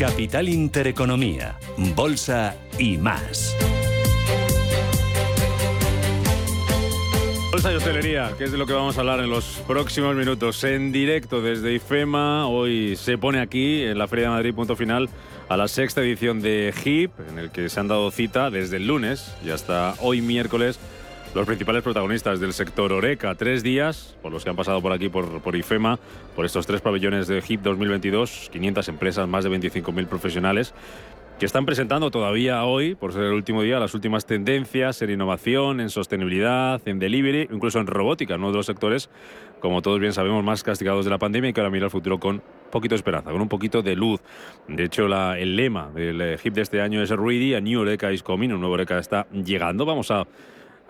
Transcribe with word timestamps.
Capital 0.00 0.48
Intereconomía, 0.48 1.58
Bolsa 1.94 2.56
y 2.78 2.96
más. 2.96 3.54
Bolsa 7.52 7.70
y 7.70 7.74
hostelería, 7.74 8.32
que 8.38 8.44
es 8.44 8.52
de 8.52 8.56
lo 8.56 8.64
que 8.64 8.72
vamos 8.72 8.96
a 8.96 9.00
hablar 9.00 9.20
en 9.20 9.28
los 9.28 9.62
próximos 9.68 10.16
minutos. 10.16 10.64
En 10.64 10.90
directo 10.90 11.42
desde 11.42 11.74
IFEMA, 11.74 12.48
hoy 12.48 12.96
se 12.96 13.18
pone 13.18 13.42
aquí 13.42 13.82
en 13.82 13.98
la 13.98 14.08
Feria 14.08 14.28
de 14.28 14.30
Madrid, 14.30 14.54
punto 14.54 14.74
final, 14.74 15.10
a 15.50 15.58
la 15.58 15.68
sexta 15.68 16.00
edición 16.00 16.40
de 16.40 16.72
HIP, 16.82 17.10
en 17.28 17.38
el 17.38 17.50
que 17.50 17.68
se 17.68 17.78
han 17.78 17.88
dado 17.88 18.10
cita 18.10 18.48
desde 18.48 18.78
el 18.78 18.86
lunes 18.86 19.34
y 19.44 19.50
hasta 19.50 19.96
hoy 20.00 20.22
miércoles 20.22 20.80
los 21.34 21.46
principales 21.46 21.82
protagonistas 21.82 22.40
del 22.40 22.52
sector 22.52 22.92
Oreca. 22.92 23.34
Tres 23.34 23.62
días 23.62 24.16
por 24.22 24.32
los 24.32 24.44
que 24.44 24.50
han 24.50 24.56
pasado 24.56 24.82
por 24.82 24.92
aquí, 24.92 25.08
por, 25.08 25.40
por 25.40 25.54
IFEMA, 25.54 25.98
por 26.34 26.44
estos 26.44 26.66
tres 26.66 26.80
pabellones 26.80 27.28
de 27.28 27.42
HIP 27.46 27.62
2022, 27.62 28.50
500 28.52 28.88
empresas, 28.88 29.28
más 29.28 29.44
de 29.44 29.50
25.000 29.50 30.06
profesionales 30.06 30.74
que 31.38 31.46
están 31.46 31.64
presentando 31.64 32.10
todavía 32.10 32.62
hoy, 32.64 32.94
por 32.94 33.14
ser 33.14 33.22
el 33.22 33.32
último 33.32 33.62
día, 33.62 33.80
las 33.80 33.94
últimas 33.94 34.26
tendencias 34.26 35.00
en 35.00 35.08
innovación, 35.08 35.80
en 35.80 35.88
sostenibilidad, 35.88 36.86
en 36.86 36.98
delivery, 36.98 37.48
incluso 37.50 37.80
en 37.80 37.86
robótica, 37.86 38.34
uno 38.34 38.50
de 38.50 38.58
los 38.58 38.66
sectores, 38.66 39.08
como 39.58 39.80
todos 39.80 40.00
bien 40.00 40.12
sabemos, 40.12 40.44
más 40.44 40.62
castigados 40.62 41.06
de 41.06 41.10
la 41.10 41.16
pandemia 41.16 41.48
y 41.48 41.52
que 41.54 41.60
ahora 41.62 41.70
mira 41.70 41.86
el 41.86 41.90
futuro 41.90 42.20
con 42.20 42.42
poquito 42.70 42.94
de 42.94 42.96
esperanza, 42.96 43.30
con 43.30 43.40
un 43.40 43.48
poquito 43.48 43.80
de 43.80 43.96
luz. 43.96 44.20
De 44.68 44.84
hecho, 44.84 45.08
la, 45.08 45.38
el 45.38 45.56
lema 45.56 45.90
del 45.94 46.38
HIP 46.44 46.52
de 46.52 46.60
este 46.60 46.82
año 46.82 47.02
es 47.02 47.08
Ready, 47.08 47.54
a 47.54 47.60
New 47.62 47.80
Oreca 47.80 48.12
is 48.12 48.22
coming, 48.22 48.50
un 48.50 48.60
nuevo 48.60 48.74
Oreca 48.74 48.98
está 48.98 49.26
llegando. 49.30 49.86
Vamos 49.86 50.10
a 50.10 50.26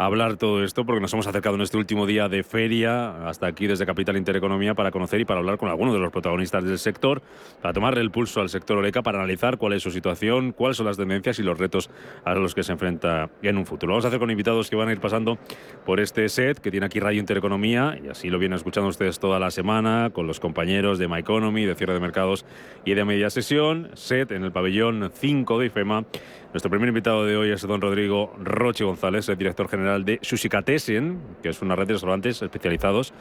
hablar 0.04 0.36
todo 0.36 0.64
esto 0.64 0.84
porque 0.84 1.00
nos 1.00 1.12
hemos 1.12 1.26
acercado 1.26 1.56
en 1.56 1.62
este 1.62 1.76
último 1.76 2.06
día 2.06 2.28
de 2.28 2.42
feria 2.42 3.28
hasta 3.28 3.46
aquí 3.46 3.66
desde 3.66 3.84
Capital 3.84 4.16
Intereconomía 4.16 4.74
para 4.74 4.90
conocer 4.90 5.20
y 5.20 5.24
para 5.24 5.40
hablar 5.40 5.58
con 5.58 5.68
algunos 5.68 5.92
de 5.94 6.00
los 6.00 6.10
protagonistas 6.10 6.64
del 6.64 6.78
sector, 6.78 7.22
para 7.60 7.74
tomarle 7.74 8.00
el 8.00 8.10
pulso 8.10 8.40
al 8.40 8.48
sector 8.48 8.78
Oreca, 8.78 9.02
para 9.02 9.18
analizar 9.18 9.58
cuál 9.58 9.74
es 9.74 9.82
su 9.82 9.90
situación, 9.90 10.52
cuáles 10.52 10.76
son 10.78 10.86
las 10.86 10.96
tendencias 10.96 11.38
y 11.38 11.42
los 11.42 11.58
retos 11.58 11.90
a 12.24 12.34
los 12.34 12.54
que 12.54 12.62
se 12.62 12.72
enfrenta 12.72 13.30
en 13.42 13.58
un 13.58 13.66
futuro. 13.66 13.92
Vamos 13.92 14.04
a 14.04 14.08
hacer 14.08 14.20
con 14.20 14.30
invitados 14.30 14.70
que 14.70 14.76
van 14.76 14.88
a 14.88 14.92
ir 14.92 15.00
pasando 15.00 15.38
por 15.84 16.00
este 16.00 16.28
set 16.28 16.58
que 16.58 16.70
tiene 16.70 16.86
aquí 16.86 17.00
Radio 17.00 17.20
Intereconomía 17.20 17.98
y 18.02 18.08
así 18.08 18.30
lo 18.30 18.38
vienen 18.38 18.56
escuchando 18.56 18.88
ustedes 18.88 19.18
toda 19.18 19.38
la 19.38 19.50
semana 19.50 20.10
con 20.12 20.26
los 20.26 20.40
compañeros 20.40 20.98
de 20.98 21.08
My 21.08 21.18
Economy, 21.18 21.66
de 21.66 21.74
cierre 21.74 21.94
de 21.94 22.00
mercados 22.00 22.46
y 22.84 22.94
de 22.94 23.04
media 23.04 23.28
sesión, 23.28 23.90
set 23.94 24.32
en 24.32 24.44
el 24.44 24.52
pabellón 24.52 25.10
5 25.12 25.58
de 25.58 25.66
IFEMA 25.66 26.04
nuestro 26.52 26.68
primer 26.68 26.88
invitado 26.88 27.24
de 27.24 27.36
hoy 27.36 27.50
es 27.50 27.62
don 27.62 27.80
Rodrigo 27.80 28.34
Roche 28.42 28.82
González, 28.82 29.28
el 29.28 29.36
director 29.36 29.68
general 29.68 30.04
de 30.04 30.18
Sushikatesen, 30.20 31.20
que 31.42 31.50
es 31.50 31.62
una 31.62 31.76
red 31.76 31.86
de 31.86 31.92
restaurantes 31.92 32.42
especializados, 32.42 33.12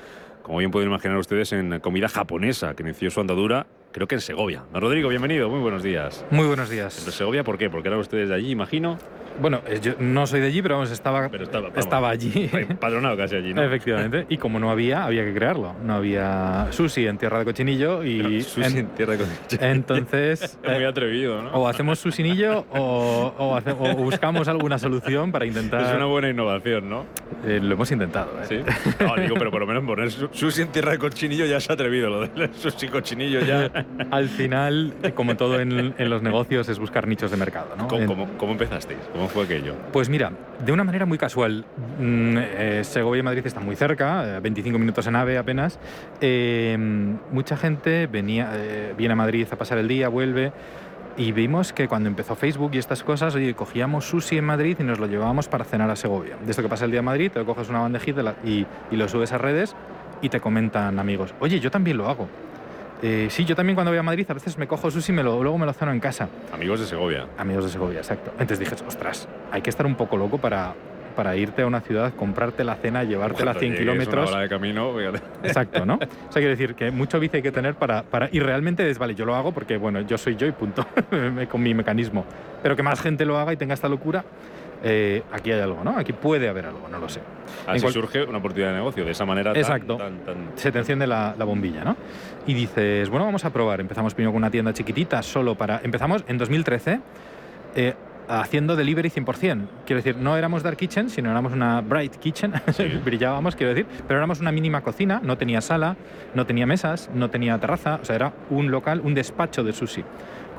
como 0.41 0.57
bien 0.57 0.71
pueden 0.71 0.89
imaginar 0.89 1.17
ustedes, 1.17 1.53
en 1.53 1.79
comida 1.79 2.09
japonesa, 2.09 2.73
que 2.73 2.81
inició 2.81 3.11
su 3.11 3.21
andadura 3.21 3.67
creo 3.91 4.07
que 4.07 4.15
en 4.15 4.21
Segovia. 4.21 4.63
Don 4.71 4.81
Rodrigo, 4.81 5.09
bienvenido, 5.09 5.49
muy 5.49 5.59
buenos 5.59 5.83
días. 5.83 6.25
Muy 6.31 6.47
buenos 6.47 6.69
días. 6.69 7.05
¿En 7.05 7.11
Segovia 7.11 7.43
por 7.43 7.57
qué? 7.57 7.69
Porque 7.69 7.87
eran 7.87 7.99
ustedes 7.99 8.29
de 8.29 8.35
allí, 8.35 8.51
imagino. 8.51 8.97
Bueno, 9.41 9.61
eh, 9.67 9.79
yo 9.81 9.93
no 9.99 10.27
soy 10.27 10.41
de 10.41 10.47
allí, 10.47 10.61
pero 10.61 10.75
vamos, 10.75 10.91
estaba, 10.91 11.29
estaba, 11.75 12.09
allí. 12.09 12.49
Padronado 12.79 13.15
casi 13.15 13.35
allí, 13.35 13.53
¿no? 13.53 13.63
Efectivamente. 13.63 14.25
Y 14.27 14.37
como 14.37 14.59
no 14.59 14.69
había, 14.69 15.05
había 15.05 15.23
que 15.23 15.33
crearlo. 15.33 15.75
No 15.83 15.93
había 15.95 16.67
sushi 16.71 17.07
en 17.07 17.17
tierra 17.17 17.39
de 17.39 17.45
cochinillo 17.45 18.03
y... 18.03 18.41
sushi 18.41 18.79
en, 18.79 18.87
tierra 18.87 19.13
de 19.13 19.19
cochinillo. 19.19 19.71
Entonces... 19.71 20.59
muy 20.63 20.83
eh, 20.83 20.87
atrevido, 20.87 21.41
¿no? 21.41 21.51
O 21.51 21.67
hacemos 21.67 21.99
susinillo 21.99 22.65
o, 22.71 23.33
o, 23.37 23.95
buscamos 23.95 24.47
alguna 24.49 24.77
solución 24.77 25.31
para 25.31 25.45
intentar... 25.45 25.81
Es 25.81 25.95
una 25.95 26.05
buena 26.05 26.29
innovación, 26.29 26.89
¿no? 26.89 27.05
Eh, 27.45 27.59
lo 27.61 27.75
hemos 27.75 27.89
intentado, 27.91 28.31
¿eh? 28.41 28.45
Sí. 28.45 28.59
No, 28.99 29.15
digo, 29.15 29.35
pero 29.37 29.51
por 29.51 29.61
lo 29.61 29.67
menos 29.67 29.85
poner 29.85 30.11
sushi 30.11 30.63
en 30.63 30.67
tierra 30.69 30.91
de 30.91 30.99
cochinillo 30.99 31.45
ya 31.45 31.61
se 31.61 31.71
ha 31.71 31.75
atrevido. 31.75 32.09
Lo 32.09 32.27
del 32.27 32.53
sushi 32.53 32.89
cochinillo 32.89 33.39
ya... 33.41 33.71
Al 34.11 34.29
final, 34.29 34.93
como 35.15 35.35
todo 35.35 35.59
en, 35.59 35.93
los 35.97 36.21
negocios, 36.21 36.69
es 36.69 36.79
buscar 36.79 37.07
nichos 37.07 37.31
de 37.31 37.37
mercado, 37.37 37.75
¿no? 37.77 37.87
¿Cómo, 37.87 38.27
cómo 38.37 38.51
empezasteis? 38.51 38.99
¿Cómo 39.11 39.27
fue 39.27 39.43
aquello? 39.43 39.75
Pues 39.91 40.09
mira, 40.09 40.31
de 40.65 40.71
una 40.71 40.83
manera 40.83 41.05
muy 41.05 41.17
casual. 41.17 41.65
Mm, 41.99 42.37
eh, 42.37 42.81
Segovia 42.83 43.19
y 43.19 43.23
Madrid 43.23 43.45
están 43.45 43.65
muy 43.65 43.75
cerca, 43.75 44.39
25 44.39 44.75
eh, 44.75 44.79
minutos 44.79 45.07
en 45.07 45.15
AVE 45.15 45.37
apenas. 45.37 45.79
Eh, 46.21 46.77
mucha 47.31 47.57
gente 47.57 48.07
venía, 48.07 48.51
viene 48.97 49.13
a 49.13 49.15
Madrid 49.15 49.47
a 49.51 49.55
pasar 49.55 49.77
el 49.77 49.87
día, 49.87 50.09
vuelve. 50.09 50.51
Y 51.17 51.33
vimos 51.33 51.73
que 51.73 51.89
cuando 51.89 52.07
empezó 52.07 52.35
Facebook 52.35 52.71
y 52.73 52.77
estas 52.77 53.03
cosas, 53.03 53.35
oye, 53.35 53.53
cogíamos 53.53 54.05
sushi 54.05 54.37
en 54.37 54.45
Madrid 54.45 54.77
y 54.79 54.83
nos 54.83 54.99
lo 54.99 55.07
llevábamos 55.07 55.49
para 55.49 55.65
cenar 55.65 55.89
a 55.89 55.97
Segovia. 55.97 56.37
Desde 56.45 56.61
que 56.61 56.69
pasa 56.69 56.85
el 56.85 56.91
día 56.91 56.99
en 56.99 57.05
Madrid, 57.05 57.29
te 57.29 57.43
coges 57.43 57.67
una 57.67 57.79
bandejita 57.79 58.35
y, 58.45 58.65
y 58.89 58.95
lo 58.95 59.07
subes 59.09 59.33
a 59.33 59.37
redes 59.37 59.75
y 60.21 60.29
te 60.29 60.39
comentan 60.39 60.99
amigos, 60.99 61.33
oye, 61.39 61.59
yo 61.59 61.71
también 61.71 61.97
lo 61.97 62.09
hago. 62.09 62.27
Eh, 63.01 63.27
sí, 63.29 63.45
yo 63.45 63.55
también 63.55 63.75
cuando 63.75 63.91
voy 63.91 63.97
a 63.97 64.03
Madrid 64.03 64.25
a 64.29 64.33
veces 64.33 64.57
me 64.57 64.67
cojo 64.67 64.91
sushi 64.91 65.11
y 65.11 65.15
me 65.15 65.23
lo, 65.23 65.41
luego 65.41 65.57
me 65.57 65.65
lo 65.65 65.73
ceno 65.73 65.91
en 65.91 65.99
casa. 65.99 66.27
Amigos 66.53 66.81
de 66.81 66.85
Segovia. 66.85 67.27
Amigos 67.37 67.63
de 67.63 67.69
Segovia, 67.71 67.99
exacto. 67.99 68.31
Entonces 68.31 68.59
dije, 68.59 68.75
ostras, 68.85 69.27
hay 69.51 69.61
que 69.61 69.69
estar 69.69 69.85
un 69.85 69.95
poco 69.95 70.17
loco 70.17 70.37
para, 70.37 70.73
para 71.15 71.35
irte 71.35 71.61
a 71.61 71.67
una 71.67 71.81
ciudad, 71.81 72.13
comprarte 72.13 72.63
la 72.63 72.75
cena, 72.75 73.03
llevártela 73.03 73.51
a 73.51 73.53
100 73.53 73.75
kilómetros. 73.75 74.31
Una 74.31 74.41
de 74.41 74.49
camino, 74.49 74.93
Exacto, 75.43 75.85
¿no? 75.85 75.95
O 75.95 76.31
sea, 76.31 76.41
quiere 76.41 76.49
decir 76.49 76.75
que 76.75 76.91
mucho 76.91 77.19
bici 77.19 77.37
hay 77.37 77.43
que 77.43 77.51
tener 77.51 77.75
para, 77.75 78.03
para... 78.03 78.29
Y 78.31 78.39
realmente 78.39 78.89
es, 78.89 78.97
vale, 78.97 79.15
yo 79.15 79.25
lo 79.25 79.35
hago 79.35 79.53
porque, 79.53 79.77
bueno, 79.77 80.01
yo 80.01 80.17
soy 80.17 80.35
yo 80.35 80.45
y 80.47 80.51
punto, 80.51 80.85
con 81.51 81.61
mi 81.61 81.73
mecanismo. 81.73 82.25
Pero 82.61 82.75
que 82.75 82.83
más 82.83 83.01
gente 83.01 83.25
lo 83.25 83.37
haga 83.37 83.53
y 83.53 83.57
tenga 83.57 83.73
esta 83.73 83.87
locura, 83.87 84.25
eh, 84.83 85.23
aquí 85.31 85.51
hay 85.51 85.59
algo, 85.59 85.83
¿no? 85.83 85.97
Aquí 85.97 86.13
puede 86.13 86.47
haber 86.47 86.65
algo, 86.65 86.87
no 86.87 86.99
lo 86.99 87.09
sé. 87.09 87.21
Así 87.67 87.87
surge 87.89 88.23
una 88.23 88.37
oportunidad 88.37 88.69
de 88.69 88.77
negocio, 88.77 89.05
de 89.05 89.11
esa 89.11 89.25
manera 89.25 89.51
Exacto. 89.51 89.97
Tan, 89.97 90.51
Se 90.55 90.71
te 90.71 90.79
enciende 90.79 91.05
la, 91.07 91.33
bombilla, 91.39 91.83
¿no? 91.83 91.97
Y 92.47 92.53
dices, 92.53 93.09
bueno, 93.09 93.25
vamos 93.25 93.45
a 93.45 93.51
probar. 93.51 93.81
Empezamos 93.81 94.13
primero 94.13 94.31
con 94.31 94.37
una 94.37 94.51
tienda 94.51 94.73
chiquitita, 94.73 95.21
solo 95.21 95.55
para... 95.55 95.81
Empezamos 95.83 96.23
en 96.27 96.37
2013 96.37 96.99
eh, 97.75 97.93
haciendo 98.29 98.75
delivery 98.75 99.09
100%. 99.09 99.67
Quiero 99.85 100.01
decir, 100.01 100.15
no 100.15 100.37
éramos 100.37 100.63
Dark 100.63 100.77
Kitchen, 100.77 101.09
sino 101.09 101.31
éramos 101.31 101.51
una 101.51 101.81
Bright 101.81 102.15
Kitchen, 102.15 102.53
brillábamos, 103.03 103.55
quiero 103.55 103.73
decir, 103.73 103.87
pero 104.07 104.19
éramos 104.19 104.39
una 104.39 104.51
mínima 104.51 104.81
cocina, 104.81 105.19
no 105.23 105.37
tenía 105.37 105.61
sala, 105.61 105.97
no 106.35 106.45
tenía 106.45 106.67
mesas, 106.67 107.09
no 107.13 107.29
tenía 107.29 107.57
terraza, 107.57 107.99
o 108.01 108.05
sea, 108.05 108.15
era 108.15 108.33
un 108.51 108.69
local, 108.69 109.01
un 109.03 109.15
despacho 109.15 109.63
de 109.63 109.73
sushi 109.73 110.03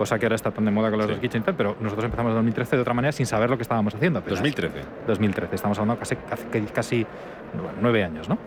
cosa 0.00 0.19
que 0.19 0.25
ahora 0.25 0.37
está 0.37 0.50
tan 0.50 0.65
de 0.65 0.71
moda 0.71 0.88
con 0.88 0.99
los 0.99 1.11
sí. 1.11 1.16
Kitchen 1.21 1.43
pero 1.43 1.77
nosotros 1.78 2.06
empezamos 2.06 2.31
en 2.31 2.37
2013 2.37 2.77
de 2.77 2.83
otra 2.83 2.94
manera 2.94 3.12
sin 3.12 3.27
saber 3.27 3.50
lo 3.50 3.59
que 3.59 3.65
estábamos 3.65 3.94
haciendo. 3.94 4.22
2013. 4.22 4.81
2013, 5.06 5.55
estamos 5.55 5.78
hablando 5.78 6.00
casi, 6.00 6.16
casi, 6.16 6.47
casi 6.72 7.06
nueve 7.83 8.03
años, 8.03 8.27
¿no? 8.27 8.38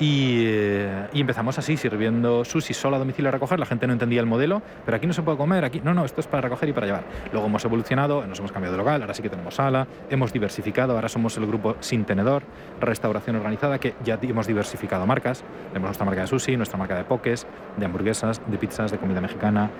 Eh, 0.00 1.06
y, 1.12 1.20
empezamos 1.20 1.58
así, 1.58 1.76
sirviendo 1.76 2.44
sushi 2.44 2.74
solo 2.74 2.96
a 2.96 2.98
domicilio 2.98 3.28
a 3.28 3.32
recoger. 3.32 3.60
La 3.60 3.66
gente 3.66 3.86
no 3.86 3.92
entendía 3.92 4.20
el 4.20 4.26
modelo, 4.26 4.62
pero 4.84 4.96
aquí 4.96 5.06
no 5.06 5.12
se 5.12 5.22
puede 5.22 5.36
comer, 5.36 5.64
aquí 5.64 5.80
no, 5.84 5.94
no, 5.94 6.04
esto 6.04 6.20
es 6.20 6.26
para 6.26 6.40
recoger 6.42 6.68
y 6.68 6.72
para 6.72 6.86
llevar. 6.86 7.04
Luego 7.32 7.46
hemos 7.46 7.64
evolucionado, 7.64 8.26
nos 8.26 8.38
hemos 8.38 8.50
cambiado 8.50 8.76
de 8.76 8.78
local, 8.78 9.02
ahora 9.02 9.14
sí 9.14 9.22
que 9.22 9.30
tenemos 9.30 9.54
sala, 9.54 9.86
hemos 10.10 10.32
diversificado, 10.32 10.94
ahora 10.94 11.08
somos 11.08 11.36
el 11.36 11.46
grupo 11.46 11.76
Sin 11.80 12.04
Tenedor, 12.04 12.42
restauración 12.80 13.36
organizada, 13.36 13.78
que 13.78 13.94
ya 14.04 14.18
hemos 14.20 14.46
diversificado 14.46 15.06
marcas. 15.06 15.44
Tenemos 15.68 15.88
nuestra 15.88 16.06
marca 16.06 16.22
de 16.22 16.26
sushi, 16.26 16.56
nuestra 16.56 16.78
marca 16.78 16.96
de 16.96 17.04
pokés, 17.04 17.46
de 17.76 17.84
hamburguesas, 17.84 18.40
de 18.46 18.58
pizzas, 18.58 18.90
de 18.90 18.98
comida 18.98 19.20
mexicana, 19.20 19.70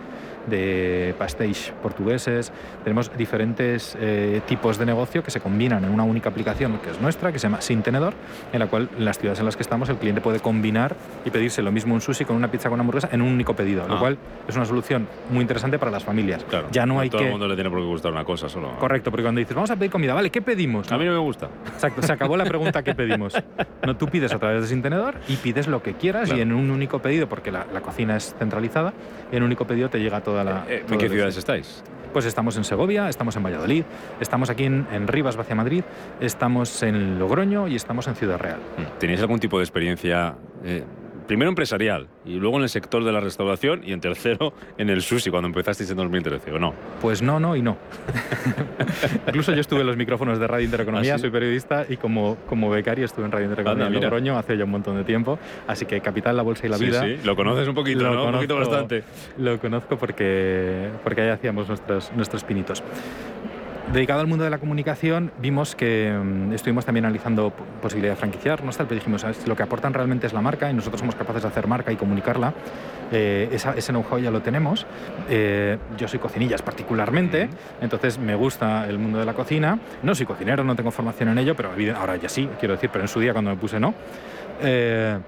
de 0.47 1.15
pastéis 1.19 1.73
portugueses. 1.83 2.53
Tenemos 2.83 3.11
diferentes 3.17 3.97
eh, 4.01 4.41
tipos 4.47 4.79
de 4.79 4.87
negocio 4.87 5.23
que 5.23 5.31
se 5.31 5.41
combinan 5.41 5.85
en 5.85 5.91
una 5.91 6.05
única 6.05 6.29
aplicación 6.29 6.79
que 6.79 6.91
es 6.91 7.01
nuestra, 7.01 7.33
que 7.33 7.39
se 7.39 7.47
llama 7.47 7.61
Sin 7.61 7.83
Tenedor, 7.83 8.15
en 8.53 8.61
la 8.61 8.67
cual 8.67 8.89
en 8.97 9.05
las 9.05 9.19
ciudades 9.19 9.39
en 9.41 9.47
las 9.47 9.57
que 9.57 9.63
estamos 9.63 9.89
el 9.89 9.97
cliente 9.97 10.21
puede 10.21 10.41
combinar 10.41 10.97
y 11.25 11.31
pedirse 11.31 11.63
lo 11.63 11.73
mismo 11.73 11.95
un 11.95 12.01
sushi 12.01 12.25
con 12.25 12.37
una 12.37 12.51
pizza 12.51 12.69
con 12.69 12.75
una 12.75 12.83
hamburguesa 12.83 13.09
en 13.13 13.23
un 13.23 13.33
único 13.33 13.55
pedido, 13.55 13.87
lo 13.89 13.97
ah. 13.97 14.01
cual 14.01 14.19
es 14.47 14.57
una 14.57 14.65
solución 14.65 15.09
muy 15.31 15.43
interesante 15.43 15.79
para 15.79 15.91
las 15.91 16.05
familias. 16.05 16.45
Claro, 16.45 16.69
ya 16.71 16.87
no 16.87 17.01
hay 17.01 17.11
todo 17.11 17.23
el 17.23 17.31
mundo 17.31 17.49
le 17.49 17.55
tiene 17.55 17.71
por 17.71 17.79
qué 17.79 17.87
gustar 17.87 18.13
una 18.13 18.25
cosa 18.25 18.49
solo. 18.49 18.77
Correcto, 18.79 19.11
porque 19.11 19.23
cuando 19.23 19.39
dices, 19.39 19.55
vamos 19.55 19.71
a 19.71 19.77
pedir 19.77 19.91
comida, 19.91 20.15
vale, 20.15 20.31
¿qué 20.31 20.43
pedimos? 20.43 20.91
A 20.91 20.99
mí 20.99 21.05
no 21.05 21.13
me 21.13 21.19
gusta. 21.19 21.49
Exacto, 21.67 22.03
se 22.03 22.13
acabó 22.13 22.37
la 22.37 22.45
pregunta 22.45 22.83
¿qué 22.83 22.95
pedimos? 22.95 23.35
No, 23.85 23.97
tú 23.97 24.09
pides 24.09 24.33
a 24.33 24.39
través 24.39 24.63
de 24.63 24.69
Sin 24.69 24.83
Tenedor 24.83 25.17
y 25.29 25.37
pides 25.37 25.67
lo 25.67 25.83
que 25.83 25.95
quieras 25.95 26.33
y 26.33 26.41
en 26.41 26.53
un 26.53 26.71
único 26.71 27.01
pedido, 27.01 27.29
porque 27.29 27.53
la, 27.53 27.65
cocina 27.83 28.17
es 28.17 28.35
centralizada, 28.39 28.93
y 29.31 29.37
en 29.37 29.43
un 29.43 29.47
único 29.49 29.67
pedido 29.67 29.91
te 29.91 29.99
llega 29.99 30.21
toda 30.35 30.45
la... 30.45 30.67
Eh, 30.69 30.85
¿En 30.91 30.99
qué 30.99 31.09
ciudades 31.09 31.37
estáis? 31.37 31.85
Pues 32.13 32.27
estamos 32.27 32.57
en 32.57 32.65
Segovia, 32.65 33.09
estamos 33.09 33.37
en 33.37 33.43
Valladolid, 33.43 33.85
estamos 34.21 34.51
aquí 34.51 34.65
en, 34.65 35.09
Rivas, 35.09 35.37
hacia 35.37 35.55
Madrid, 35.55 35.83
estamos 36.21 36.83
en 36.83 37.19
Logroño 37.19 37.67
y 37.69 37.75
estamos 37.75 38.07
en 38.09 38.15
Ciudad 38.15 38.39
Real. 38.39 38.59
¿Tenéis 38.99 39.21
algún 39.21 39.41
tipo 39.41 39.59
de 39.59 39.65
experiencia 39.65 40.37
eh, 40.65 40.85
primero 41.27 41.49
empresarial 41.49 42.09
y 42.25 42.35
luego 42.35 42.57
en 42.57 42.65
el 42.65 42.69
sector 42.69 43.05
de 43.05 43.13
la 43.13 43.21
restauración 43.21 43.83
y 43.85 43.93
en 43.93 44.01
tercero 44.01 44.53
en 44.79 44.91
el 44.91 45.03
sushi 45.03 45.31
cuando 45.31 45.49
empezasteis 45.49 45.91
en 45.91 45.97
2013, 45.97 46.53
¿o 46.53 46.59
no? 46.59 46.75
Pues 47.01 47.23
no, 47.23 47.41
no 47.41 47.57
y 47.57 47.63
no. 47.63 47.77
Incluso 49.27 49.53
yo 49.53 49.61
estuve 49.61 49.81
en 49.81 49.87
los 49.87 49.97
micrófonos 49.97 50.39
de 50.39 50.47
Radio 50.47 50.65
Intereconomía, 50.65 51.15
¿Ah, 51.15 51.19
soy 51.19 51.31
periodista 51.31 51.87
y 51.89 51.97
como, 51.97 52.37
como 52.49 52.71
becario 52.71 53.05
estuve 53.05 53.25
en 53.25 53.33
Radio 53.33 53.47
Intereconomía 53.47 53.87
en 53.87 53.95
Logroño 53.95 54.39
hace 54.39 54.57
ya 54.57 54.65
un 54.65 54.71
montón 54.71 54.97
de 54.97 55.05
tiempo, 55.05 55.39
así 55.67 55.87
que 55.87 56.01
Capital, 56.01 56.37
la 56.37 56.43
Bolsa 56.43 56.67
y 56.67 56.71
la 56.71 56.77
Vida. 56.77 57.03
Sí, 57.03 57.19
lo 57.25 57.37
conoces 57.37 57.69
un 57.69 57.75
poquito, 57.75 58.03
¿no? 58.03 58.27
un 58.27 58.33
poquito 58.33 58.57
bastante. 58.57 59.05
Lo 59.39 59.59
conozco 59.59 59.97
porque, 59.97 60.89
porque 61.03 61.23
ahí 61.23 61.29
hacíamos 61.29 61.69
nuestros, 61.69 62.13
nuestros 62.15 62.45
pinitos. 62.45 62.83
Dedicado 63.93 64.21
al 64.21 64.27
mundo 64.27 64.45
de 64.45 64.51
la 64.51 64.59
comunicación, 64.59 65.33
vimos 65.39 65.75
que 65.75 66.13
mm, 66.13 66.53
estuvimos 66.53 66.85
también 66.85 67.05
analizando 67.05 67.53
posibilidad 67.83 68.15
de 68.15 68.17
franquiciarnos, 68.17 68.77
tal, 68.77 68.87
pero 68.87 68.99
dijimos, 68.99 69.25
lo 69.47 69.57
que 69.57 69.63
aportan 69.63 69.95
realmente 69.95 70.27
es 70.27 70.33
la 70.33 70.41
marca 70.41 70.71
y 70.71 70.75
nosotros 70.75 71.01
somos 71.01 71.15
capaces 71.15 71.43
de 71.43 71.49
hacer 71.49 71.67
marca 71.67 71.93
y 71.93 71.97
comunicarla. 71.97 72.55
Eh, 73.13 73.49
ese 73.53 73.93
know-how 73.93 74.19
ya 74.19 74.31
lo 74.31 74.41
tenemos. 74.41 74.87
Eh, 75.29 75.79
yo 75.97 76.09
soy 76.09 76.19
cocinillas 76.19 76.63
particularmente, 76.63 77.49
entonces 77.81 78.19
me 78.19 78.35
gusta 78.35 78.89
el 78.89 78.99
mundo 78.99 79.19
de 79.19 79.25
la 79.25 79.35
cocina. 79.35 79.79
No 80.03 80.15
soy 80.15 80.27
cocinero, 80.27 80.65
no 80.65 80.75
tengo 80.75 80.91
formación 80.91 81.29
en 81.29 81.39
ello, 81.39 81.55
pero 81.55 81.71
ahora 81.97 82.17
ya 82.17 82.29
sí, 82.29 82.49
quiero 82.59 82.75
decir, 82.75 82.91
pero 82.93 83.05
en 83.05 83.09
su 83.09 83.21
día 83.21 83.33
cuando 83.33 83.51
me 83.51 83.57
puse 83.57 83.79
no. 83.79 83.95
Eh, 84.63 85.19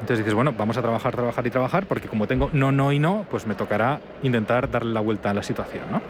entonces 0.00 0.18
dices, 0.18 0.34
bueno, 0.34 0.54
vamos 0.56 0.76
a 0.76 0.82
trabajar, 0.82 1.14
trabajar 1.14 1.46
y 1.46 1.50
trabajar, 1.50 1.86
porque 1.86 2.06
como 2.06 2.26
tengo 2.26 2.50
no, 2.52 2.70
no 2.70 2.92
y 2.92 2.98
no, 2.98 3.24
pues 3.30 3.46
me 3.46 3.54
tocará 3.54 4.00
intentar 4.22 4.70
darle 4.70 4.92
la 4.92 5.00
vuelta 5.00 5.30
a 5.30 5.34
la 5.34 5.42
situación, 5.42 5.84
¿no? 5.90 6.02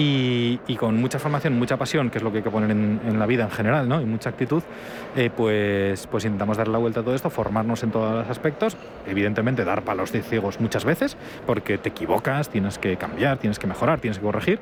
Y, 0.00 0.76
con 0.76 1.00
mucha 1.00 1.18
formación, 1.18 1.58
mucha 1.58 1.76
pasión, 1.76 2.08
que 2.08 2.18
es 2.18 2.24
lo 2.24 2.30
que 2.30 2.38
hay 2.38 2.44
que 2.44 2.50
poner 2.50 2.70
en, 2.70 3.18
la 3.18 3.26
vida 3.26 3.42
en 3.42 3.50
general, 3.50 3.88
¿no? 3.88 4.00
y 4.00 4.04
mucha 4.04 4.30
actitud, 4.30 4.62
eh, 5.16 5.28
pues, 5.36 6.06
pues 6.06 6.24
intentamos 6.24 6.56
darle 6.56 6.72
la 6.72 6.78
vuelta 6.78 7.00
a 7.00 7.02
todo 7.02 7.16
esto, 7.16 7.30
formarnos 7.30 7.82
en 7.82 7.90
todos 7.90 8.14
los 8.14 8.28
aspectos, 8.30 8.76
evidentemente 9.08 9.64
dar 9.64 9.82
palos 9.82 10.12
de 10.12 10.22
ciegos 10.22 10.60
muchas 10.60 10.84
veces, 10.84 11.16
porque 11.46 11.78
te 11.78 11.88
equivocas, 11.88 12.48
tienes 12.48 12.78
que 12.78 12.96
cambiar, 12.96 13.38
tienes 13.38 13.58
que 13.58 13.66
mejorar, 13.66 13.98
tienes 13.98 14.18
que 14.18 14.24
corregir, 14.24 14.60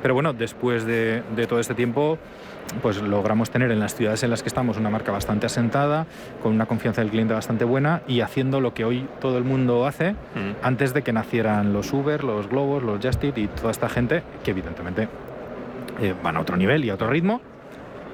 pero 0.00 0.14
bueno, 0.14 0.32
después 0.32 0.86
de, 0.86 1.22
de 1.36 1.46
todo 1.46 1.60
este 1.60 1.74
tiempo 1.74 2.18
pues 2.82 3.00
logramos 3.00 3.50
tener 3.50 3.70
en 3.70 3.80
las 3.80 3.94
ciudades 3.94 4.22
en 4.22 4.30
las 4.30 4.42
que 4.42 4.48
estamos 4.48 4.76
una 4.76 4.90
marca 4.90 5.12
bastante 5.12 5.46
asentada, 5.46 6.06
con 6.42 6.52
una 6.52 6.66
confianza 6.66 7.00
del 7.00 7.10
cliente 7.10 7.34
bastante 7.34 7.64
buena 7.64 8.02
y 8.06 8.20
haciendo 8.20 8.60
lo 8.60 8.74
que 8.74 8.84
hoy 8.84 9.06
todo 9.20 9.38
el 9.38 9.44
mundo 9.44 9.86
hace 9.86 10.12
mm. 10.12 10.62
antes 10.62 10.94
de 10.94 11.02
que 11.02 11.12
nacieran 11.12 11.72
los 11.72 11.92
Uber, 11.92 12.24
los 12.24 12.48
Globos, 12.48 12.82
los 12.82 13.04
Justit 13.04 13.36
y 13.38 13.48
toda 13.48 13.70
esta 13.70 13.88
gente 13.88 14.22
que 14.44 14.50
evidentemente 14.50 15.08
eh, 16.00 16.14
van 16.22 16.36
a 16.36 16.40
otro 16.40 16.56
nivel 16.56 16.84
y 16.84 16.90
a 16.90 16.94
otro 16.94 17.08
ritmo, 17.08 17.40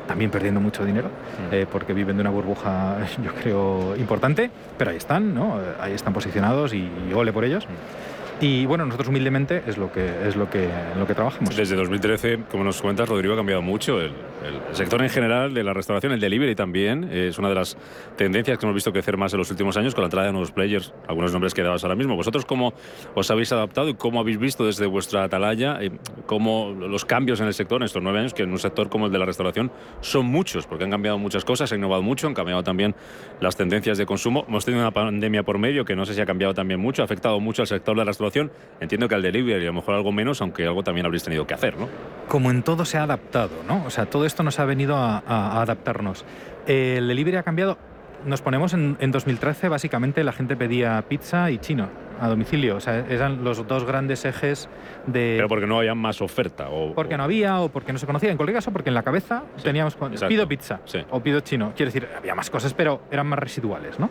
también 0.07 0.31
perdiendo 0.31 0.61
mucho 0.61 0.85
dinero, 0.85 1.09
mm. 1.09 1.55
eh, 1.55 1.67
porque 1.71 1.93
viven 1.93 2.17
de 2.17 2.23
una 2.23 2.31
burbuja, 2.31 2.97
yo 3.23 3.35
creo, 3.35 3.97
importante, 3.97 4.51
pero 4.79 4.91
ahí 4.91 4.97
están, 4.97 5.35
¿no? 5.35 5.59
Ahí 5.81 5.93
están 5.93 6.13
posicionados 6.13 6.73
y, 6.75 6.89
ole 7.15 7.33
por 7.33 7.45
ellos. 7.45 7.67
Mm. 7.67 8.15
Y 8.41 8.67
bueno, 8.67 8.85
nosotros 8.85 9.09
humildemente 9.09 9.63
es 9.67 9.79
lo 9.79 9.93
que 9.93 10.27
es 10.27 10.35
lo 10.35 10.51
que 10.51 10.69
lo 10.99 11.07
que 11.07 11.15
trabajamos. 11.15 11.57
Desde 11.57 11.77
2013, 11.77 12.41
como 12.51 12.65
nos 12.65 12.83
cuentas, 12.83 13.09
Rodrigo 13.09 13.35
ha 13.35 13.37
cambiado 13.37 13.63
mucho 13.63 14.01
el, 14.01 14.13
sector 14.73 15.03
en 15.03 15.11
general 15.11 15.55
de 15.55 15.65
la 15.65 15.73
restauración, 15.73 16.13
el 16.13 16.21
delivery 16.21 16.55
también 16.55 17.05
es 17.05 17.39
una 17.39 17.49
de 17.49 17.55
las 17.55 17.77
tendencias 18.17 18.59
que 18.59 18.67
hemos 18.67 18.75
visto 18.75 18.93
crecer 18.93 19.17
más 19.17 19.33
en 19.33 19.39
los 19.39 19.51
últimos 19.51 19.77
años 19.77 19.95
con 19.95 20.03
la 20.03 20.07
entrada 20.07 20.27
de 20.27 20.33
nuevos 20.33 20.53
players, 20.53 20.93
algunos 21.09 21.33
nombres 21.33 21.55
que 21.55 21.63
dabas 21.63 21.83
ahora 21.85 21.97
mismo. 21.97 22.17
Vosotros 22.17 22.45
cómo 22.45 22.75
os 23.15 23.31
habéis 23.31 23.53
adaptado 23.53 23.89
y 23.89 23.95
cómo 23.95 24.21
habéis 24.21 24.39
visto 24.39 24.67
desde 24.67 24.87
vuestra 24.87 25.25
atalaya 25.25 25.79
eh, 25.81 25.93
cómo 26.27 26.75
los 26.77 27.05
cambios 27.05 27.41
en 27.41 27.47
el 27.47 27.55
sector 27.55 27.81
en 27.81 27.87
estos 27.87 28.03
nueve 28.03 28.19
años, 28.19 28.35
que 28.35 28.43
en 28.43 28.51
un 28.51 28.59
sector 28.59 28.89
como 28.89 29.07
el 29.07 29.13
de 29.13 29.19
la 29.19 29.27
restauración 29.27 29.73
son 30.01 30.27
muchos, 30.27 30.67
porque 30.67 30.85
han 30.85 30.91
cambiado 30.91 31.19
muchas 31.19 31.45
cosas, 31.45 31.73
ha 31.73 31.77
innovado 31.77 32.03
mucho, 32.03 32.27
han 32.27 32.35
cambiado 32.35 32.63
también 32.63 32.95
las 33.41 33.57
tendencias 33.57 33.99
de 33.99 34.07
consumo. 34.07 34.45
Hemos 34.49 34.65
tenido 34.65 34.83
una 34.83 34.93
pandemia 34.93 35.43
por 35.43 35.59
medio 35.59 35.85
que 35.85 35.97
no 35.97 36.05
sé 36.05 36.15
si 36.15 36.21
ha 36.21 36.27
cambiado 36.27 36.55
también 36.55 36.81
mucho, 36.81 37.03
ha 37.03 37.05
afectado 37.05 37.41
mucho 37.41 37.63
al 37.63 37.69
sector 37.69 37.95
de 37.95 38.01
la 38.01 38.05
restauración 38.05 38.51
Entiendo 38.81 39.09
que 39.09 39.15
al 39.15 39.23
delivery 39.23 39.65
a 39.65 39.67
lo 39.67 39.75
mejor 39.75 39.95
algo 39.95 40.13
menos, 40.13 40.41
aunque 40.41 40.65
algo 40.65 40.83
también 40.83 41.07
habréis 41.07 41.23
tenido 41.23 41.47
que 41.47 41.55
hacer, 41.55 41.77
¿no? 41.77 41.89
Como 42.29 42.51
en 42.51 42.63
todo 42.63 42.85
se 42.85 42.99
ha 42.99 43.05
adaptado, 43.05 43.63
¿no? 43.67 43.85
O 43.85 43.91
sea, 43.91 44.07
todo 44.07 44.25
esto 44.25 44.34
nos 44.43 44.59
ha 44.59 44.65
venido 44.65 44.97
a, 44.97 45.61
adaptarnos. 45.61 46.25
El 46.67 47.09
delivery 47.09 47.37
ha 47.37 47.43
cambiado. 47.43 47.79
Nos 48.25 48.41
ponemos 48.41 48.73
en, 48.73 48.97
en 49.01 49.11
2013, 49.13 49.69
básicamente 49.69 50.25
la 50.25 50.33
gente 50.33 50.57
pedía 50.57 51.05
pizza 51.07 51.51
y 51.51 51.59
chino 51.59 51.91
a 52.21 52.29
domicilio. 52.29 52.77
O 52.77 52.81
sea, 52.81 53.05
eran 53.09 53.45
los 53.45 53.67
dos 53.67 53.85
grandes 53.85 54.25
ejes 54.25 54.69
de... 55.07 55.35
Pero 55.37 55.49
porque 55.49 55.67
no 55.67 55.79
había 55.79 55.95
más 55.95 56.21
oferta. 56.21 56.69
O, 56.71 56.95
porque 56.95 57.17
no 57.17 57.25
había 57.25 57.61
o 57.61 57.69
porque 57.69 57.93
no 57.93 57.99
se 57.99 58.07
conocía. 58.07 58.31
En 58.31 58.37
cualquier 58.37 58.57
caso, 58.57 58.73
porque 58.73 58.91
en 58.91 58.95
la 58.95 59.03
cabeza 59.03 59.45
teníamos... 59.63 59.97
Pido 60.29 60.49
pizza 60.49 60.81
o 61.11 61.21
pido 61.21 61.41
chino. 61.41 61.73
Quiero 61.77 61.93
decir, 61.93 62.09
había 62.17 62.35
más 62.35 62.51
cosas, 62.51 62.75
pero 62.75 63.03
eran 63.11 63.27
más 63.27 63.39
residuales, 63.39 63.99
¿no? 63.99 64.11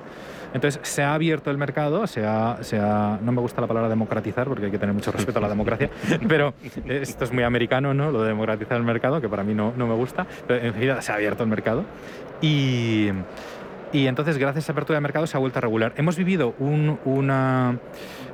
Entonces 0.53 0.79
se 0.83 1.03
ha 1.03 1.13
abierto 1.13 1.49
el 1.51 1.57
mercado, 1.57 2.05
se 2.07 2.25
ha, 2.25 2.59
se 2.61 2.79
ha, 2.79 3.19
no 3.21 3.31
me 3.31 3.41
gusta 3.41 3.61
la 3.61 3.67
palabra 3.67 3.89
democratizar 3.89 4.47
porque 4.47 4.65
hay 4.65 4.71
que 4.71 4.79
tener 4.79 4.93
mucho 4.93 5.11
respeto 5.11 5.39
a 5.39 5.41
la 5.41 5.49
democracia, 5.49 5.89
pero 6.27 6.53
esto 6.85 7.23
es 7.23 7.33
muy 7.33 7.43
americano, 7.43 7.93
¿no? 7.93 8.11
Lo 8.11 8.21
de 8.21 8.29
democratizar 8.29 8.77
el 8.77 8.83
mercado, 8.83 9.19
que 9.19 9.29
para 9.29 9.43
mí 9.43 9.53
no, 9.53 9.73
no 9.75 9.87
me 9.87 9.95
gusta, 9.95 10.27
pero 10.47 10.63
en 10.63 10.73
realidad 10.73 11.01
se 11.01 11.11
ha 11.11 11.15
abierto 11.15 11.43
el 11.43 11.49
mercado 11.49 11.83
y, 12.41 13.09
y 13.93 14.07
entonces 14.07 14.37
gracias 14.37 14.57
a 14.57 14.65
esa 14.65 14.71
apertura 14.73 14.97
de 14.97 15.01
mercado 15.01 15.27
se 15.27 15.37
ha 15.37 15.39
vuelto 15.39 15.59
a 15.59 15.61
regular. 15.61 15.93
Hemos 15.97 16.17
vivido 16.17 16.53
una, 16.59 17.77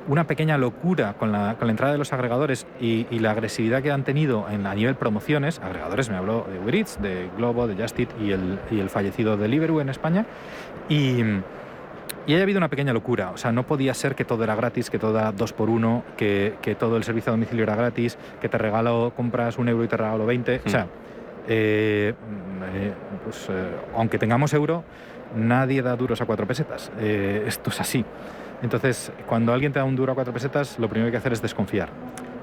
una 0.08 0.26
pequeña 0.26 0.58
locura 0.58 1.14
con 1.14 1.32
la, 1.32 1.56
con 1.58 1.68
la, 1.68 1.72
entrada 1.72 1.92
de 1.92 1.98
los 1.98 2.12
agregadores 2.12 2.66
y, 2.80 3.06
y, 3.10 3.18
la 3.20 3.30
agresividad 3.30 3.82
que 3.82 3.90
han 3.90 4.02
tenido 4.02 4.48
en, 4.50 4.66
a 4.66 4.74
nivel 4.74 4.94
promociones. 4.94 5.58
Agregadores, 5.60 6.10
me 6.10 6.16
habló 6.16 6.46
de 6.50 6.58
Uber 6.58 6.74
Eats, 6.74 7.00
de 7.00 7.28
Globo, 7.36 7.66
de 7.66 7.80
Justit 7.80 8.10
y 8.20 8.32
el, 8.32 8.58
y 8.70 8.80
el 8.80 8.90
fallecido 8.90 9.36
Deliveroo 9.36 9.80
en 9.80 9.90
España. 9.90 10.26
Y 10.88 11.22
y 12.30 12.34
haya 12.34 12.44
habido 12.44 12.58
una 12.58 12.68
pequeña 12.68 12.92
locura, 12.92 13.32
o 13.32 13.36
sea, 13.36 13.50
no 13.50 13.66
podía 13.66 13.92
ser 13.92 14.14
que 14.14 14.24
todo 14.24 14.44
era 14.44 14.54
gratis, 14.54 14.88
que 14.88 15.00
todo 15.00 15.18
era 15.18 15.32
dos 15.32 15.52
por 15.52 15.68
uno, 15.68 16.04
que, 16.16 16.54
que 16.62 16.76
todo 16.76 16.96
el 16.96 17.02
servicio 17.02 17.30
a 17.30 17.32
domicilio 17.32 17.64
era 17.64 17.74
gratis, 17.74 18.16
que 18.40 18.48
te 18.48 18.56
regalo, 18.56 19.12
compras 19.16 19.58
un 19.58 19.68
euro 19.68 19.82
y 19.82 19.88
te 19.88 19.96
regalo 19.96 20.26
20. 20.26 20.60
O 20.64 20.68
sea, 20.68 20.84
mm. 20.84 20.88
eh, 21.48 22.14
eh, 22.72 22.92
pues, 23.24 23.48
eh, 23.50 23.70
aunque 23.96 24.16
tengamos 24.16 24.54
euro, 24.54 24.84
nadie 25.34 25.82
da 25.82 25.96
duros 25.96 26.20
a 26.20 26.24
cuatro 26.24 26.46
pesetas. 26.46 26.92
esto 27.00 27.70
es 27.70 27.80
así. 27.80 28.04
Entonces, 28.62 29.10
cuando 29.26 29.52
alguien 29.52 29.72
te 29.72 29.80
da 29.80 29.84
un 29.84 29.96
duro 29.96 30.12
a 30.12 30.14
cuatro 30.14 30.32
pesetas, 30.32 30.78
lo 30.78 30.88
primero 30.88 31.06
que 31.06 31.08
hay 31.08 31.12
que 31.14 31.18
hacer 31.18 31.32
es 31.32 31.42
desconfiar. 31.42 31.88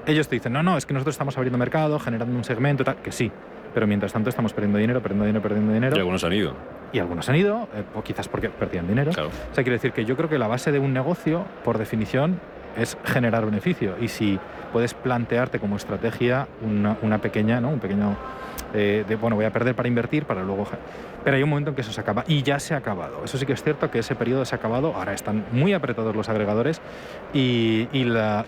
Ellos 0.04 0.28
te 0.28 0.36
dicen, 0.36 0.52
no, 0.52 0.62
no, 0.62 0.76
es 0.76 0.84
que 0.84 0.92
nosotros 0.92 1.14
estamos 1.14 1.34
abriendo 1.38 1.56
mercado, 1.56 1.98
generando 1.98 2.36
un 2.36 2.44
segmento, 2.44 2.84
tal, 2.84 2.96
que 2.96 3.10
sí, 3.10 3.32
pero 3.72 3.86
mientras 3.86 4.12
tanto 4.12 4.28
estamos 4.28 4.52
perdiendo 4.52 4.76
dinero, 4.76 5.00
perdiendo 5.00 5.24
dinero, 5.24 5.42
perdiendo 5.42 5.72
dinero. 5.72 5.96
Y 5.96 6.00
algunos 6.00 6.22
han 6.24 6.34
ido 6.34 6.77
y 6.92 6.98
algunos 6.98 7.28
han 7.28 7.36
ido, 7.36 7.68
eh, 7.74 7.84
o 7.94 8.02
quizás 8.02 8.28
porque 8.28 8.48
perdían 8.48 8.88
dinero. 8.88 9.10
O 9.10 9.14
sea, 9.14 9.64
quiero 9.64 9.72
decir 9.72 9.92
que 9.92 10.04
yo 10.04 10.16
creo 10.16 10.28
que 10.28 10.38
la 10.38 10.48
base 10.48 10.72
de 10.72 10.78
un 10.78 10.92
negocio, 10.92 11.44
por 11.64 11.78
definición, 11.78 12.40
es 12.76 12.96
generar 13.04 13.44
beneficio. 13.44 13.96
Y 14.00 14.08
si 14.08 14.38
puedes 14.72 14.94
plantearte 14.94 15.58
como 15.58 15.76
estrategia 15.76 16.46
una, 16.62 16.96
una 17.02 17.18
pequeña, 17.18 17.60
¿no? 17.60 17.70
un 17.70 17.80
pequeño 17.80 18.16
eh, 18.74 19.04
bueno, 19.20 19.36
voy 19.36 19.44
a 19.44 19.52
perder 19.52 19.74
para 19.74 19.88
invertir, 19.88 20.24
para 20.24 20.42
luego... 20.42 20.66
Pero 21.24 21.36
hay 21.36 21.42
un 21.42 21.50
momento 21.50 21.70
en 21.70 21.74
que 21.74 21.82
eso 21.82 21.92
se 21.92 22.00
acaba 22.00 22.24
y 22.26 22.42
ya 22.42 22.58
se 22.58 22.74
ha 22.74 22.78
acabado. 22.78 23.24
Eso 23.24 23.38
sí 23.38 23.44
que 23.44 23.52
es 23.52 23.62
cierto 23.62 23.90
que 23.90 23.98
ese 23.98 24.14
periodo 24.14 24.44
se 24.44 24.54
ha 24.54 24.58
acabado, 24.58 24.94
ahora 24.94 25.12
están 25.12 25.44
muy 25.52 25.74
apretados 25.74 26.14
los 26.14 26.28
agregadores 26.28 26.80
y 27.34 27.88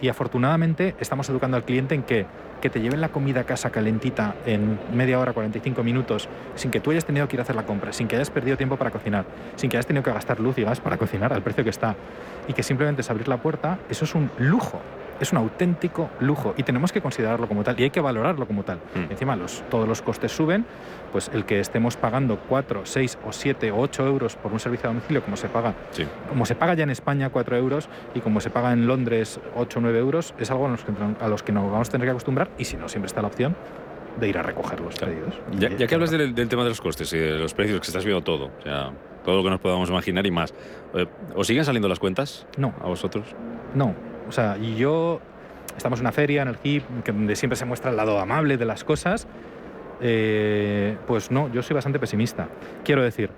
afortunadamente 0.09 0.95
estamos 1.01 1.29
educando 1.29 1.57
al 1.57 1.65
cliente 1.65 1.95
en 1.95 2.05
que 2.05 2.27
que 2.61 2.71
te 2.71 2.81
lleven 2.81 3.01
la 3.01 3.09
comida 3.09 3.41
a 3.41 3.45
casa 3.45 3.71
calentita 3.71 4.35
en 4.47 4.79
media 4.93 5.19
hora, 5.19 5.33
45 5.33 5.83
minutos, 5.83 6.29
sin 6.55 6.71
que 6.71 6.81
tú 6.81 6.91
hayas 6.91 7.05
tenido 7.05 7.27
que 7.27 7.37
ir 7.37 7.41
a 7.41 7.43
hacer 7.43 7.57
la 7.57 7.65
compra, 7.65 7.93
sin 7.93 8.07
que 8.07 8.17
hayas 8.17 8.31
perdido 8.31 8.57
tiempo 8.57 8.77
para 8.77 8.91
cocinar, 8.91 9.25
sin 9.57 9.71
que 9.71 9.77
hayas 9.77 9.87
tenido 9.87 10.03
que 10.03 10.13
gastar 10.13 10.41
luz 10.41 10.59
y 10.59 10.63
gas 10.63 10.81
para 10.81 10.97
cocinar 10.97 11.33
al 11.33 11.43
precio 11.43 11.65
que 11.65 11.71
está, 11.71 11.97
y 12.47 12.53
que 12.53 12.63
simplemente 12.63 13.01
es 13.01 13.11
abrir 13.11 13.29
la 13.29 13.39
puerta, 13.39 13.79
eso 13.89 14.05
es 14.05 14.15
un 14.15 14.31
lujo 14.39 14.81
es 15.21 15.33
un 15.33 15.39
auténtico 15.39 16.11
lujo 16.21 16.55
y 16.57 16.63
tenemos 16.63 16.93
que 16.93 17.01
considerarlo 17.01 17.47
como 17.47 17.63
tal 17.63 17.79
y 17.79 17.85
hay 17.85 17.91
que 17.91 18.01
valorarlo 18.01 18.47
como 18.47 18.65
tal. 18.65 18.79
Mm. 18.95 19.13
Encima 19.13 19.37
los, 19.37 19.63
todos 19.71 19.87
los 19.87 20.03
costes 20.03 20.33
suben, 20.33 20.65
pues 21.13 21.31
el 21.33 21.45
que 21.45 21.61
estemos 21.61 21.97
pagando 21.97 22.39
4, 22.49 22.83
6 22.85 23.19
o 23.27 23.33
7 23.33 23.71
o 23.71 23.79
8 23.79 24.07
euros 24.07 24.37
por 24.37 24.53
un 24.53 24.61
servicio 24.61 24.89
a 24.89 24.93
domicilio 24.93 25.23
como 25.23 25.37
se 25.37 25.49
paga, 25.49 25.75
como 26.29 26.47
se 26.47 26.55
paga 26.55 26.75
ya 26.75 26.85
en 26.85 26.91
España 26.91 27.31
4 27.31 27.57
euros 27.57 27.89
y 28.15 28.21
como 28.21 28.41
se 28.41 28.51
paga 28.51 28.73
en 28.73 28.87
Londres 28.87 29.41
8 29.55 29.79
o 29.79 29.83
9 29.83 29.99
euros, 29.99 30.35
es 30.39 30.51
algo 30.51 30.67
a 30.67 30.71
los, 30.71 30.85
que, 30.85 30.93
a 31.21 31.29
los 31.29 31.43
que 31.43 31.53
nos 31.53 31.71
vamos 31.71 31.89
a 31.89 31.93
tener 31.93 32.07
que 32.07 32.13
acostumbrar 32.13 32.51
y 32.59 32.65
si 32.65 32.77
no, 32.77 32.89
siempre 32.89 33.07
está 33.07 33.21
la 33.21 33.29
opción 33.29 33.55
de 34.19 34.29
ir 34.29 34.39
a 34.39 34.43
recoger 34.43 34.81
los 34.81 34.97
pedidos. 34.97 35.35
Ya, 35.59 35.71
que 35.87 35.95
hablas 35.95 36.11
del, 36.11 36.35
tema 36.35 36.65
de 36.65 36.71
los 36.71 36.81
costes 36.81 37.13
y 37.13 37.19
de 37.19 37.39
los 37.39 37.55
precios, 37.55 37.81
que 37.81 37.87
estás 37.87 38.05
viendo 38.05 38.23
todo, 38.23 38.51
o 38.59 38.63
sea, 38.63 38.91
todo 39.25 39.37
lo 39.37 39.45
que 39.45 39.51
nos 39.51 39.61
podamos 39.61 39.89
imaginar 39.89 40.27
y 40.27 40.31
más, 40.31 40.53
eh, 40.95 41.07
¿os 41.35 41.47
siguen 41.47 41.65
saliendo 41.65 41.89
las 41.89 41.99
cuentas? 41.99 42.47
No. 42.57 42.75
¿A 42.81 42.89
vosotros? 42.89 43.25
No, 43.75 43.95
o 44.31 44.33
sea, 44.33 44.57
y 44.57 44.77
yo, 44.77 45.21
estamos 45.77 45.99
en 45.99 46.07
una 46.07 46.13
feria, 46.13 46.43
en 46.43 46.49
el 46.49 46.57
HIP, 46.63 46.85
donde 47.05 47.35
siempre 47.35 47.57
se 47.57 47.65
muestra 47.65 47.91
el 47.91 47.97
lado 47.97 48.21
amable 48.21 48.57
de 48.57 48.65
las 48.65 48.85
cosas, 48.85 49.27
eh, 50.01 50.97
pues 51.09 51.33
no, 51.33 51.53
yo 51.53 51.65
soy 51.65 51.75
bastante 51.75 51.99
pesimista. 51.99 52.47
Quiero 52.85 53.03
decir, 53.03 53.29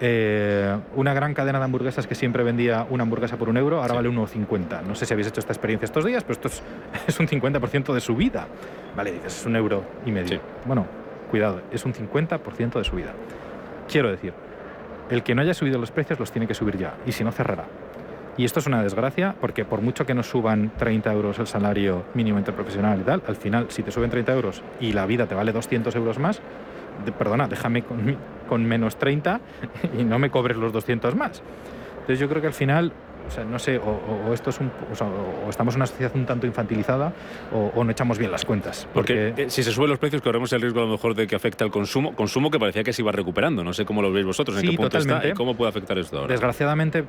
eh, 0.00 0.78
una 0.94 1.14
gran 1.14 1.34
cadena 1.34 1.58
de 1.58 1.64
hamburguesas 1.64 2.06
que 2.06 2.14
siempre 2.14 2.44
vendía 2.44 2.86
una 2.88 3.02
hamburguesa 3.02 3.36
por 3.38 3.48
un 3.48 3.56
euro, 3.56 3.82
ahora 3.82 3.94
vale 3.94 4.08
1,50. 4.08 4.82
No 4.82 4.94
sé 4.94 5.04
si 5.04 5.14
habéis 5.14 5.26
hecho 5.26 5.40
esta 5.40 5.52
experiencia 5.52 5.84
estos 5.84 6.04
días, 6.04 6.22
pero 6.22 6.34
esto 6.34 6.46
es, 7.08 7.18
un 7.18 7.26
50% 7.26 7.92
de 7.92 8.00
subida. 8.00 8.46
Vale, 8.94 9.10
dices, 9.10 9.40
es 9.40 9.46
un 9.46 9.56
euro 9.56 9.82
y 10.06 10.12
medio. 10.12 10.40
Bueno, 10.64 10.86
cuidado, 11.28 11.60
es 11.72 11.84
un 11.84 11.92
50% 11.92 12.74
de 12.74 12.84
subida. 12.84 13.12
Quiero 13.88 14.12
decir, 14.12 14.32
el 15.10 15.24
que 15.24 15.34
no 15.34 15.42
haya 15.42 15.54
subido 15.54 15.80
los 15.80 15.90
precios 15.90 16.20
los 16.20 16.30
tiene 16.30 16.46
que 16.46 16.54
subir 16.54 16.78
ya, 16.78 16.94
y 17.04 17.10
si 17.10 17.24
no, 17.24 17.32
cerrará. 17.32 17.64
Y 18.38 18.44
esto 18.44 18.60
es 18.60 18.66
una 18.66 18.82
desgracia 18.82 19.34
porque 19.40 19.64
por 19.64 19.80
mucho 19.80 20.04
que 20.04 20.14
nos 20.14 20.28
suban 20.28 20.70
30 20.76 21.12
euros 21.12 21.38
el 21.38 21.46
salario 21.46 22.04
mínimo 22.14 22.38
interprofesional 22.38 23.00
y 23.00 23.04
tal, 23.04 23.22
al 23.26 23.36
final 23.36 23.66
si 23.70 23.82
te 23.82 23.90
suben 23.90 24.10
30 24.10 24.32
euros 24.34 24.62
y 24.78 24.92
la 24.92 25.06
vida 25.06 25.26
te 25.26 25.34
vale 25.34 25.52
200 25.52 25.94
euros 25.96 26.18
más, 26.18 26.40
perdona, 27.18 27.48
déjame 27.48 27.82
con, 27.82 28.16
con, 28.48 28.64
menos 28.64 28.96
30 28.96 29.40
y 29.98 30.04
no 30.04 30.18
me 30.18 30.30
cobres 30.30 30.56
los 30.58 30.72
200 30.72 31.14
más. 31.14 31.42
Entonces 32.00 32.18
yo 32.18 32.28
creo 32.28 32.42
que 32.42 32.48
al 32.48 32.54
final 32.54 32.92
o 33.26 33.30
sea, 33.30 33.44
no 33.44 33.58
sé, 33.58 33.78
o, 33.78 34.32
esto 34.32 34.50
es 34.50 34.60
un, 34.60 34.66
o, 34.66 35.50
estamos 35.50 35.74
en 35.74 35.78
una 35.80 35.86
sociedad 35.86 36.12
un 36.14 36.26
tanto 36.26 36.46
infantilizada 36.46 37.12
o, 37.52 37.84
no 37.84 37.90
echamos 37.90 38.18
bien 38.18 38.30
las 38.30 38.44
cuentas. 38.44 38.88
Porque, 38.92 39.34
eh, 39.36 39.50
si 39.50 39.62
se 39.62 39.70
suben 39.70 39.90
los 39.90 39.98
precios 39.98 40.22
corremos 40.22 40.52
el 40.52 40.60
riesgo 40.60 40.80
a 40.80 40.84
lo 40.84 40.90
mejor 40.90 41.14
de 41.14 41.26
que 41.26 41.36
afecte 41.36 41.64
al 41.64 41.70
consumo, 41.70 42.14
consumo 42.14 42.50
que 42.50 42.58
parecía 42.58 42.82
que 42.84 42.92
se 42.92 43.02
iba 43.02 43.12
recuperando. 43.12 43.62
No 43.64 43.72
sé 43.72 43.84
cómo 43.84 44.02
lo 44.02 44.12
veis 44.12 44.26
vosotros, 44.26 44.58
en 44.62 44.70
qué 44.70 44.76
punto 44.76 44.98
está 44.98 45.26
y 45.26 45.32
cómo 45.32 45.56
puede 45.56 45.70
afectar 45.70 45.98
esto 45.98 46.18
ahora. 46.18 46.32
Desgraciadamente 46.32 47.04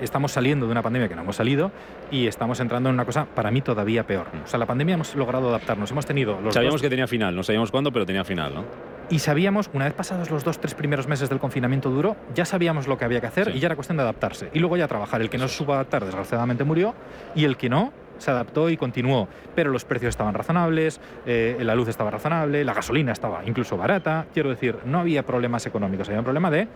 estamos 0.00 0.32
saliendo 0.32 0.66
de 0.66 0.72
una 0.72 0.82
pandemia 0.82 1.08
que 1.08 1.14
no 1.14 1.22
hemos 1.22 1.36
salido 1.36 1.70
y 2.10 2.26
estamos 2.26 2.58
entrando 2.60 2.88
en 2.88 2.94
una 2.94 3.04
cosa 3.04 3.26
para 3.26 3.50
mí 3.50 3.60
todavía 3.60 4.06
peor. 4.06 4.26
O 4.44 4.48
sea, 4.48 4.58
la 4.58 4.66
pandemia 4.66 4.94
hemos 4.94 5.14
logrado 5.14 5.48
adaptarnos, 5.48 5.90
hemos 5.90 6.06
tenido 6.06 6.40
los 6.40 6.54
Sabíamos 6.54 6.82
que 6.82 6.88
tenía 6.88 7.06
final, 7.06 7.34
no 7.34 7.42
sabíamos 7.42 7.70
cuándo, 7.70 7.92
pero 7.92 8.06
tenía 8.06 8.24
final, 8.24 8.54
¿no? 8.54 8.64
Y 9.10 9.20
sabíamos, 9.20 9.70
una 9.72 9.86
vez 9.86 9.94
pasados 9.94 10.30
los 10.30 10.44
dos, 10.44 10.60
tres 10.60 10.74
primeros 10.74 11.08
meses 11.08 11.30
del 11.30 11.38
confinamiento 11.38 11.88
duro, 11.88 12.16
ya 12.34 12.44
sabíamos 12.44 12.86
lo 12.86 12.98
que 12.98 13.06
había 13.06 13.22
que 13.22 13.26
hacer 13.26 13.52
y 13.54 13.58
ya 13.58 13.66
era 13.66 13.74
cuestión 13.74 13.96
de 13.96 14.02
adaptarse. 14.02 14.50
Y 14.52 14.58
luego 14.58 14.76
ya 14.76 14.86
trabajar. 14.86 15.22
El 15.22 15.30
que 15.30 15.38
no 15.38 15.48
se 15.48 15.56
supo 15.56 15.72
adaptar, 15.72 16.04
desgraciadamente 16.04 16.62
murió, 16.64 16.94
y 17.34 17.44
el 17.44 17.56
que 17.56 17.70
no, 17.70 17.90
se 18.18 18.30
adaptó 18.30 18.68
y 18.68 18.76
continuó. 18.76 19.26
Pero 19.54 19.70
los 19.70 19.86
precios 19.86 20.10
estaban 20.10 20.34
razonables, 20.34 21.00
eh, 21.24 21.56
la 21.60 21.74
luz 21.74 21.88
estaba 21.88 22.10
razonable, 22.10 22.64
la 22.64 22.74
gasolina 22.74 23.12
estaba 23.12 23.42
incluso 23.46 23.78
barata. 23.78 24.26
Quiero 24.34 24.50
decir, 24.50 24.76
no 24.84 25.00
había 25.00 25.24
problemas 25.24 25.64
económicos, 25.64 26.08
había 26.08 26.20
un 26.20 26.24
problema 26.24 26.50
de 26.50 26.68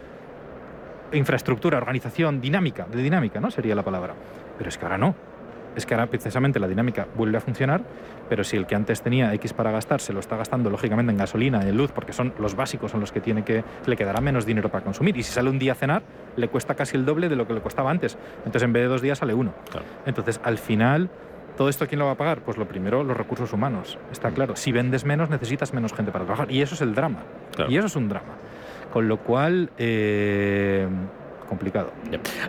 infraestructura, 1.12 1.76
organización, 1.76 2.40
dinámica, 2.40 2.86
de 2.90 3.02
dinámica, 3.02 3.40
¿no? 3.40 3.50
Sería 3.50 3.74
la 3.74 3.82
palabra. 3.82 4.14
Pero 4.56 4.70
es 4.70 4.78
que 4.78 4.84
ahora 4.86 4.96
no 4.96 5.31
es 5.76 5.86
que 5.86 5.94
ahora 5.94 6.06
precisamente 6.06 6.58
la 6.58 6.68
dinámica 6.68 7.06
vuelve 7.16 7.38
a 7.38 7.40
funcionar, 7.40 7.82
pero 8.28 8.44
si 8.44 8.56
el 8.56 8.66
que 8.66 8.74
antes 8.74 9.02
tenía 9.02 9.32
X 9.34 9.52
para 9.52 9.70
gastar 9.70 10.00
se 10.00 10.12
lo 10.12 10.20
está 10.20 10.36
gastando 10.36 10.70
lógicamente 10.70 11.12
en 11.12 11.18
gasolina, 11.18 11.66
en 11.66 11.76
luz, 11.76 11.92
porque 11.92 12.12
son 12.12 12.34
los 12.38 12.54
básicos, 12.54 12.90
son 12.90 13.00
los 13.00 13.12
que 13.12 13.20
tiene 13.20 13.44
que, 13.44 13.64
le 13.86 13.96
quedará 13.96 14.20
menos 14.20 14.46
dinero 14.46 14.70
para 14.70 14.84
consumir. 14.84 15.16
Y 15.16 15.22
si 15.22 15.32
sale 15.32 15.50
un 15.50 15.58
día 15.58 15.72
a 15.72 15.74
cenar, 15.74 16.02
le 16.36 16.48
cuesta 16.48 16.74
casi 16.74 16.96
el 16.96 17.04
doble 17.04 17.28
de 17.28 17.36
lo 17.36 17.46
que 17.46 17.54
le 17.54 17.60
costaba 17.60 17.90
antes. 17.90 18.16
Entonces 18.38 18.62
en 18.62 18.72
vez 18.72 18.82
de 18.82 18.88
dos 18.88 19.02
días 19.02 19.18
sale 19.18 19.34
uno. 19.34 19.52
Entonces 20.06 20.40
al 20.44 20.58
final... 20.58 21.10
¿Todo 21.56 21.68
esto 21.68 21.86
quién 21.86 21.98
lo 21.98 22.06
va 22.06 22.12
a 22.12 22.16
pagar? 22.16 22.40
Pues 22.40 22.56
lo 22.56 22.66
primero, 22.66 23.04
los 23.04 23.14
recursos 23.14 23.52
humanos. 23.52 23.98
Está 24.10 24.30
mm. 24.30 24.34
claro. 24.34 24.56
Si 24.56 24.72
vendes 24.72 25.04
menos, 25.04 25.28
necesitas 25.28 25.74
menos 25.74 25.92
gente 25.92 26.10
para 26.10 26.24
trabajar. 26.24 26.50
Y 26.50 26.62
eso 26.62 26.74
es 26.74 26.80
el 26.80 26.94
drama. 26.94 27.24
Y 27.68 27.76
eso 27.76 27.88
es 27.88 27.94
un 27.94 28.08
drama. 28.08 28.36
Con 28.90 29.06
lo 29.06 29.18
cual, 29.18 29.70
eh, 29.76 30.88
complicado. 31.52 31.92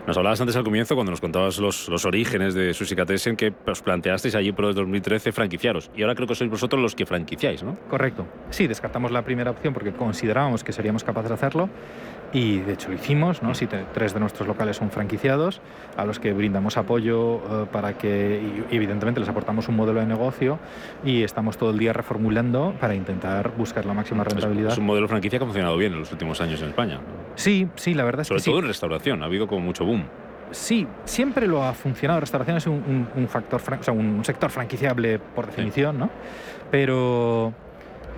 Nos 0.06 0.16
hablabas 0.16 0.40
antes 0.40 0.56
al 0.56 0.64
comienzo, 0.64 0.94
cuando 0.94 1.10
nos 1.10 1.20
contabas 1.20 1.58
los, 1.58 1.88
los 1.88 2.04
orígenes 2.04 2.54
de 2.54 2.74
en 3.26 3.36
que 3.36 3.52
os 3.66 3.82
planteasteis 3.82 4.34
allí 4.34 4.52
por 4.52 4.64
el 4.64 4.74
2013 4.74 5.32
franquiciaros. 5.32 5.90
Y 5.94 6.02
ahora 6.02 6.14
creo 6.14 6.26
que 6.26 6.34
sois 6.34 6.50
vosotros 6.50 6.80
los 6.80 6.94
que 6.94 7.04
franquiciáis, 7.06 7.62
¿no? 7.62 7.76
Correcto. 7.88 8.26
Sí, 8.50 8.66
descartamos 8.66 9.10
la 9.10 9.22
primera 9.22 9.50
opción 9.50 9.74
porque 9.74 9.92
considerábamos 9.92 10.64
que 10.64 10.72
seríamos 10.72 11.04
capaces 11.04 11.28
de 11.28 11.34
hacerlo 11.34 11.68
y 12.34 12.58
de 12.58 12.72
hecho 12.72 12.88
lo 12.88 12.96
hicimos, 12.96 13.42
¿no? 13.42 13.54
Sí, 13.54 13.66
tres 13.94 14.12
de 14.12 14.20
nuestros 14.20 14.46
locales 14.46 14.76
son 14.76 14.90
franquiciados, 14.90 15.62
a 15.96 16.04
los 16.04 16.18
que 16.18 16.32
brindamos 16.32 16.76
apoyo 16.76 17.36
eh, 17.36 17.66
para 17.70 17.96
que, 17.96 18.42
y, 18.70 18.74
evidentemente 18.74 19.20
les 19.20 19.28
aportamos 19.28 19.68
un 19.68 19.76
modelo 19.76 20.00
de 20.00 20.06
negocio 20.06 20.58
y 21.04 21.22
estamos 21.22 21.56
todo 21.56 21.70
el 21.70 21.78
día 21.78 21.92
reformulando 21.92 22.74
para 22.80 22.94
intentar 22.94 23.52
buscar 23.56 23.86
la 23.86 23.94
máxima 23.94 24.24
rentabilidad. 24.24 24.72
Es, 24.72 24.78
un 24.78 24.86
modelo 24.86 25.06
franquicia 25.06 25.38
que 25.38 25.44
ha 25.44 25.46
funcionado 25.46 25.76
bien 25.76 25.92
en 25.92 26.00
los 26.00 26.10
últimos 26.10 26.40
años 26.40 26.60
en 26.60 26.70
España. 26.70 26.98
Sí, 27.36 27.68
sí, 27.76 27.94
la 27.94 28.02
verdad 28.02 28.22
es 28.22 28.28
Sobre 28.28 28.42
que 28.42 28.50
todo 28.50 28.58
en 28.58 28.66
restauración, 28.66 29.22
ha 29.22 29.26
habido 29.26 29.46
como 29.46 29.60
mucho 29.60 29.84
boom. 29.84 30.04
Sí, 30.50 30.86
siempre 31.04 31.46
lo 31.46 31.62
ha 31.62 31.72
funcionado. 31.72 32.20
Restauración 32.20 32.56
es 32.56 32.66
un, 32.66 33.28
factor, 33.28 33.60
o 33.60 33.82
sea, 33.82 33.94
un 33.94 34.24
sector 34.24 34.50
franquiciable 34.50 35.18
por 35.18 35.46
definición, 35.46 35.98
¿no? 35.98 36.10
Pero 36.70 37.52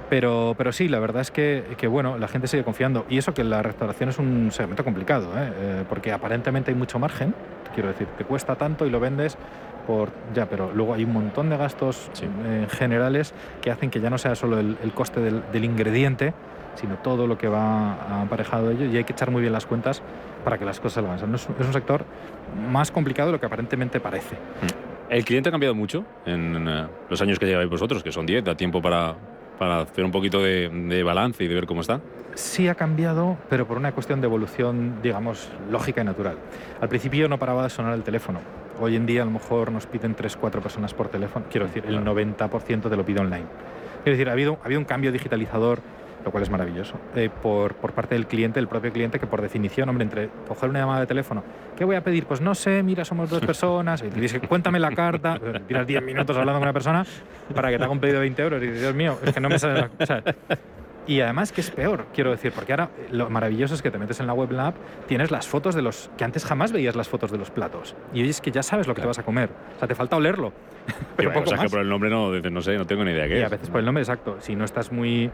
pero, 0.08 0.54
pero 0.56 0.72
sí, 0.72 0.88
la 0.88 1.00
verdad 1.00 1.22
es 1.22 1.30
que, 1.30 1.64
que, 1.76 1.86
bueno, 1.88 2.18
la 2.18 2.28
gente 2.28 2.46
sigue 2.46 2.62
confiando. 2.62 3.06
Y 3.08 3.18
eso 3.18 3.34
que 3.34 3.42
la 3.42 3.62
restauración 3.62 4.10
es 4.10 4.18
un 4.18 4.50
segmento 4.52 4.84
complicado, 4.84 5.32
¿eh? 5.36 5.52
Eh, 5.54 5.84
porque 5.88 6.12
aparentemente 6.12 6.70
hay 6.70 6.76
mucho 6.76 6.98
margen. 6.98 7.34
Quiero 7.74 7.88
decir, 7.88 8.06
te 8.16 8.24
cuesta 8.24 8.54
tanto 8.54 8.86
y 8.86 8.90
lo 8.90 9.00
vendes 9.00 9.36
por 9.86 10.10
ya, 10.34 10.46
pero 10.46 10.72
luego 10.72 10.94
hay 10.94 11.04
un 11.04 11.12
montón 11.12 11.48
de 11.50 11.56
gastos 11.56 12.10
eh, 12.22 12.66
generales 12.70 13.34
que 13.60 13.70
hacen 13.70 13.90
que 13.90 14.00
ya 14.00 14.10
no 14.10 14.18
sea 14.18 14.34
solo 14.34 14.58
el, 14.58 14.76
coste 14.94 15.20
del, 15.20 15.42
del, 15.52 15.64
ingrediente, 15.64 16.34
sino 16.74 16.96
todo 16.96 17.26
lo 17.26 17.38
que 17.38 17.48
va 17.48 18.22
aparejado 18.22 18.68
de 18.68 18.74
ello. 18.74 18.86
Y 18.86 18.96
hay 18.96 19.04
que 19.04 19.12
echar 19.12 19.30
muy 19.30 19.40
bien 19.40 19.52
las 19.52 19.66
cuentas 19.66 20.02
para 20.44 20.58
que 20.58 20.64
las 20.64 20.78
cosas 20.78 21.04
salgan. 21.04 21.34
es, 21.34 21.48
un 21.48 21.72
sector 21.72 22.04
más 22.70 22.92
complicado 22.92 23.28
de 23.28 23.32
lo 23.32 23.40
que 23.40 23.46
aparentemente 23.46 23.98
parece. 24.00 24.36
Mm. 24.36 24.86
¿El 25.08 25.24
cliente 25.24 25.48
ha 25.48 25.52
cambiado 25.52 25.74
mucho 25.74 26.04
en 26.24 26.88
los 27.08 27.22
años 27.22 27.38
que 27.38 27.46
lleváis 27.46 27.70
vosotros, 27.70 28.02
que 28.02 28.10
son 28.10 28.26
10? 28.26 28.42
¿Da 28.42 28.56
tiempo 28.56 28.82
para, 28.82 29.14
para 29.58 29.80
hacer 29.80 30.04
un 30.04 30.12
poquito 30.12 30.42
de, 30.42 31.02
balance 31.04 31.44
y 31.44 31.48
de 31.48 31.54
ver 31.54 31.66
cómo 31.66 31.80
está? 31.80 32.00
Sí 32.34 32.68
ha 32.68 32.74
cambiado, 32.74 33.36
pero 33.48 33.66
por 33.66 33.78
una 33.78 33.92
cuestión 33.92 34.20
de 34.20 34.26
evolución, 34.26 35.00
digamos, 35.02 35.50
lógica 35.70 36.02
y 36.02 36.04
natural. 36.04 36.36
Al 36.80 36.88
principio 36.88 37.28
no 37.28 37.38
paraba 37.38 37.62
de 37.64 37.70
sonar 37.70 37.94
el 37.94 38.02
teléfono. 38.02 38.40
Hoy 38.78 38.94
en 38.94 39.06
día 39.06 39.22
a 39.22 39.24
lo 39.24 39.30
mejor 39.30 39.72
nos 39.72 39.86
piden 39.86 40.14
3, 40.14 40.36
4 40.36 40.60
personas 40.60 40.92
por 40.92 41.08
teléfono. 41.08 41.46
Quiero 41.50 41.66
decir, 41.66 41.84
el 41.86 42.04
90% 42.04 42.90
te 42.90 42.96
lo 42.96 43.06
pide 43.06 43.20
online. 43.20 43.46
Quiero 44.04 44.16
decir, 44.16 44.28
ha 44.28 44.32
habido, 44.32 44.58
ha 44.62 44.66
habido 44.66 44.80
un 44.80 44.84
cambio 44.84 45.12
digitalizador 45.12 45.80
lo 46.26 46.32
cual 46.32 46.42
es 46.42 46.50
maravilloso, 46.50 46.94
eh, 47.14 47.30
por, 47.30 47.76
por, 47.76 47.92
parte 47.92 48.16
del 48.16 48.26
cliente, 48.26 48.58
el 48.58 48.66
propio 48.66 48.92
cliente, 48.92 49.20
que 49.20 49.28
por 49.28 49.40
definición, 49.40 49.88
hombre, 49.88 50.02
entre 50.04 50.28
coger 50.48 50.68
una 50.68 50.80
llamada 50.80 51.00
de 51.00 51.06
teléfono, 51.06 51.44
¿qué 51.76 51.84
voy 51.84 51.94
a 51.94 52.02
pedir? 52.02 52.26
Pues 52.26 52.40
no 52.40 52.56
sé, 52.56 52.82
mira, 52.82 53.04
somos 53.04 53.30
dos 53.30 53.40
personas, 53.46 54.02
y 54.02 54.10
dices, 54.20 54.42
cuéntame 54.48 54.80
la 54.80 54.90
carta, 54.90 55.38
tiras 55.68 55.86
10 55.86 56.02
minutos 56.02 56.36
hablando 56.36 56.58
con 56.58 56.64
una 56.64 56.72
persona 56.72 57.06
para 57.54 57.70
que 57.70 57.78
te 57.78 57.84
haga 57.84 57.92
un 57.92 58.00
pedido 58.00 58.16
de 58.16 58.22
20 58.22 58.42
euros, 58.42 58.62
y 58.62 58.66
dices, 58.66 58.80
Dios 58.80 58.94
mío, 58.94 59.18
es 59.24 59.32
que 59.32 59.40
no 59.40 59.48
me 59.48 59.58
sale 59.58 59.74
la... 59.74 59.90
O 60.00 60.04
sea, 60.04 60.22
y 61.06 61.20
además 61.20 61.52
que 61.52 61.60
es 61.60 61.70
peor, 61.70 62.06
quiero 62.12 62.32
decir, 62.32 62.50
porque 62.52 62.72
ahora 62.72 62.90
lo 63.12 63.30
maravilloso 63.30 63.74
es 63.74 63.82
que 63.82 63.92
te 63.92 63.98
metes 63.98 64.18
en 64.18 64.26
la 64.26 64.32
web 64.32 64.50
lab, 64.50 64.74
tienes 65.06 65.30
las 65.30 65.46
fotos 65.46 65.76
de 65.76 65.82
los 65.82 66.10
que 66.18 66.24
antes 66.24 66.44
jamás 66.44 66.72
veías 66.72 66.96
las 66.96 67.08
fotos 67.08 67.30
de 67.30 67.38
los 67.38 67.50
platos. 67.50 67.94
Y 68.12 68.28
es 68.28 68.40
que 68.40 68.50
ya 68.50 68.64
sabes 68.64 68.88
lo 68.88 68.94
que 68.94 69.02
te 69.02 69.06
vas 69.06 69.20
a 69.20 69.22
comer. 69.22 69.50
O 69.76 69.78
sea, 69.78 69.86
te 69.86 69.94
falta 69.94 70.16
olerlo. 70.16 70.52
Pero 71.16 71.32
poco 71.32 71.46
o 71.46 71.48
sea, 71.48 71.58
que 71.58 71.68
por 71.68 71.80
el 71.80 71.88
nombre 71.88 72.10
no, 72.10 72.30
no 72.32 72.62
sé, 72.62 72.76
no 72.76 72.86
tengo 72.86 73.04
ni 73.04 73.12
idea 73.12 73.26
qué 73.26 73.38
y 73.38 73.42
a 73.42 73.48
veces 73.48 73.70
por 73.70 73.80
el 73.80 73.86
nombre, 73.86 74.02
exacto. 74.02 74.36
Si 74.40 74.54
no 74.54 74.64
estás 74.64 74.92
muy... 74.92 75.24
Eh, 75.24 75.30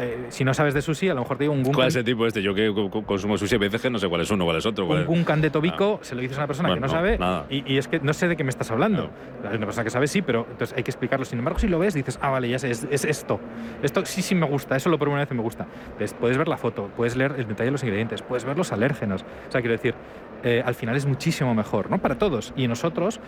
eh, 0.00 0.26
si 0.28 0.44
no 0.44 0.54
sabes 0.54 0.74
de 0.74 0.82
sushi, 0.82 1.08
a 1.08 1.14
lo 1.14 1.22
mejor 1.22 1.36
te 1.36 1.44
digo 1.44 1.52
un 1.52 1.62
gunkan... 1.62 1.74
¿Cuál 1.74 1.88
es 1.88 1.96
el 1.96 2.04
tipo 2.04 2.26
este? 2.26 2.42
Yo 2.42 2.54
que 2.54 2.72
consumo 3.06 3.36
sushi 3.36 3.56
a 3.56 3.58
veces 3.58 3.82
que 3.82 3.90
no 3.90 3.98
sé 3.98 4.08
cuál 4.08 4.20
es 4.20 4.30
uno, 4.30 4.44
cuál 4.44 4.58
es 4.58 4.66
otro. 4.66 4.86
un 4.86 5.04
gunkan 5.04 5.40
de 5.40 5.50
tobico, 5.50 5.98
ah. 6.00 6.04
se 6.04 6.14
lo 6.14 6.20
dices 6.20 6.36
a 6.38 6.40
una 6.40 6.46
persona 6.46 6.74
que 6.74 6.80
no, 6.80 6.88
sabe 6.88 7.18
y, 7.50 7.76
es 7.76 7.88
que 7.88 8.00
no 8.00 8.12
sé 8.12 8.28
de 8.28 8.36
qué 8.36 8.44
me 8.44 8.50
estás 8.50 8.70
hablando. 8.70 9.10
Una 9.42 9.66
persona 9.66 9.84
que 9.84 9.90
sabe 9.90 10.06
sí, 10.06 10.22
pero 10.22 10.46
entonces 10.50 10.76
hay 10.76 10.82
que 10.82 10.90
explicarlo. 10.90 11.24
Sin 11.24 11.38
embargo, 11.38 11.58
si 11.58 11.68
lo 11.68 11.78
ves, 11.78 11.94
dices, 11.94 12.18
ah, 12.22 12.30
vale, 12.30 12.48
ya 12.48 12.58
sé, 12.58 12.70
es, 12.70 12.86
es 12.90 13.04
esto. 13.04 13.40
Esto 13.82 14.04
sí, 14.06 14.22
sí 14.22 14.34
me 14.34 14.46
gusta, 14.46 14.76
eso 14.76 14.88
lo 14.90 14.98
por 14.98 15.08
una 15.08 15.20
vez 15.20 15.30
me 15.30 15.42
gusta 15.42 15.66
puedes 16.20 16.38
ver 16.38 16.48
la 16.48 16.56
foto, 16.56 16.90
puedes 16.96 17.16
leer 17.16 17.34
el 17.38 17.46
detalle 17.46 17.66
de 17.66 17.72
los 17.72 17.82
ingredientes, 17.82 18.22
puedes 18.22 18.44
ver 18.44 18.56
los 18.56 18.72
alérgenos. 18.72 19.24
O 19.48 19.52
sea, 19.52 19.60
quiero 19.60 19.72
decir, 19.72 19.94
eh, 20.42 20.62
al 20.64 20.74
final 20.74 20.96
es 20.96 21.06
muchísimo 21.06 21.54
mejor, 21.54 21.90
¿no? 21.90 21.98
Para 21.98 22.16
todos. 22.16 22.52
Y 22.56 22.66
nosotros, 22.68 23.20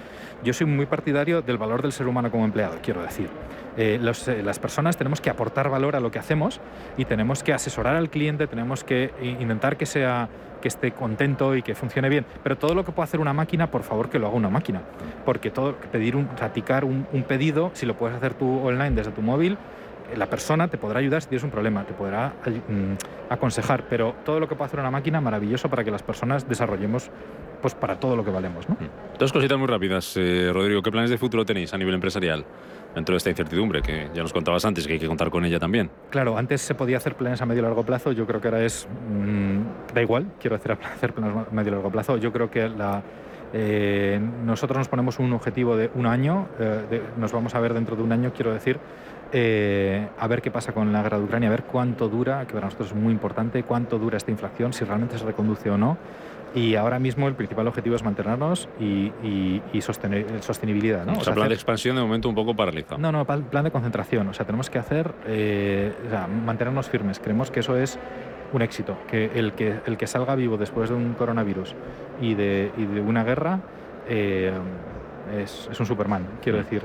yo 0.42 0.52
soy 0.52 0.66
muy 0.66 0.86
partidario 0.86 1.41
del 1.46 1.58
valor 1.58 1.82
del 1.82 1.92
ser 1.92 2.06
humano 2.06 2.30
como 2.30 2.44
empleado, 2.44 2.78
quiero 2.82 3.02
decir. 3.02 3.28
Eh, 3.76 3.98
eh, 4.00 4.42
las 4.42 4.58
personas 4.58 4.96
tenemos 4.96 5.20
que 5.20 5.30
aportar 5.30 5.70
valor 5.70 5.96
a 5.96 6.00
lo 6.00 6.10
que 6.10 6.18
hacemos 6.18 6.60
y 6.96 7.04
tenemos 7.04 7.42
que 7.42 7.52
asesorar 7.52 7.96
al 7.96 8.10
cliente, 8.10 8.46
tenemos 8.46 8.84
que 8.84 9.12
intentar 9.40 9.76
que 9.76 9.86
sea 9.86 10.28
que 10.60 10.68
esté 10.68 10.92
contento 10.92 11.56
y 11.56 11.62
que 11.62 11.74
funcione 11.74 12.08
bien. 12.08 12.24
Pero 12.42 12.56
todo 12.56 12.74
lo 12.74 12.84
que 12.84 12.92
pueda 12.92 13.04
hacer 13.04 13.20
una 13.20 13.32
máquina, 13.32 13.70
por 13.70 13.82
favor 13.82 14.10
que 14.10 14.18
lo 14.18 14.28
haga 14.28 14.36
una 14.36 14.50
máquina. 14.50 14.82
Porque 15.24 15.50
todo, 15.50 15.74
pedir 15.74 16.14
un, 16.14 16.28
raticar 16.38 16.84
un 16.84 17.24
pedido, 17.26 17.70
si 17.74 17.86
lo 17.86 17.96
puedes 17.96 18.16
hacer 18.16 18.34
tú 18.34 18.60
online 18.64 18.92
desde 18.92 19.10
tu 19.10 19.22
móvil, 19.22 19.58
la 20.16 20.26
persona 20.26 20.68
te 20.68 20.78
podrá 20.78 20.98
ayudar 21.00 21.22
si 21.22 21.28
tienes 21.28 21.44
un 21.44 21.50
problema, 21.50 21.84
te 21.84 21.94
podrá 21.94 22.34
mm, 22.46 23.32
aconsejar, 23.32 23.84
pero 23.88 24.14
todo 24.24 24.40
lo 24.40 24.48
que 24.48 24.54
puede 24.54 24.66
hacer 24.66 24.80
una 24.80 24.90
máquina, 24.90 25.20
maravilloso 25.20 25.68
para 25.70 25.84
que 25.84 25.90
las 25.90 26.02
personas 26.02 26.48
desarrollemos 26.48 27.10
pues 27.62 27.74
para 27.74 27.98
todo 27.98 28.16
lo 28.16 28.24
que 28.24 28.30
valemos. 28.30 28.68
¿no? 28.68 28.74
Mm. 28.74 29.18
Dos 29.18 29.32
cositas 29.32 29.56
muy 29.56 29.68
rápidas, 29.68 30.14
eh, 30.16 30.50
Rodrigo. 30.52 30.82
¿Qué 30.82 30.90
planes 30.90 31.10
de 31.10 31.16
futuro 31.16 31.46
tenéis 31.46 31.72
a 31.72 31.78
nivel 31.78 31.94
empresarial? 31.94 32.44
Dentro 32.94 33.14
de 33.14 33.16
esta 33.16 33.30
incertidumbre, 33.30 33.80
que 33.80 34.10
ya 34.12 34.20
nos 34.20 34.34
contabas 34.34 34.66
antes, 34.66 34.86
que 34.86 34.92
hay 34.92 34.98
que 34.98 35.06
contar 35.06 35.30
con 35.30 35.46
ella 35.46 35.58
también. 35.58 35.90
Claro, 36.10 36.36
antes 36.36 36.60
se 36.60 36.74
podía 36.74 36.98
hacer 36.98 37.14
planes 37.14 37.40
a 37.40 37.46
medio 37.46 37.60
y 37.60 37.62
largo 37.62 37.86
plazo, 37.86 38.12
yo 38.12 38.26
creo 38.26 38.38
que 38.42 38.48
ahora 38.48 38.62
es. 38.62 38.86
Mm, 39.08 39.94
da 39.94 40.02
igual, 40.02 40.26
quiero 40.38 40.56
hacer, 40.56 40.72
hacer 40.94 41.14
planes 41.14 41.34
a 41.34 41.54
medio 41.54 41.70
y 41.70 41.72
largo 41.72 41.90
plazo. 41.90 42.18
Yo 42.18 42.30
creo 42.32 42.50
que 42.50 42.68
la, 42.68 43.02
eh, 43.52 44.20
nosotros 44.44 44.78
nos 44.78 44.88
ponemos 44.88 45.18
un 45.18 45.32
objetivo 45.32 45.76
de 45.76 45.90
un 45.94 46.06
año, 46.06 46.48
eh, 46.58 47.02
nos 47.16 47.32
vamos 47.32 47.54
a 47.54 47.60
ver 47.60 47.74
dentro 47.74 47.96
de 47.96 48.02
un 48.02 48.12
año, 48.12 48.32
quiero 48.34 48.52
decir, 48.52 48.78
eh, 49.32 50.08
a 50.18 50.26
ver 50.26 50.40
qué 50.40 50.50
pasa 50.50 50.72
con 50.72 50.92
la 50.92 51.02
guerra 51.02 51.18
de 51.18 51.24
Ucrania, 51.24 51.48
a 51.48 51.52
ver 51.52 51.64
cuánto 51.64 52.08
dura, 52.08 52.46
que 52.46 52.54
para 52.54 52.66
nosotros 52.66 52.88
es 52.90 52.96
muy 52.96 53.12
importante, 53.12 53.62
cuánto 53.62 53.98
dura 53.98 54.16
esta 54.16 54.30
inflación, 54.30 54.72
si 54.72 54.84
realmente 54.84 55.18
se 55.18 55.24
reconduce 55.24 55.70
o 55.70 55.76
no. 55.76 55.98
Y 56.54 56.74
ahora 56.74 56.98
mismo 56.98 57.28
el 57.28 57.34
principal 57.34 57.66
objetivo 57.66 57.96
es 57.96 58.02
mantenernos 58.02 58.68
y, 58.78 59.10
sostener, 59.80 60.42
sostenibilidad. 60.42 61.06
¿no? 61.06 61.14
O, 61.14 61.24
sea, 61.24 61.34
plan 61.34 61.48
de 61.48 61.54
expansión 61.54 61.96
de 61.96 62.02
momento 62.02 62.28
un 62.28 62.34
poco 62.34 62.54
paralizado. 62.54 62.98
No, 62.98 63.10
no, 63.12 63.24
plan 63.24 63.64
de 63.64 63.70
concentración. 63.70 64.28
O 64.28 64.34
sea, 64.34 64.44
tenemos 64.44 64.68
que 64.68 64.78
hacer, 64.78 65.12
eh, 65.26 65.92
mantenernos 66.44 66.88
firmes. 66.88 67.18
Creemos 67.18 67.50
que 67.50 67.60
eso 67.60 67.76
es 67.76 67.98
un 68.52 68.60
éxito, 68.60 68.98
que 69.08 69.30
el 69.34 69.52
que, 69.52 69.80
el 69.86 69.96
que 69.96 70.06
salga 70.06 70.34
vivo 70.34 70.58
después 70.58 70.90
de 70.90 70.96
un 70.96 71.14
coronavirus 71.14 71.74
y 72.20 72.34
de, 72.34 72.70
de 72.76 73.00
una 73.00 73.24
guerra 73.24 73.60
eh, 74.08 74.52
es, 75.34 75.68
es, 75.70 75.80
un 75.80 75.86
Superman. 75.86 76.26
Quiero 76.42 76.58
mm. 76.58 76.62
decir, 76.62 76.82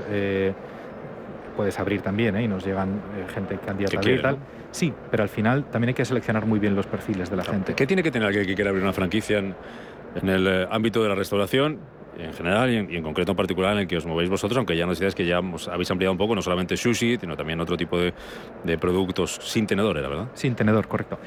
puedes 1.58 1.78
abrir 1.80 2.02
también 2.02 2.36
¿eh? 2.36 2.44
y 2.44 2.48
nos 2.48 2.64
llegan 2.64 3.02
eh, 3.16 3.26
gente 3.34 3.58
candidata 3.58 4.08
y 4.08 4.22
tal. 4.22 4.38
Sí, 4.70 4.92
pero 5.10 5.22
al 5.22 5.28
final 5.28 5.64
también 5.70 5.88
hay 5.88 5.94
que 5.94 6.04
seleccionar 6.04 6.46
muy 6.46 6.58
bien 6.58 6.76
los 6.76 6.86
perfiles 6.86 7.30
de 7.30 7.36
la 7.36 7.44
gente. 7.44 7.74
¿Qué 7.74 7.86
tiene 7.86 8.02
que 8.02 8.10
tener 8.10 8.28
alguien 8.28 8.46
que 8.46 8.54
quiera 8.54 8.70
abrir 8.70 8.82
una 8.82 8.92
franquicia 8.92 9.38
en 9.38 10.28
el 10.28 10.46
eh, 10.46 10.68
ámbito 10.70 11.02
de 11.02 11.08
la 11.08 11.14
restauración 11.14 11.78
en 12.18 12.34
general 12.34 12.70
y 12.70 12.96
en, 12.96 13.02
concreto 13.02 13.32
en 13.32 13.36
particular 13.36 13.72
en 13.74 13.80
el 13.80 13.86
que 13.86 13.96
os 13.96 14.04
movéis 14.04 14.28
vosotros, 14.28 14.58
aunque 14.58 14.76
ya 14.76 14.86
nos 14.86 14.98
decíais 14.98 15.14
que 15.14 15.24
ya 15.24 15.38
habéis 15.38 15.90
ampliado 15.90 16.12
un 16.12 16.18
poco, 16.18 16.34
no 16.34 16.42
solamente 16.42 16.76
sushi, 16.76 17.16
sino 17.18 17.36
también 17.36 17.60
otro 17.60 17.76
tipo 17.76 17.98
de, 17.98 18.12
de 18.64 18.78
productos 18.78 19.38
sin 19.42 19.66
tenedor, 19.66 19.96
¿era 19.96 20.08
verdad? 20.08 20.28
Sin 20.34 20.54
tenedor, 20.54 20.88
correcto. 20.88 21.18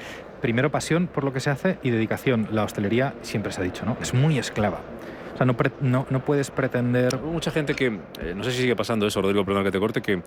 Primero 0.42 0.70
pasión 0.70 1.08
por 1.08 1.24
lo 1.24 1.32
que 1.32 1.40
se 1.40 1.50
hace 1.50 1.78
y 1.82 1.92
dedicación. 1.92 2.50
La 2.52 2.64
hostelería 2.64 3.14
siempre 3.22 3.52
se 3.52 3.62
ha 3.62 3.64
dicho, 3.64 3.86
¿no? 3.86 3.96
Es 4.02 4.14
muy 4.14 4.38
esclava 4.38 4.82
no, 5.46 6.06
no, 6.10 6.26
puedes 6.26 6.52
pretender... 6.52 7.20
mucha 7.22 7.52
gente 7.52 7.74
que, 7.74 7.88
eh, 7.88 8.34
no 8.36 8.44
sé 8.44 8.52
si 8.52 8.62
sigue 8.62 8.76
pasando 8.76 9.08
eso, 9.08 9.22
Rodrigo, 9.22 9.46
perdón 9.46 9.64
que 9.64 9.72
te 9.72 9.80
corte, 9.80 10.02
que 10.02 10.22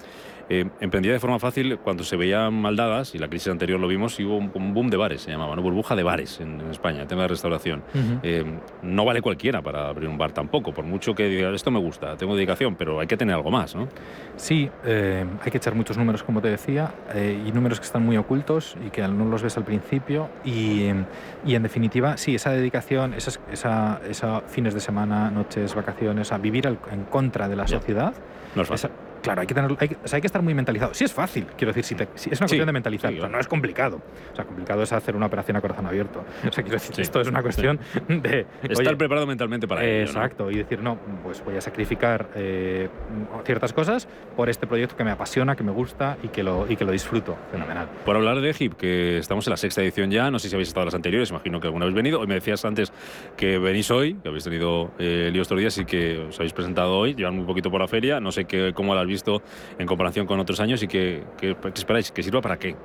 eh, 0.49 0.69
emprendía 0.81 1.13
de 1.13 1.21
forma 1.21 1.39
fácil 1.39 1.79
cuando 1.79 2.05
se 2.05 2.17
veían 2.17 2.55
maldadas, 2.55 3.15
y 3.15 3.19
la 3.19 3.29
crisis 3.29 3.49
anterior 3.49 3.79
lo 3.79 3.89
vimos, 3.89 4.19
y 4.21 4.25
hubo 4.25 4.37
un, 4.37 4.75
boom 4.75 4.91
de 4.91 4.97
bares, 4.97 5.23
se 5.23 5.31
llamaba, 5.31 5.55
¿no? 5.57 5.63
burbuja 5.63 5.95
de 5.95 6.03
bares 6.03 6.41
en, 6.41 6.61
España, 6.71 7.03
el 7.03 7.07
tema 7.07 7.23
de 7.23 7.29
restauración. 7.29 7.83
Eh, 8.23 8.45
no 8.83 9.05
vale 9.05 9.23
cualquiera 9.23 9.63
para 9.63 9.89
abrir 9.89 10.09
un 10.09 10.19
bar 10.19 10.33
tampoco, 10.33 10.73
por 10.73 10.85
mucho 10.85 11.15
que 11.15 11.29
diga, 11.29 11.51
esto 11.51 11.71
me 11.71 11.79
gusta, 11.79 12.17
tengo 12.17 12.35
dedicación, 12.35 12.77
pero 12.77 13.01
hay 13.01 13.07
que 13.07 13.17
tener 13.17 13.35
algo 13.35 13.51
más, 13.51 13.75
¿no? 13.75 13.89
Sí, 14.37 14.71
hay 14.85 15.51
que 15.51 15.59
echar 15.59 15.75
muchos 15.75 15.97
números, 15.97 16.23
como 16.23 16.41
te 16.41 16.49
decía, 16.49 16.93
y 17.15 17.53
números 17.53 17.79
que 17.79 17.87
están 17.87 18.05
muy 18.05 18.17
ocultos 18.17 18.77
y 18.85 18.91
que 18.91 19.07
no 19.07 19.27
los 19.27 19.43
ves 19.43 19.57
al 19.57 19.65
principio, 19.65 20.29
y, 20.45 20.89
y 21.47 21.55
en 21.55 21.63
definitiva, 21.63 22.17
sí, 22.17 22.35
esa 22.35 22.51
dedicación, 22.51 23.15
esas 23.15 23.35
esa, 23.51 24.01
esa 24.09 24.41
fines 24.43 24.75
de 24.75 24.81
semana, 24.81 25.04
noches, 25.07 25.75
vacaciones, 25.75 26.33
a 26.33 26.39
vivir 26.39 26.67
en 26.67 27.05
contra 27.05 27.49
de 27.49 27.57
la 27.57 27.67
sociedad. 27.67 28.13
No 28.55 28.63
es 28.63 28.69
fácil. 28.69 28.91
Claro, 29.25 29.41
hay 29.41 29.47
que, 29.47 29.55
tener, 29.55 29.75
hay, 29.81 29.97
hay 30.13 30.21
que 30.21 30.27
estar 30.27 30.43
muy 30.43 30.53
mentalizado. 30.53 30.93
Sí 30.93 31.05
es 31.05 31.13
fácil, 31.15 31.47
quiero 31.57 31.73
decir, 31.73 31.83
si, 31.83 32.31
es 32.31 32.39
una 32.39 32.47
cuestión 32.47 32.67
de 32.67 32.73
mentalizar, 32.73 33.11
no 33.15 33.41
es 33.41 33.49
complicado. 33.49 34.03
O 34.31 34.37
sea, 34.37 34.45
complicado 34.45 34.83
es 34.83 34.93
hacer 34.93 35.17
una 35.17 35.25
operación 35.25 35.57
a 35.57 35.63
corazón 35.63 35.87
abierto. 35.87 36.23
O 36.47 36.53
sea, 36.53 36.63
quiero 36.63 36.79
decir, 36.79 37.01
esto 37.01 37.23
es 37.23 37.29
una 37.29 37.41
cuestión 37.41 37.81
de... 38.07 38.45
Estar 38.63 38.99
preparado 38.99 39.27
mentalmente 39.27 39.67
para 39.67 39.83
ello. 39.83 40.03
Exacto, 40.03 40.51
y 40.51 40.59
decir, 40.59 40.83
no, 40.83 40.99
pues 41.23 41.43
voy 41.43 41.57
a 41.57 41.63
sacrificar 41.63 42.29
eh, 42.35 42.91
ciertas 43.47 43.73
cosas 43.73 44.07
por 44.37 44.51
este 44.51 44.67
proyecto 44.67 44.95
que 44.95 45.05
me 45.05 45.11
apasiona, 45.11 45.57
que 45.57 45.65
me 45.65 45.73
gusta 45.73 46.19
y 46.23 46.29
que 46.29 46.43
lo, 46.43 46.71
y 46.71 46.77
que 46.77 46.85
lo 46.85 46.93
disfruto. 46.93 47.35
Fenomenal. 47.51 47.89
Por 48.05 48.17
hablar 48.17 48.43
de 48.43 48.53
HIP, 48.53 48.75
que 48.75 49.17
estamos 49.17 49.47
en 49.47 49.53
la 49.53 49.57
sexta 49.57 49.81
edición 49.81 50.11
ya, 50.11 50.31
no 50.31 50.39
sé 50.39 50.51
si 50.51 50.55
habéis 50.55 50.69
estado 50.69 50.83
en 50.83 50.89
las 50.89 50.95
anteriores, 50.97 51.31
imagino 51.31 51.61
que 51.61 51.69
alguna 51.69 51.87
vez 51.87 51.95
venido. 51.95 52.21
Hoy 52.21 52.27
me 52.27 52.35
decías 52.35 52.63
antes 52.67 52.93
que 53.39 53.57
venís 53.57 53.91
hoy, 53.91 54.17
que 54.23 54.29
habéis 54.29 54.45
tenido 54.45 54.91
eh, 54.99 55.31
líos 55.33 55.47
estos 55.47 55.59
días 55.59 55.79
y 55.79 55.87
que 55.87 56.19
os 56.29 56.39
habéis 56.39 56.53
presentado 56.53 56.99
hoy, 56.99 57.15
llevan 57.15 57.39
un 57.39 57.47
poquito 57.47 57.71
por 57.71 57.81
la 57.81 57.89
feria, 57.89 58.21
no 58.21 58.31
sé 58.31 58.45
qué, 58.45 58.73
cómo 58.75 58.95
lo 58.95 59.01
has 59.01 59.14
visto 59.15 59.43
en 59.79 59.87
comparación 59.87 60.27
con 60.27 60.39
otros 60.41 60.61
años 60.61 60.83
y 60.83 60.89
que, 60.89 61.23
esperáis? 61.75 62.11
¿Que 62.13 62.23
sirva 62.23 62.41
para 62.41 62.59
qué? 62.59 62.77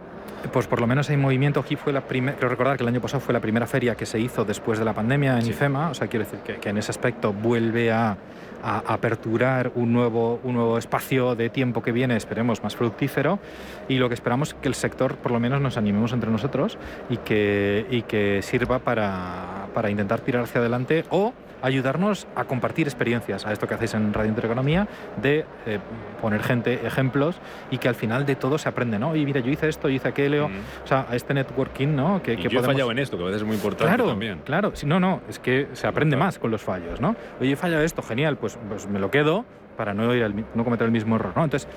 Pues 0.54 0.68
por 0.68 0.80
lo 0.80 0.88
menos 0.88 1.10
hay 1.10 1.18
movimiento. 1.18 1.60
Aquí 1.60 1.76
fue 1.76 1.92
la 1.92 2.02
primera, 2.02 2.38
creo 2.38 2.50
recordar 2.50 2.78
que 2.78 2.84
el 2.84 2.90
año 2.90 3.02
pasado 3.02 3.20
fue 3.20 3.34
la 3.34 3.42
primera 3.42 3.68
feria 3.68 3.96
que 3.96 4.06
se 4.06 4.20
hizo 4.20 4.46
después 4.46 4.80
de 4.80 4.86
la 4.86 4.94
pandemia 4.94 5.38
en 5.38 5.46
IFEMA, 5.46 5.90
o 5.90 5.94
sea, 5.94 6.08
quiero 6.08 6.26
decir 6.26 6.40
que, 6.40 6.70
en 6.70 6.78
ese 6.78 6.92
aspecto 6.92 7.34
vuelve 7.34 7.92
a, 7.92 8.18
aperturar 8.62 9.72
un 9.76 9.94
nuevo, 9.94 10.42
un 10.44 10.56
nuevo 10.56 10.78
espacio 10.78 11.34
de 11.34 11.50
tiempo 11.50 11.82
que 11.82 11.94
viene, 11.94 12.18
esperemos, 12.18 12.62
más 12.62 12.76
fructífero. 12.76 13.40
Y 13.88 14.00
lo 14.00 14.10
que 14.10 14.16
esperamos 14.16 14.50
es 14.50 14.54
que 14.56 14.68
el 14.68 14.76
sector, 14.76 15.16
por 15.16 15.32
lo 15.32 15.40
menos, 15.40 15.62
nos 15.62 15.78
animemos 15.78 16.12
entre 16.12 16.30
nosotros 16.30 16.78
y 17.10 17.18
que, 17.18 17.86
y 17.90 18.02
que 18.02 18.42
sirva 18.42 18.80
para, 18.80 19.68
para 19.74 19.90
intentar 19.90 20.20
tirar 20.20 20.44
hacia 20.44 20.60
adelante 20.60 21.06
o 21.10 21.34
ayudarnos 21.62 22.28
a 22.36 22.46
compartir 22.46 22.88
experiencias, 22.88 23.46
a 23.46 23.52
esto 23.52 23.68
que 23.68 23.74
hacéis 23.74 23.94
en 23.94 24.14
Radio 24.14 24.30
Intereconomía, 24.30 24.88
de 25.22 25.46
eh, 25.66 25.80
poner 26.22 26.44
gente, 26.44 26.86
ejemplos 26.86 27.40
y 27.72 27.78
que 27.78 27.88
al 27.88 27.96
final 27.96 28.26
de 28.26 28.36
todo 28.36 28.58
se 28.58 28.70
aprende, 28.70 29.00
¿no? 29.00 29.16
Y 29.16 29.26
mira, 29.26 29.40
yo 29.40 29.52
hice 29.52 29.70
esto, 29.70 29.90
yo 29.90 29.96
hice 29.96 30.08
aquello, 30.08 30.48
o 30.84 30.88
sea, 30.88 31.06
a 31.10 31.16
este 31.16 31.34
networking, 31.34 31.96
¿no? 31.96 32.22
Que, 32.22 32.38
yo 32.38 32.60
he 32.60 32.64
fallado 32.64 32.92
en 32.92 33.00
esto, 33.00 33.18
que 33.18 33.24
a 33.24 33.26
veces 33.28 33.42
es 33.42 33.48
muy 33.48 33.56
importante 33.56 33.86
claro, 33.86 34.10
también. 34.10 34.42
Claro, 34.46 34.74
no, 34.86 35.00
no, 35.00 35.22
es 35.30 35.40
que 35.40 35.68
se 35.74 35.88
aprende 35.88 36.18
más 36.18 36.40
con 36.40 36.52
los 36.52 36.62
fallos, 36.62 37.00
¿no? 37.00 37.16
Oye, 37.40 37.54
he 37.54 37.56
fallado 37.56 37.84
esto, 37.84 38.02
genial, 38.02 38.38
pues, 38.38 38.58
pues 38.68 38.88
me 38.88 39.00
lo 39.00 39.12
quedo 39.12 39.46
para 39.78 39.94
no, 39.94 40.14
ir 40.14 40.46
no 40.56 40.64
cometer 40.64 40.86
el 40.86 40.92
mismo 40.92 41.16
error, 41.16 41.34
¿no? 41.36 41.44
Entonces, 41.44 41.70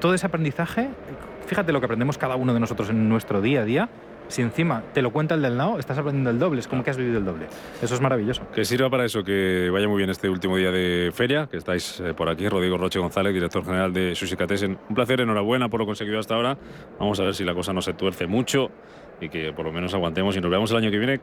todo 0.00 0.14
ese 0.14 0.26
aprendizaje, 0.26 0.88
fíjate 1.46 1.72
lo 1.72 1.80
que 1.80 1.86
aprendemos 1.86 2.18
cada 2.18 2.36
uno 2.36 2.54
de 2.54 2.60
nosotros 2.60 2.90
en 2.90 3.08
nuestro 3.08 3.40
día 3.40 3.60
a 3.60 3.64
día, 3.64 3.88
si 4.32 4.40
encima 4.40 4.82
te 4.94 5.02
lo 5.02 5.12
cuenta 5.12 5.34
el 5.34 5.42
del 5.42 5.58
lado, 5.58 5.78
estás 5.78 5.98
aprendiendo 5.98 6.30
el 6.30 6.38
doble, 6.38 6.60
es 6.60 6.66
como 6.66 6.82
que 6.82 6.90
has 6.90 6.96
vivido 6.96 7.18
el 7.18 7.24
doble. 7.24 7.46
Eso 7.82 7.94
es 7.94 8.00
maravilloso. 8.00 8.42
Que 8.54 8.64
sirva 8.64 8.88
para 8.88 9.04
eso, 9.04 9.22
que 9.22 9.68
vaya 9.70 9.86
muy 9.86 9.98
bien 9.98 10.08
este 10.08 10.28
último 10.30 10.56
día 10.56 10.70
de 10.70 11.10
feria, 11.12 11.46
que 11.50 11.58
estáis 11.58 12.00
eh, 12.00 12.14
por 12.14 12.30
aquí, 12.30 12.48
Rodrigo 12.48 12.78
Roche 12.78 12.98
González, 12.98 13.34
director 13.34 13.62
general 13.62 13.92
de 13.92 14.14
Sushi 14.14 14.34
Catesen. 14.36 14.78
Un 14.88 14.94
placer, 14.94 15.20
enhorabuena 15.20 15.68
por 15.68 15.80
lo 15.80 15.86
conseguido 15.86 16.18
hasta 16.18 16.34
ahora. 16.34 16.56
Vamos 16.98 17.20
a 17.20 17.24
ver 17.24 17.34
si 17.34 17.44
la 17.44 17.54
cosa 17.54 17.74
no 17.74 17.82
se 17.82 17.92
tuerce 17.92 18.26
mucho 18.26 18.70
y 19.20 19.28
que 19.28 19.52
por 19.52 19.66
lo 19.66 19.72
menos 19.72 19.92
aguantemos 19.92 20.34
y 20.36 20.40
nos 20.40 20.50
veamos 20.50 20.70
el 20.70 20.78
año 20.78 20.90
que 20.90 20.98
viene 20.98 21.20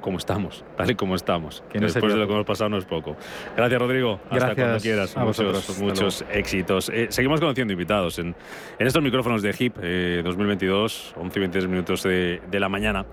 como 0.00 0.18
estamos, 0.18 0.64
tal 0.76 0.90
y 0.90 0.94
como 0.94 1.14
estamos. 1.14 1.62
Después 1.72 2.12
de 2.12 2.18
lo 2.18 2.26
que 2.26 2.32
hemos 2.32 2.46
pasado 2.46 2.70
no 2.70 2.78
es 2.78 2.84
poco. 2.84 3.16
Gracias, 3.56 3.80
Rodrigo. 3.80 4.20
Hasta 4.30 4.54
cuando 4.54 4.78
quieras. 4.78 5.16
muchos, 5.16 5.78
muchos 5.78 6.24
éxitos. 6.32 6.90
Eh, 6.92 7.08
seguimos 7.10 7.40
conociendo 7.40 7.72
invitados 7.72 8.18
en, 8.18 8.34
estos 8.78 9.02
micrófonos 9.02 9.42
de 9.42 9.54
HIP 9.56 9.76
2022, 10.24 11.14
11 11.16 11.38
y 11.38 11.40
23 11.40 11.70
minutos 11.70 12.02
de, 12.02 12.40
de 12.50 12.60
la 12.60 12.68
mañana. 12.68 13.04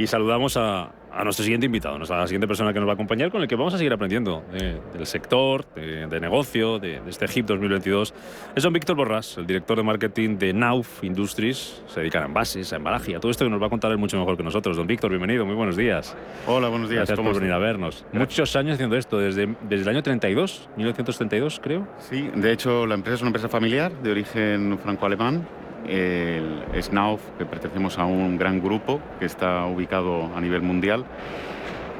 Y 0.00 0.06
saludamos 0.06 0.56
a, 0.56 0.94
a 1.12 1.24
nuestro 1.24 1.44
siguiente 1.44 1.66
invitado, 1.66 1.96
a 1.96 1.98
la 1.98 2.26
siguiente 2.26 2.46
persona 2.46 2.72
que 2.72 2.78
nos 2.78 2.88
va 2.88 2.92
a 2.92 2.94
acompañar, 2.94 3.30
con 3.30 3.42
el 3.42 3.48
que 3.48 3.54
vamos 3.54 3.74
a 3.74 3.76
seguir 3.76 3.92
aprendiendo 3.92 4.42
del 4.50 5.04
sector, 5.04 5.66
de, 5.74 6.20
negocio, 6.20 6.78
de, 6.78 7.02
este 7.06 7.26
HIP 7.26 7.44
2022. 7.44 8.14
Es 8.56 8.62
don 8.62 8.72
Víctor 8.72 8.96
Borrás, 8.96 9.36
el 9.36 9.46
director 9.46 9.76
de 9.76 9.82
marketing 9.82 10.38
de 10.38 10.54
Nauf 10.54 11.04
Industries. 11.04 11.82
Se 11.86 12.00
dedica 12.00 12.22
a 12.22 12.24
envases, 12.24 12.72
a 12.72 12.76
embalaje, 12.76 13.14
a 13.14 13.20
todo 13.20 13.30
esto 13.30 13.44
que 13.44 13.50
nos 13.50 13.60
va 13.60 13.66
a 13.66 13.68
contar 13.68 13.90
él 13.90 13.98
mucho 13.98 14.18
mejor 14.18 14.38
que 14.38 14.42
nosotros. 14.42 14.74
Don 14.74 14.86
Víctor, 14.86 15.10
bienvenido, 15.10 15.44
muy 15.44 15.54
buenos 15.54 15.76
días. 15.76 16.16
Hola, 16.46 16.68
buenos 16.68 16.88
días. 16.88 17.06
Gracias 17.06 17.20
por 17.20 17.38
venir 17.38 17.52
a 17.52 17.58
vernos. 17.58 18.06
Muchos 18.14 18.56
años 18.56 18.76
haciendo 18.76 18.96
esto, 18.96 19.18
desde, 19.18 19.54
desde 19.68 19.82
el 19.82 19.88
año 19.90 20.02
32, 20.02 20.70
1932 20.78 21.60
creo. 21.62 21.86
Sí, 21.98 22.30
de 22.34 22.52
hecho 22.52 22.86
la 22.86 22.94
empresa 22.94 23.16
es 23.16 23.20
una 23.20 23.28
empresa 23.28 23.50
familiar 23.50 23.92
de 24.00 24.12
origen 24.12 24.78
franco-alemán 24.78 25.46
el 25.86 26.64
SNAUF, 26.80 27.20
que 27.38 27.46
pertenecemos 27.46 27.98
a 27.98 28.04
un 28.04 28.36
gran 28.36 28.60
grupo 28.60 29.00
que 29.18 29.26
está 29.26 29.66
ubicado 29.66 30.30
a 30.34 30.40
nivel 30.40 30.62
mundial. 30.62 31.04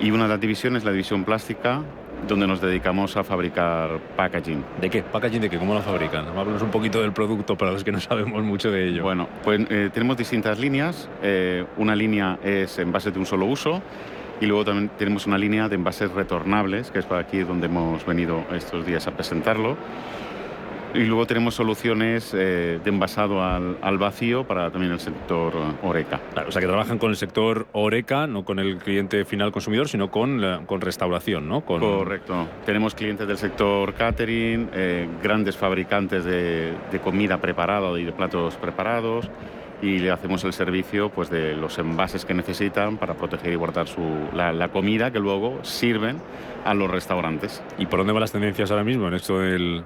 Y 0.00 0.10
una 0.10 0.24
de 0.24 0.30
las 0.30 0.40
divisiones, 0.40 0.84
la 0.84 0.92
división 0.92 1.24
plástica, 1.24 1.82
donde 2.26 2.46
nos 2.46 2.60
dedicamos 2.60 3.16
a 3.16 3.24
fabricar 3.24 3.98
packaging. 4.16 4.64
¿De 4.80 4.90
qué? 4.90 5.02
¿Packaging 5.02 5.42
de 5.42 5.50
qué? 5.50 5.58
¿Cómo 5.58 5.74
lo 5.74 5.82
fabrican? 5.82 6.26
Hablamos 6.28 6.62
un 6.62 6.70
poquito 6.70 7.00
del 7.00 7.12
producto 7.12 7.56
para 7.56 7.72
los 7.72 7.84
que 7.84 7.92
no 7.92 8.00
sabemos 8.00 8.42
mucho 8.42 8.70
de 8.70 8.88
ello. 8.88 9.02
Bueno, 9.02 9.28
pues 9.42 9.60
eh, 9.70 9.90
tenemos 9.92 10.16
distintas 10.16 10.58
líneas. 10.58 11.08
Eh, 11.22 11.64
una 11.76 11.94
línea 11.94 12.38
es 12.42 12.78
envases 12.78 13.12
de 13.12 13.18
un 13.18 13.26
solo 13.26 13.46
uso 13.46 13.82
y 14.40 14.46
luego 14.46 14.64
también 14.64 14.90
tenemos 14.98 15.26
una 15.26 15.38
línea 15.38 15.68
de 15.68 15.74
envases 15.74 16.10
retornables, 16.12 16.90
que 16.90 16.98
es 16.98 17.04
para 17.04 17.20
aquí 17.20 17.40
donde 17.40 17.66
hemos 17.66 18.04
venido 18.06 18.44
estos 18.54 18.86
días 18.86 19.06
a 19.06 19.12
presentarlo. 19.12 19.76
Y 20.92 21.04
luego 21.04 21.24
tenemos 21.24 21.54
soluciones 21.54 22.34
eh, 22.34 22.80
de 22.82 22.90
envasado 22.90 23.42
al, 23.42 23.98
vacío 23.98 24.44
para 24.44 24.70
también 24.70 24.92
el 24.92 24.98
sector 24.98 25.52
Oreca. 25.82 26.20
o 26.46 26.50
sea 26.50 26.60
que 26.60 26.66
trabajan 26.66 26.98
con 26.98 27.10
el 27.10 27.16
sector 27.16 27.66
Oreca, 27.72 28.26
no 28.26 28.44
con 28.44 28.58
el 28.58 28.78
cliente 28.78 29.24
final 29.24 29.52
consumidor, 29.52 29.88
sino 29.88 30.10
con, 30.10 30.64
con 30.66 30.80
restauración, 30.80 31.48
¿no? 31.48 31.60
Correcto. 31.60 32.48
Tenemos 32.66 32.94
clientes 32.94 33.28
del 33.28 33.38
sector 33.38 33.94
catering, 33.94 34.70
eh, 34.72 35.08
grandes 35.22 35.56
fabricantes 35.56 36.24
de, 36.24 36.74
comida 37.04 37.38
preparada 37.38 37.98
y 37.98 38.04
de 38.04 38.12
platos 38.12 38.56
preparados 38.56 39.30
y 39.82 39.98
le 39.98 40.10
hacemos 40.10 40.44
el 40.44 40.52
servicio 40.52 41.08
pues, 41.10 41.30
de 41.30 41.56
los 41.56 41.78
envases 41.78 42.24
que 42.24 42.34
necesitan 42.34 42.98
para 42.98 43.14
proteger 43.14 43.52
y 43.52 43.56
guardar 43.56 43.86
su, 43.88 44.02
la, 44.34 44.52
la, 44.52 44.68
comida 44.68 45.10
que 45.10 45.18
luego 45.18 45.60
sirven 45.62 46.18
a 46.64 46.74
los 46.74 46.90
restaurantes. 46.90 47.62
¿Y 47.78 47.86
por 47.86 48.00
dónde 48.00 48.12
van 48.12 48.20
las 48.20 48.32
tendencias 48.32 48.70
ahora 48.70 48.84
mismo 48.84 49.08
en 49.08 49.14
esto 49.14 49.38
del, 49.38 49.82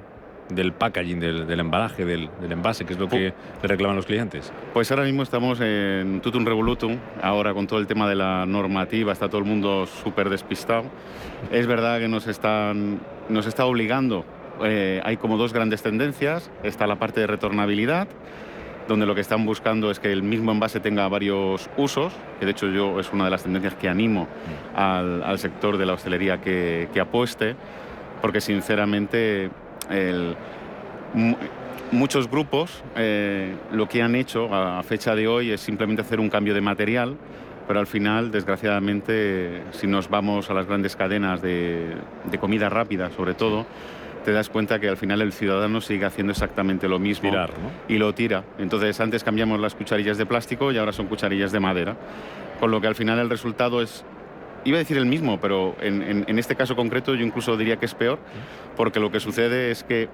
del 0.49 0.73
packaging, 0.73 1.21
del, 1.21 1.61
embalaje, 1.61 2.05
del, 2.05 2.29
envase, 2.49 2.85
que 2.85 2.95
es 2.95 2.99
lo 2.99 3.09
que 3.09 3.33
le 3.63 3.69
reclaman 3.69 3.97
los 3.97 4.07
clientes? 4.07 4.53
Pues 4.73 4.91
ahora 4.91 5.05
mismo 5.05 5.23
estamos 5.23 5.61
en 5.61 6.21
tutum 6.21 6.45
revolutum, 6.45 6.99
ahora 7.23 7.55
con 7.55 7.67
todo 7.67 7.79
el 7.79 7.87
tema 7.87 8.09
de 8.09 8.15
la 8.15 8.45
normativa, 8.47 9.13
está 9.13 9.29
todo 9.29 9.39
el 9.39 9.47
mundo 9.47 9.87
súper 9.87 10.29
despistado. 10.29 10.85
Es 11.51 11.67
verdad 11.67 11.99
que 11.99 12.09
nos, 12.09 12.27
están, 12.27 13.01
nos 13.29 13.47
está 13.47 13.65
obligando, 13.67 14.25
eh, 14.63 15.01
hay 15.05 15.17
como 15.17 15.37
dos 15.37 15.53
grandes 15.53 15.83
tendencias, 15.83 16.51
está 16.63 16.87
la 16.87 16.97
parte 16.97 17.21
de 17.21 17.27
retornabilidad, 17.27 18.09
donde 18.87 19.07
lo 19.07 19.15
que 19.15 19.23
están 19.23 19.47
buscando 19.47 19.91
es 19.91 19.99
que 19.99 20.13
el 20.13 20.23
mismo 20.23 20.53
envase 20.53 20.79
tenga 20.79 21.09
varios 21.09 21.71
usos, 21.79 22.13
que 22.39 22.45
de 22.45 22.53
hecho 22.53 22.69
yo 22.69 23.01
es 23.01 23.11
una 23.13 23.25
de 23.25 23.31
las 23.31 23.43
tendencias 23.43 23.75
que 23.75 23.89
animo 23.89 24.29
al, 24.77 25.39
sector 25.39 25.79
de 25.79 25.87
la 25.87 25.95
hostelería 25.95 26.43
que, 26.43 26.89
que 26.93 27.01
apueste, 27.01 27.57
porque 28.21 28.43
sinceramente 28.43 29.51
muchos 31.91 32.31
grupos 32.31 32.83
eh, 32.97 33.55
lo 33.73 33.89
que 33.89 34.03
han 34.03 34.15
hecho 34.15 34.53
a 34.53 34.83
fecha 34.83 35.15
de 35.15 35.27
hoy 35.29 35.51
es 35.51 35.61
simplemente 35.61 36.03
hacer 36.03 36.21
un 36.21 36.29
cambio 36.29 36.55
de 36.55 36.61
material, 36.61 37.17
pero 37.67 37.81
al 37.81 37.87
final, 37.87 38.31
desgraciadamente, 38.31 39.63
si 39.71 39.87
nos 39.87 40.09
vamos 40.09 40.51
a 40.51 40.55
las 40.55 40.67
grandes 40.67 40.97
cadenas 40.97 41.41
de, 41.41 41.97
comida 42.41 42.69
rápida, 42.69 43.11
sobre 43.11 43.35
todo, 43.35 43.67
te 44.25 44.33
das 44.33 44.49
cuenta 44.49 44.79
que 44.79 44.89
al 44.89 44.97
final 44.97 45.23
el 45.23 45.33
ciudadano 45.33 45.81
sigue 45.81 46.05
haciendo 46.05 46.33
exactamente 46.33 46.89
lo 46.89 46.99
mismo 46.99 47.31
y 47.89 47.99
lo 47.99 48.15
tira. 48.15 48.45
Entonces, 48.59 48.99
antes 49.01 49.25
cambiamos 49.25 49.61
las 49.61 49.75
cucharillas 49.75 50.19
de 50.19 50.27
plástico 50.27 50.73
y 50.73 50.79
ahora 50.79 50.93
son 50.93 51.07
cucharillas 51.07 51.53
de 51.53 51.61
madera, 51.61 51.97
con 52.61 52.71
lo 52.71 52.81
que 52.81 52.87
al 52.87 52.95
final 52.95 53.19
el 53.19 53.31
resultado 53.31 53.83
es 53.83 54.05
iba 54.65 54.77
a 54.77 54.81
decir 54.81 54.97
el 54.97 55.07
mismo, 55.07 55.39
pero 55.41 55.77
en, 55.81 56.39
este 56.39 56.57
caso 56.57 56.77
concreto 56.77 57.15
yo 57.15 57.25
incluso 57.25 57.57
diría 57.57 57.77
que 57.77 57.87
es 57.87 57.95
peor, 57.95 58.19
porque 58.77 59.01
lo 59.01 59.11
que 59.11 59.21
sucede 59.21 59.71
es 59.71 59.85
que 59.85 60.09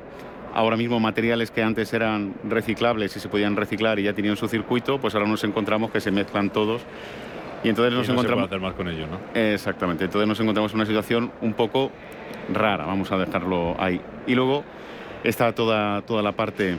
ahora 0.54 0.76
mismo 0.76 0.98
materiales 1.00 1.50
que 1.50 1.62
antes 1.62 1.92
eran 1.92 2.34
reciclables 2.44 3.16
y 3.16 3.20
se 3.20 3.28
podían 3.28 3.56
reciclar 3.56 3.98
y 3.98 4.04
ya 4.04 4.12
tenían 4.12 4.36
su 4.36 4.48
circuito, 4.48 5.00
pues 5.00 5.14
ahora 5.14 5.28
nos 5.28 5.44
encontramos 5.44 5.90
que 5.90 6.00
se 6.00 6.10
mezclan 6.10 6.50
todos. 6.50 6.82
Y 7.62 7.68
entonces 7.68 7.92
nos 7.92 8.08
encontramos. 8.08 8.46
hacer 8.46 8.60
más 8.60 8.72
con 8.72 8.88
ello, 8.88 9.06
¿no? 9.06 9.18
Exactamente. 9.38 10.04
Entonces 10.04 10.26
nos 10.26 10.40
encontramos 10.40 10.72
en 10.72 10.78
una 10.78 10.86
situación 10.86 11.30
un 11.42 11.52
poco 11.52 11.90
rara, 12.52 12.86
vamos 12.86 13.12
a 13.12 13.18
dejarlo 13.18 13.76
ahí. 13.78 14.00
Y 14.26 14.34
luego 14.34 14.64
está 15.24 15.52
toda, 15.52 16.00
toda 16.02 16.22
la 16.22 16.32
parte 16.32 16.78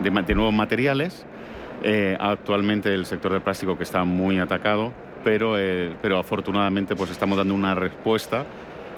de, 0.00 0.10
de 0.10 0.34
nuevos 0.34 0.52
materiales. 0.52 1.24
Eh, 1.82 2.16
actualmente 2.18 2.92
el 2.92 3.06
sector 3.06 3.32
del 3.32 3.40
plástico 3.40 3.76
que 3.76 3.84
está 3.84 4.02
muy 4.02 4.40
atacado, 4.40 4.92
pero, 5.24 5.58
eh, 5.58 5.94
pero 6.00 6.18
afortunadamente 6.18 6.96
pues 6.96 7.10
estamos 7.10 7.38
dando 7.38 7.54
una 7.54 7.74
respuesta 7.74 8.46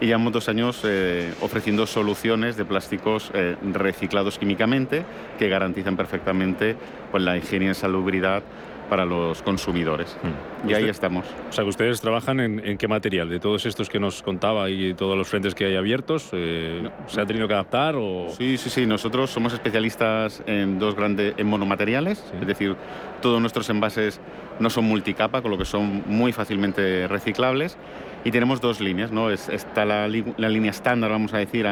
y 0.00 0.06
llevamos 0.06 0.32
dos 0.32 0.48
años 0.48 0.80
eh, 0.84 1.34
ofreciendo 1.42 1.86
soluciones 1.86 2.56
de 2.56 2.64
plásticos 2.64 3.30
reciclados 3.72 4.38
químicamente 4.38 5.04
que 5.38 5.48
garantizan 5.48 5.96
perfectamente 5.96 6.74
pues, 7.10 7.22
la 7.22 7.36
higiene 7.36 7.70
y 7.70 7.74
salubridad 7.74 8.42
para 8.90 9.06
los 9.06 9.40
consumidores. 9.42 10.18
Hmm. 10.22 10.68
Y 10.68 10.74
ahí 10.74 10.88
estamos. 10.88 11.24
O 11.48 11.52
sea, 11.52 11.64
que 11.64 11.70
ustedes 11.70 12.00
trabajan 12.00 12.40
en, 12.40 12.76
qué 12.76 12.88
material, 12.88 13.30
de 13.30 13.38
todos 13.38 13.64
estos 13.64 13.88
que 13.88 14.00
nos 14.00 14.22
contaba 14.22 14.68
y 14.68 14.92
todos 14.94 15.16
los 15.16 15.28
frentes 15.28 15.54
que 15.54 15.64
hay 15.64 15.76
abiertos, 15.76 16.28
eh, 16.32 16.90
¿se 17.06 17.20
ha 17.20 17.24
tenido 17.24 17.46
que 17.46 17.54
adaptar 17.54 17.94
o...? 17.96 18.28
Sí, 18.36 18.58
sí, 18.58 18.68
sí, 18.68 18.86
nosotros 18.86 19.30
somos 19.30 19.54
especialistas 19.54 20.42
en 20.46 20.78
dos 20.78 20.96
grandes, 20.96 21.34
en 21.36 21.46
monomateriales, 21.46 22.22
es 22.38 22.46
decir, 22.46 22.76
todos 23.22 23.40
nuestros 23.40 23.70
envases 23.70 24.20
no 24.58 24.68
son 24.68 24.84
multicapa, 24.84 25.40
con 25.40 25.52
lo 25.52 25.58
que 25.58 25.64
son 25.64 26.02
muy 26.06 26.32
fácilmente 26.32 27.06
reciclables, 27.06 27.78
y 28.24 28.30
tenemos 28.30 28.60
dos 28.60 28.80
líneas, 28.80 29.12
¿no? 29.12 29.30
está 29.30 29.84
la, 29.84 30.08
línea 30.08 30.70
estándar, 30.70 31.10
vamos 31.10 31.32
a 31.32 31.38
decir, 31.38 31.66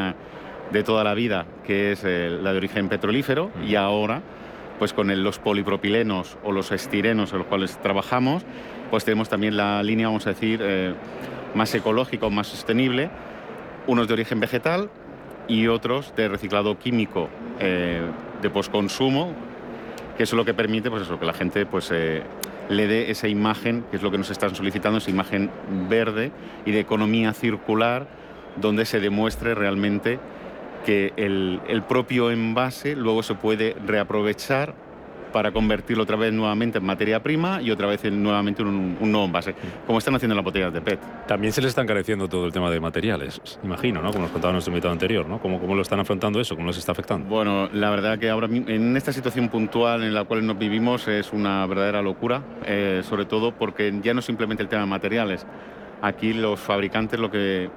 de 0.70 0.82
toda 0.84 1.02
la 1.02 1.14
vida, 1.14 1.46
que 1.66 1.92
es 1.92 2.04
eh, 2.04 2.30
la 2.40 2.52
de 2.52 2.58
origen 2.58 2.88
petrolífero, 2.88 3.50
hmm. 3.54 3.64
y 3.64 3.74
ahora 3.74 4.22
pues 4.78 4.92
con 4.92 5.22
los 5.22 5.38
polipropilenos 5.38 6.38
o 6.44 6.52
los 6.52 6.72
estirenos 6.72 7.32
en 7.32 7.38
los 7.38 7.46
cuales 7.46 7.78
trabajamos, 7.82 8.44
pues 8.90 9.04
tenemos 9.04 9.28
también 9.28 9.56
la 9.56 9.82
línea, 9.82 10.06
vamos 10.06 10.26
a 10.26 10.30
decir, 10.30 10.60
eh, 10.62 10.94
más 11.54 11.74
ecológica 11.74 12.26
o 12.26 12.30
más 12.30 12.46
sostenible, 12.46 13.10
unos 13.86 14.06
de 14.08 14.14
origen 14.14 14.40
vegetal 14.40 14.90
y 15.48 15.66
otros 15.66 16.14
de 16.14 16.28
reciclado 16.28 16.78
químico 16.78 17.28
eh, 17.58 18.02
de 18.40 18.50
posconsumo, 18.50 19.32
que 20.16 20.22
es 20.22 20.32
lo 20.32 20.44
que 20.44 20.54
permite 20.54 20.90
pues 20.90 21.02
eso, 21.02 21.18
que 21.18 21.26
la 21.26 21.32
gente 21.32 21.66
pues, 21.66 21.90
eh, 21.92 22.22
le 22.68 22.86
dé 22.86 23.10
esa 23.10 23.28
imagen, 23.28 23.84
que 23.90 23.96
es 23.96 24.02
lo 24.02 24.10
que 24.10 24.18
nos 24.18 24.30
están 24.30 24.54
solicitando, 24.54 24.98
esa 24.98 25.10
imagen 25.10 25.50
verde 25.88 26.32
y 26.66 26.72
de 26.72 26.80
economía 26.80 27.32
circular, 27.32 28.06
donde 28.56 28.84
se 28.84 29.00
demuestre 29.00 29.54
realmente 29.54 30.18
que 30.84 31.12
el, 31.16 31.82
propio 31.88 32.30
envase 32.30 32.96
luego 32.96 33.22
se 33.22 33.34
puede 33.34 33.76
reaprovechar 33.86 34.74
para 35.32 35.52
convertirlo 35.52 36.04
otra 36.04 36.16
vez 36.16 36.32
nuevamente 36.32 36.78
en 36.78 36.84
materia 36.84 37.22
prima 37.22 37.60
y 37.60 37.70
otra 37.70 37.86
vez 37.86 38.02
nuevamente 38.10 38.62
en 38.62 38.68
un, 38.68 39.12
nuevo 39.12 39.26
envase, 39.26 39.54
como 39.86 39.98
están 39.98 40.14
haciendo 40.14 40.34
las 40.34 40.44
botellas 40.44 40.72
de 40.72 40.80
PET. 40.80 41.26
También 41.26 41.52
se 41.52 41.60
les 41.60 41.68
está 41.68 41.82
encareciendo 41.82 42.28
todo 42.28 42.46
el 42.46 42.52
tema 42.52 42.70
de 42.70 42.80
materiales, 42.80 43.40
imagino, 43.62 44.00
¿no? 44.00 44.10
Como 44.10 44.22
nos 44.22 44.32
contaba 44.32 44.52
nuestro 44.52 44.72
invitado 44.72 44.92
anterior, 44.92 45.28
¿no? 45.28 45.38
¿Cómo, 45.38 45.60
¿Cómo 45.60 45.74
lo 45.74 45.82
están 45.82 46.00
afrontando 46.00 46.40
eso? 46.40 46.56
¿Cómo 46.56 46.68
les 46.68 46.78
está 46.78 46.92
afectando? 46.92 47.28
Bueno, 47.28 47.68
la 47.72 47.90
verdad 47.90 48.18
que 48.18 48.30
ahora 48.30 48.48
en 48.50 48.96
esta 48.96 49.12
situación 49.12 49.48
puntual 49.50 50.02
en 50.02 50.14
la 50.14 50.24
cual 50.24 50.46
nos 50.46 50.58
vivimos 50.58 51.06
es 51.08 51.32
una 51.32 51.66
verdadera 51.66 52.00
locura, 52.00 52.42
eh, 52.64 53.02
sobre 53.04 53.26
todo 53.26 53.52
porque 53.52 53.92
ya 54.02 54.14
no 54.14 54.22
simplemente 54.22 54.62
el 54.62 54.68
tema 54.68 54.82
de 54.82 54.88
materiales. 54.88 55.46
Aquí 56.00 56.32
los 56.32 56.58
fabricantes 56.58 57.18
lo 57.20 57.30
que 57.30 57.68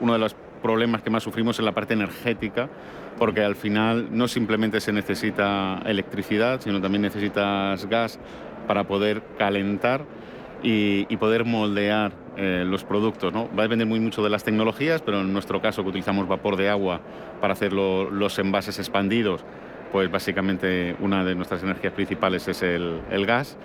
uno 0.00 0.12
de 0.12 0.18
los 0.18 0.36
problemas 0.66 1.00
que 1.00 1.10
más 1.10 1.22
sufrimos 1.22 1.60
en 1.60 1.64
la 1.64 1.70
parte 1.70 1.94
energética, 1.94 2.68
porque 3.16 3.40
al 3.44 3.54
final 3.54 4.08
no 4.10 4.26
simplemente 4.26 4.80
se 4.80 4.92
necesita 4.92 5.80
electricidad, 5.86 6.60
sino 6.60 6.80
también 6.80 7.02
necesitas 7.02 7.86
gas 7.86 8.18
para 8.66 8.82
poder 8.82 9.22
calentar 9.38 10.04
y, 10.64 11.16
poder 11.18 11.44
moldear 11.44 12.10
eh, 12.36 12.64
los 12.66 12.82
productos. 12.82 13.32
¿no? 13.32 13.48
Va 13.54 13.60
a 13.60 13.66
depender 13.66 13.86
muy 13.86 14.00
mucho 14.00 14.24
de 14.24 14.30
las 14.30 14.42
tecnologías, 14.42 15.02
pero 15.02 15.20
en 15.20 15.32
nuestro 15.32 15.62
caso 15.62 15.84
que 15.84 15.90
utilizamos 15.90 16.26
vapor 16.26 16.56
de 16.56 16.68
agua 16.68 17.00
para 17.40 17.52
hacer 17.52 17.72
los 17.72 18.38
envases 18.40 18.80
expandidos, 18.80 19.44
pues 19.92 20.10
básicamente 20.10 20.96
una 20.98 21.24
de 21.24 21.36
nuestras 21.36 21.62
energías 21.62 21.92
principales 21.92 22.48
es 22.48 22.60
el, 22.62 23.02
el 23.12 23.24
gas. 23.24 23.56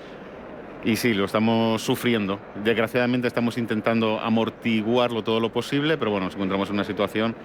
Y 0.84 0.96
sí, 0.96 1.14
lo 1.14 1.26
estamos 1.26 1.82
sufriendo. 1.82 2.40
Desgraciadamente 2.64 3.28
estamos 3.28 3.58
intentando 3.58 4.20
amortiguarlo 4.20 5.24
todo 5.24 5.40
lo 5.40 5.52
posible, 5.52 5.98
pero 5.98 6.12
bueno, 6.12 6.26
nos 6.26 6.36
encontramos 6.36 6.70
en 6.70 6.76
una 6.76 6.84
situación 6.84 7.36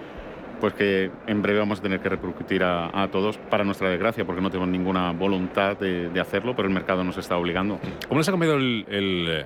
pues 0.59 0.73
que 0.73 1.11
en 1.27 1.43
breve 1.43 1.59
vamos 1.59 1.77
a 1.79 1.81
tener 1.83 1.99
que 1.99 2.09
repercutir 2.09 2.63
a, 2.63 3.07
todos 3.11 3.37
para 3.37 3.63
nuestra 3.63 3.89
desgracia, 3.89 4.25
porque 4.25 4.41
no 4.41 4.49
tenemos 4.49 4.69
ninguna 4.69 5.11
voluntad 5.11 5.77
de, 5.77 6.19
hacerlo, 6.19 6.55
pero 6.55 6.67
el 6.67 6.73
mercado 6.73 7.03
nos 7.03 7.15
está 7.17 7.37
obligando. 7.37 7.79
¿Cómo 8.07 8.19
les 8.19 8.27
ha 8.27 8.31
cambiado 8.31 8.55
el 8.55 8.83
el 8.89 9.45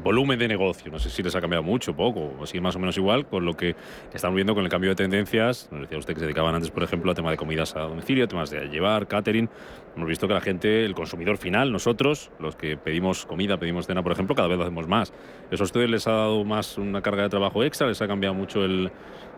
volumen 0.00 0.38
de 0.38 0.48
negocio. 0.48 0.90
No 0.90 0.98
sé 0.98 1.10
si 1.10 1.22
les 1.22 1.34
ha 1.34 1.40
cambiado 1.40 1.62
mucho, 1.62 1.94
poco, 1.94 2.34
o 2.38 2.44
así 2.44 2.60
más 2.60 2.76
o 2.76 2.78
menos 2.78 2.96
igual 2.96 3.26
con 3.26 3.44
lo 3.44 3.54
que 3.54 3.74
estamos 4.12 4.34
viendo 4.34 4.54
con 4.54 4.64
el 4.64 4.70
cambio 4.70 4.90
de 4.90 4.96
tendencias. 4.96 5.68
Nos 5.70 5.82
decía 5.82 5.98
usted 5.98 6.14
que 6.14 6.20
se 6.20 6.26
dedicaban 6.26 6.54
antes, 6.54 6.70
por 6.70 6.82
ejemplo, 6.82 7.10
a 7.10 7.14
tema 7.14 7.30
de 7.30 7.36
comidas 7.36 7.74
a 7.76 7.80
domicilio, 7.80 8.28
temas 8.28 8.50
de 8.50 8.68
llevar, 8.68 9.06
catering. 9.06 9.48
Hemos 9.96 10.08
visto 10.08 10.28
que 10.28 10.34
la 10.34 10.40
gente, 10.40 10.84
el 10.84 10.94
consumidor 10.94 11.38
final, 11.38 11.72
nosotros, 11.72 12.30
los 12.38 12.56
que 12.56 12.76
pedimos 12.76 13.26
comida, 13.26 13.56
pedimos 13.58 13.86
cena, 13.86 14.02
por 14.02 14.12
ejemplo, 14.12 14.34
cada 14.34 14.48
vez 14.48 14.58
lo 14.58 14.64
hacemos 14.64 14.86
más. 14.86 15.12
¿Eso 15.50 15.64
a 15.64 15.66
ustedes 15.66 15.90
les 15.90 16.06
ha 16.06 16.12
dado 16.12 16.44
más 16.44 16.78
una 16.78 17.02
carga 17.02 17.22
de 17.22 17.28
trabajo 17.28 17.64
extra? 17.64 17.86
¿Les 17.88 18.00
ha 18.00 18.06
cambiado 18.06 18.34
mucho 18.34 18.64
el, 18.64 18.90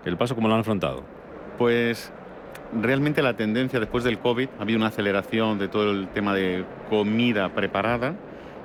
el 0.04 0.16
paso? 0.16 0.34
¿Cómo 0.34 0.48
lo 0.48 0.54
han 0.54 0.60
afrontado? 0.60 1.04
Pues 1.58 2.12
realmente 2.80 3.22
la 3.22 3.36
tendencia 3.36 3.80
después 3.80 4.04
del 4.04 4.18
COVID 4.18 4.48
ha 4.58 4.62
habido 4.62 4.78
una 4.78 4.88
aceleración 4.88 5.58
de 5.58 5.68
todo 5.68 5.90
el 5.90 6.08
tema 6.08 6.34
de 6.34 6.64
comida 6.88 7.48
preparada 7.50 8.14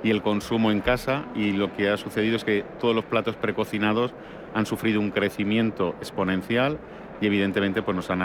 y 0.02 0.10
el 0.10 0.22
consumo 0.22 0.70
en 0.70 0.80
casa 0.80 1.24
y 1.34 1.52
lo 1.52 1.74
que 1.74 1.88
ha 1.90 1.96
sucedido 1.96 2.36
es 2.36 2.44
que 2.44 2.64
todos 2.80 2.94
los 2.94 3.04
platos 3.04 3.36
precocinados 3.36 4.12
han 4.54 4.66
sufrido 4.66 5.00
un 5.00 5.10
crecimiento 5.10 5.94
exponencial 6.00 6.78
y 7.20 7.26
evidentemente 7.26 7.82
pues 7.82 7.96
nos 7.96 8.10
han 8.10 8.20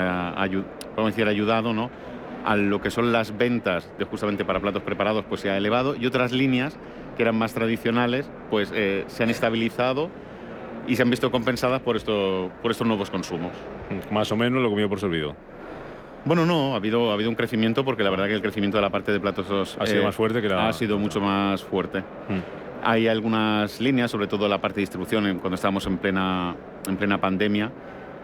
decir, 1.06 1.28
ayudado 1.28 1.74
¿no? 1.74 1.90
a 2.46 2.56
lo 2.56 2.82
que 2.82 2.90
son 2.90 3.12
las 3.12 3.38
ventas 3.38 3.92
de 3.98 4.06
justamente 4.06 4.46
para 4.46 4.60
platos 4.60 4.84
preparados 4.84 5.26
pues 5.28 5.42
se 5.42 5.50
ha 5.50 5.58
elevado 5.58 5.96
y 5.96 6.06
otras 6.06 6.32
líneas 6.32 6.78
que 7.16 7.24
eran 7.24 7.38
más 7.38 7.54
tradicionales 7.54 8.30
pues 8.50 8.72
eh, 8.74 9.06
se 9.08 9.24
han 9.24 9.30
estabilizado 9.30 10.10
y 10.88 10.96
se 10.96 11.04
han 11.04 11.10
visto 11.10 11.32
compensadas 11.32 11.82
por, 11.82 11.96
esto, 11.96 12.52
por 12.62 12.72
estos 12.72 12.88
nuevos 12.88 13.10
consumos. 13.10 13.52
Más 14.10 14.32
o 14.32 14.36
menos 14.36 14.62
lo 14.62 14.70
comido 14.70 14.90
por 14.90 15.00
servido. 15.00 15.36
Bueno, 16.24 16.46
no, 16.46 16.74
ha 16.74 16.76
habido, 16.78 17.12
ha 17.12 17.14
habido 17.14 17.30
un 17.30 17.36
crecimiento 17.36 17.84
porque 17.84 18.04
la 18.04 18.10
verdad 18.10 18.28
que 18.28 18.36
el 18.36 18.42
crecimiento 18.42 18.78
de 18.78 18.82
la 18.82 18.90
parte 18.90 19.12
de 19.12 19.20
platos 19.20 19.78
ha 19.80 19.86
sido 19.86 20.02
eh, 20.02 20.06
más 20.06 20.16
fuerte 20.16 20.42
que 20.42 20.50
la... 20.50 20.68
Ha 20.68 20.74
sido 20.74 21.00
mucho 21.00 21.20
más 21.20 21.64
fuerte. 21.64 22.00
Hmm. 22.00 22.40
Hay 22.84 23.08
algunas 23.08 23.80
líneas, 23.80 24.12
sobre 24.12 24.28
todo 24.28 24.48
la 24.48 24.60
parte 24.60 24.76
de 24.76 24.82
distribución, 24.82 25.40
cuando 25.40 25.56
estábamos 25.56 25.86
en 25.88 25.98
plena, 25.98 26.56
en 26.88 26.98
plena 26.98 27.20
pandemia, 27.20 27.72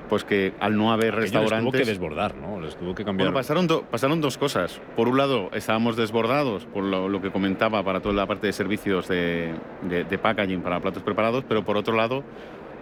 pues 0.10 0.24
que 0.24 0.54
al 0.60 0.78
no 0.78 0.92
haber 0.92 1.16
restaurantes... 1.16 1.64
Les 1.64 1.64
tuvo 1.64 1.72
que 1.72 1.86
desbordar, 1.86 2.36
¿no? 2.36 2.62
Les 2.62 2.76
tuvo 2.76 2.96
que 2.96 3.04
cambiar... 3.04 3.30
Bueno, 3.30 3.38
pasaron, 3.38 3.68
pasaron 3.90 4.22
dos 4.22 4.38
cosas. 4.38 4.80
Por 4.96 5.08
un 5.08 5.18
lado, 5.18 5.50
estábamos 5.54 5.96
desbordados 5.96 6.66
por 6.66 6.84
lo, 6.84 7.22
que 7.22 7.32
comentaba 7.32 7.84
para 7.84 8.00
toda 8.00 8.16
la 8.16 8.26
parte 8.26 8.48
de 8.48 8.54
servicios 8.54 9.08
de, 9.08 9.54
de, 9.84 10.18
packaging 10.18 10.62
para 10.62 10.80
platos 10.80 11.04
preparados, 11.04 11.44
pero 11.48 11.64
por 11.64 11.78
otro 11.78 11.96
lado, 11.96 12.24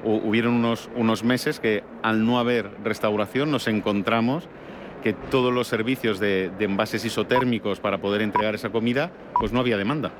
hubieron 0.03 0.53
unos, 0.53 0.89
unos 0.95 1.23
meses 1.23 1.59
que 1.59 1.83
al 2.03 2.25
no 2.25 2.39
haber 2.39 2.69
restauración 2.83 3.51
nos 3.51 3.67
encontramos 3.67 4.47
que 5.05 5.13
todos 5.13 5.53
los 5.53 5.67
servicios 5.67 6.19
de, 6.19 6.51
envases 6.59 7.05
isotérmicos 7.05 7.79
para 7.79 7.99
poder 7.99 8.23
entregar 8.23 8.55
esa 8.55 8.71
comida, 8.71 9.11
pues 9.39 9.53
no 9.53 9.59
había 9.59 9.77
demanda. 9.77 10.11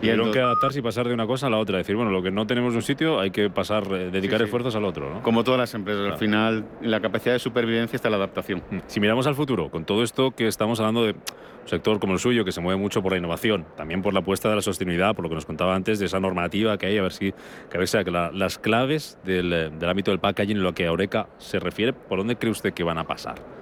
tuvieron 0.00 0.32
que 0.32 0.40
adaptarse 0.40 0.78
y 0.78 0.82
pasar 0.82 1.06
de 1.06 1.12
una 1.12 1.26
cosa 1.26 1.48
a 1.48 1.50
la 1.50 1.58
otra. 1.58 1.76
Decir, 1.76 1.96
bueno, 1.96 2.10
lo 2.10 2.22
que 2.22 2.30
no 2.30 2.46
tenemos 2.46 2.70
en 2.70 2.76
un 2.76 2.82
sitio 2.82 3.20
hay 3.20 3.30
que 3.30 3.50
pasar, 3.50 3.84
eh, 3.92 4.08
dedicar 4.10 4.40
esfuerzos 4.40 4.74
al 4.74 4.86
otro. 4.86 5.12
¿no? 5.12 5.22
Como 5.22 5.44
todas 5.44 5.60
las 5.60 5.74
empresas, 5.74 6.12
al 6.12 6.16
final 6.16 6.64
la 6.80 7.00
capacidad 7.00 7.34
de 7.34 7.38
supervivencia 7.40 7.96
está 7.96 8.08
en 8.08 8.12
la 8.12 8.16
adaptación. 8.16 8.62
Mm. 8.70 8.78
Si 8.86 9.00
miramos 9.00 9.26
al 9.26 9.34
futuro, 9.34 9.70
con 9.70 9.84
todo 9.84 10.02
esto 10.02 10.30
que 10.30 10.46
estamos 10.46 10.80
hablando 10.80 11.04
de 11.04 11.10
un 11.12 11.68
sector 11.68 12.00
como 12.00 12.14
el 12.14 12.18
suyo, 12.18 12.42
que 12.42 12.52
se 12.52 12.62
mueve 12.62 12.80
mucho 12.80 13.02
por 13.02 13.12
la 13.12 13.18
innovación, 13.18 13.66
también 13.76 14.00
por 14.00 14.14
la 14.14 14.20
apuesta 14.20 14.48
de 14.48 14.56
la 14.56 14.62
sostenibilidad, 14.62 15.14
por 15.14 15.24
lo 15.24 15.28
que 15.28 15.34
nos 15.34 15.44
contaba 15.44 15.74
antes, 15.74 15.98
de 15.98 16.06
esa 16.06 16.20
normativa 16.20 16.78
que 16.78 16.86
hay, 16.86 16.96
a 16.96 17.02
ver 17.02 17.12
si 17.12 17.34
que, 17.68 17.98
a 17.98 18.04
que 18.04 18.10
las 18.10 18.56
claves 18.56 19.18
del, 19.24 19.50
del 19.78 19.90
ámbito 19.90 20.10
del 20.10 20.20
packaging, 20.20 20.56
en 20.56 20.62
lo 20.62 20.72
que 20.72 20.86
a 20.86 20.92
Oreca 20.92 21.28
se 21.36 21.58
refiere, 21.58 21.92
¿por 21.92 22.16
dónde 22.16 22.36
cree 22.36 22.50
usted 22.50 22.72
que 22.72 22.82
van 22.82 22.96
a 22.96 23.06
pasar? 23.06 23.55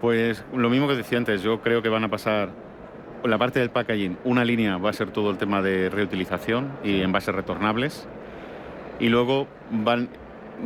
Pues 0.00 0.44
lo 0.54 0.68
mismo 0.68 0.88
que 0.88 0.94
decía 0.94 1.18
antes, 1.18 1.42
yo 1.42 1.60
creo 1.62 1.82
que 1.82 1.88
van 1.88 2.04
a 2.04 2.08
pasar 2.08 2.50
la 3.24 3.38
parte 3.38 3.60
del 3.60 3.70
packaging, 3.70 4.18
una 4.24 4.44
línea 4.44 4.76
va 4.76 4.90
a 4.90 4.92
ser 4.92 5.10
todo 5.10 5.30
el 5.30 5.38
tema 5.38 5.62
de 5.62 5.88
reutilización 5.88 6.70
y 6.84 7.00
envases 7.00 7.34
retornables. 7.34 8.06
Y 9.00 9.08
luego 9.08 9.46
van, 9.70 10.08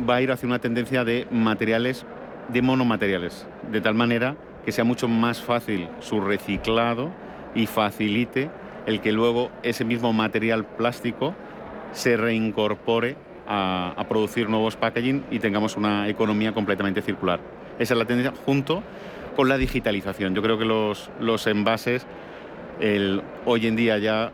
va 0.07 0.15
a 0.15 0.21
ir 0.21 0.31
hacia 0.31 0.47
una 0.47 0.59
tendencia 0.59 1.03
de 1.03 1.27
materiales, 1.31 2.05
de 2.49 2.61
monomateriales, 2.61 3.47
de 3.71 3.81
tal 3.81 3.95
manera 3.95 4.35
que 4.65 4.71
sea 4.71 4.83
mucho 4.83 5.07
más 5.07 5.41
fácil 5.41 5.87
su 5.99 6.21
reciclado 6.21 7.09
y 7.55 7.65
facilite 7.65 8.49
el 8.85 9.01
que 9.01 9.11
luego 9.11 9.49
ese 9.63 9.85
mismo 9.85 10.13
material 10.13 10.65
plástico 10.65 11.33
se 11.93 12.15
reincorpore 12.15 13.15
a, 13.47 13.93
a 13.97 14.07
producir 14.07 14.49
nuevos 14.49 14.75
packaging 14.75 15.25
y 15.31 15.39
tengamos 15.39 15.77
una 15.77 16.07
economía 16.07 16.53
completamente 16.53 17.01
circular. 17.01 17.39
Esa 17.81 17.95
es 17.95 17.97
la 17.97 18.05
tendencia 18.05 18.31
junto 18.45 18.83
con 19.35 19.49
la 19.49 19.57
digitalización. 19.57 20.35
Yo 20.35 20.41
creo 20.43 20.59
que 20.59 20.65
los, 20.65 21.09
los 21.19 21.47
envases, 21.47 22.05
el, 22.79 23.23
hoy 23.45 23.65
en 23.65 23.75
día 23.75 23.97
ya 23.97 24.31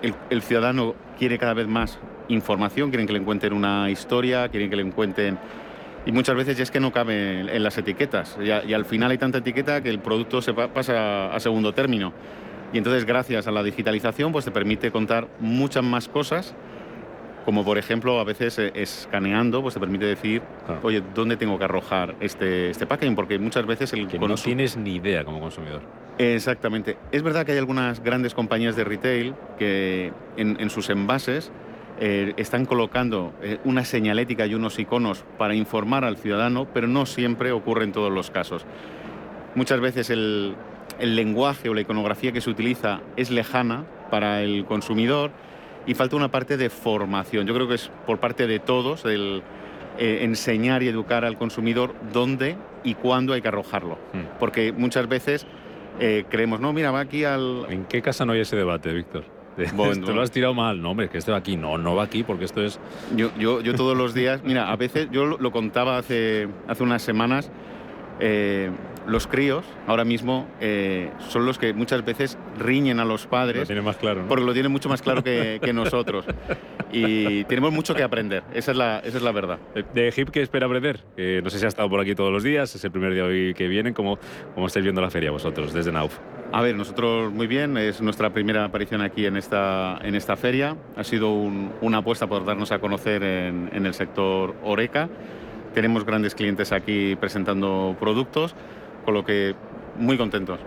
el, 0.00 0.14
el 0.30 0.40
ciudadano 0.40 0.94
quiere 1.18 1.38
cada 1.38 1.52
vez 1.52 1.66
más 1.68 1.98
información, 2.28 2.88
quieren 2.88 3.06
que 3.06 3.12
le 3.12 3.18
encuentren 3.18 3.52
una 3.52 3.90
historia, 3.90 4.48
quieren 4.48 4.70
que 4.70 4.76
le 4.76 4.82
encuentren... 4.82 5.38
Y 6.06 6.12
muchas 6.12 6.34
veces 6.34 6.56
ya 6.56 6.62
es 6.62 6.70
que 6.70 6.80
no 6.80 6.92
cabe 6.92 7.40
en, 7.40 7.62
las 7.62 7.76
etiquetas. 7.76 8.36
Y, 8.42 8.50
a- 8.50 8.62
al 8.74 8.84
final 8.86 9.10
hay 9.10 9.18
tanta 9.18 9.38
etiqueta 9.38 9.82
que 9.82 9.90
el 9.90 9.98
producto 10.00 10.40
se 10.40 10.54
pa- 10.54 10.68
pasa 10.68 11.32
a 11.32 11.38
segundo 11.40 11.74
término. 11.74 12.12
Y 12.72 12.78
entonces 12.78 13.04
gracias 13.04 13.46
a 13.46 13.50
la 13.52 13.62
digitalización 13.62 14.32
pues 14.32 14.46
te 14.46 14.50
permite 14.50 14.90
contar 14.90 15.28
muchas 15.40 15.84
más 15.84 16.08
cosas 16.08 16.54
como 17.44 17.64
por 17.64 17.78
ejemplo 17.78 18.18
a 18.20 18.24
veces 18.24 18.58
eh, 18.58 18.72
escaneando 18.74 19.62
pues 19.62 19.74
te 19.74 19.80
permite 19.80 20.04
decir 20.06 20.42
Claro. 20.66 20.80
oye 20.84 21.02
dónde 21.14 21.36
tengo 21.36 21.58
que 21.58 21.64
arrojar 21.64 22.14
este, 22.20 22.70
este 22.70 22.86
packaging 22.86 23.16
porque 23.16 23.38
muchas 23.38 23.66
veces 23.66 23.92
el 23.92 24.06
Que 24.08 24.18
no 24.18 24.34
tienes 24.34 24.76
ni 24.76 24.96
idea 24.96 25.24
como 25.24 25.40
consumidor. 25.40 25.82
Exactamente. 26.18 26.96
Es 27.10 27.22
verdad 27.22 27.44
que 27.46 27.52
hay 27.52 27.58
algunas 27.58 28.02
grandes 28.02 28.34
compañías 28.34 28.76
de 28.76 28.84
retail 28.84 29.34
que 29.58 30.12
en, 30.36 30.58
en 30.60 30.70
sus 30.70 30.90
envases 30.90 31.50
eh, 32.00 32.34
están 32.36 32.66
colocando 32.66 33.32
eh, 33.42 33.58
una 33.64 33.84
señalética 33.84 34.46
y 34.46 34.54
unos 34.54 34.78
iconos 34.78 35.24
para 35.38 35.54
informar 35.54 36.04
al 36.04 36.16
ciudadano, 36.16 36.66
pero 36.72 36.86
no 36.86 37.06
siempre 37.06 37.52
ocurre 37.52 37.84
en 37.84 37.92
todos 37.92 38.12
los 38.12 38.30
casos. 38.30 38.64
Muchas 39.54 39.80
veces 39.80 40.10
el, 40.10 40.54
el 40.98 41.16
lenguaje 41.16 41.68
o 41.68 41.74
la 41.74 41.80
iconografía 41.80 42.32
que 42.32 42.40
se 42.40 42.50
utiliza 42.50 43.00
es 43.16 43.30
lejana 43.30 43.84
para 44.10 44.42
el 44.42 44.64
consumidor 44.64 45.30
y 45.86 45.94
falta 45.94 46.16
una 46.16 46.30
parte 46.30 46.56
de 46.56 46.70
formación. 46.70 47.46
Yo 47.46 47.54
creo 47.54 47.68
que 47.68 47.74
es 47.74 47.90
por 48.06 48.18
parte 48.18 48.46
de 48.46 48.58
todos 48.58 49.04
el 49.04 49.42
eh, 49.98 50.20
enseñar 50.22 50.82
y 50.82 50.88
educar 50.88 51.24
al 51.24 51.36
consumidor 51.36 51.94
dónde 52.12 52.56
y 52.84 52.94
cuándo 52.94 53.32
hay 53.32 53.42
que 53.42 53.48
arrojarlo. 53.48 53.98
Hmm. 54.12 54.38
Porque 54.38 54.72
muchas 54.72 55.08
veces 55.08 55.46
eh, 56.00 56.24
creemos, 56.28 56.60
no, 56.60 56.72
mira, 56.72 56.90
va 56.90 57.00
aquí 57.00 57.24
al... 57.24 57.66
¿En 57.68 57.84
qué 57.84 58.00
casa 58.00 58.24
no 58.24 58.32
hay 58.32 58.40
ese 58.40 58.56
debate, 58.56 58.92
Víctor? 58.92 59.24
Bueno, 59.74 59.92
esto 60.00 60.12
lo 60.12 60.22
has 60.22 60.30
tirado 60.30 60.54
mal. 60.54 60.80
No, 60.80 60.92
hombre, 60.92 61.08
que 61.08 61.18
este 61.18 61.30
va 61.30 61.38
aquí. 61.38 61.56
No, 61.56 61.76
no 61.78 61.94
va 61.94 62.04
aquí 62.04 62.22
porque 62.22 62.44
esto 62.44 62.62
es... 62.62 62.80
Yo, 63.16 63.30
yo, 63.38 63.60
yo 63.60 63.74
todos 63.74 63.96
los 63.96 64.14
días, 64.14 64.42
mira, 64.44 64.70
a 64.70 64.76
veces, 64.76 65.08
yo 65.10 65.26
lo, 65.26 65.38
lo 65.38 65.52
contaba 65.52 65.98
hace, 65.98 66.48
hace 66.68 66.82
unas 66.82 67.02
semanas, 67.02 67.50
eh, 68.20 68.70
los 69.06 69.26
críos 69.26 69.64
ahora 69.86 70.04
mismo 70.04 70.46
eh, 70.60 71.10
son 71.28 71.44
los 71.46 71.58
que 71.58 71.72
muchas 71.72 72.04
veces 72.04 72.38
riñen 72.58 73.00
a 73.00 73.04
los 73.04 73.24
Lo 73.24 73.30
padres 73.30 73.66
tiene 73.66 73.82
más 73.82 73.96
claro, 73.96 74.22
¿no? 74.22 74.28
porque 74.28 74.44
lo 74.44 74.52
tienen 74.52 74.70
mucho 74.72 74.88
más 74.88 75.02
claro 75.02 75.22
que, 75.24 75.60
que 75.62 75.72
nosotros. 75.72 76.24
Y 76.92 77.44
tenemos 77.44 77.72
mucho 77.72 77.94
que 77.94 78.02
aprender, 78.02 78.42
esa 78.54 78.72
es 78.72 78.76
la, 78.76 78.98
esa 79.00 79.16
es 79.16 79.22
la 79.22 79.32
verdad. 79.32 79.58
De- 79.94 80.12
HIP, 80.14 80.30
¿qué 80.30 80.42
espera 80.42 80.66
aprender? 80.66 81.00
Que 81.16 81.40
no 81.42 81.48
sé 81.50 81.58
si 81.58 81.64
ha 81.64 81.68
estado 81.68 81.88
por 81.88 82.00
aquí 82.00 82.14
todos 82.14 82.30
los 82.32 82.42
días, 82.42 82.74
es 82.74 82.84
el 82.84 82.90
primer 82.90 83.14
día 83.14 83.24
hoy 83.24 83.54
que 83.54 83.66
vienen. 83.68 83.94
¿Cómo, 83.94 84.18
cómo 84.54 84.66
estáis 84.66 84.82
viendo 84.84 85.00
la 85.00 85.10
feria 85.10 85.30
vosotros 85.30 85.72
desde 85.72 85.90
Nauf? 85.90 86.18
A 86.52 86.60
ver, 86.60 86.76
nosotros 86.76 87.32
muy 87.32 87.46
bien, 87.46 87.78
es 87.78 88.02
nuestra 88.02 88.30
primera 88.30 88.64
aparición 88.66 89.00
aquí 89.00 89.24
en 89.24 89.36
esta, 89.38 89.98
en 90.02 90.14
esta 90.14 90.36
feria. 90.36 90.76
Ha 90.96 91.04
sido 91.04 91.32
un- 91.32 91.72
una 91.80 91.98
apuesta 91.98 92.26
por 92.26 92.44
darnos 92.44 92.72
a 92.72 92.78
conocer 92.78 93.22
en, 93.22 93.70
en 93.72 93.86
el 93.86 93.94
sector 93.94 94.54
Oreca. 94.62 95.08
Tenemos 95.74 96.04
grandes 96.04 96.34
clientes 96.34 96.70
aquí 96.72 97.16
presentando 97.16 97.96
productos, 97.98 98.54
con 99.04 99.14
lo 99.14 99.24
que 99.24 99.54
muy 99.98 100.16
contentos. 100.16 100.58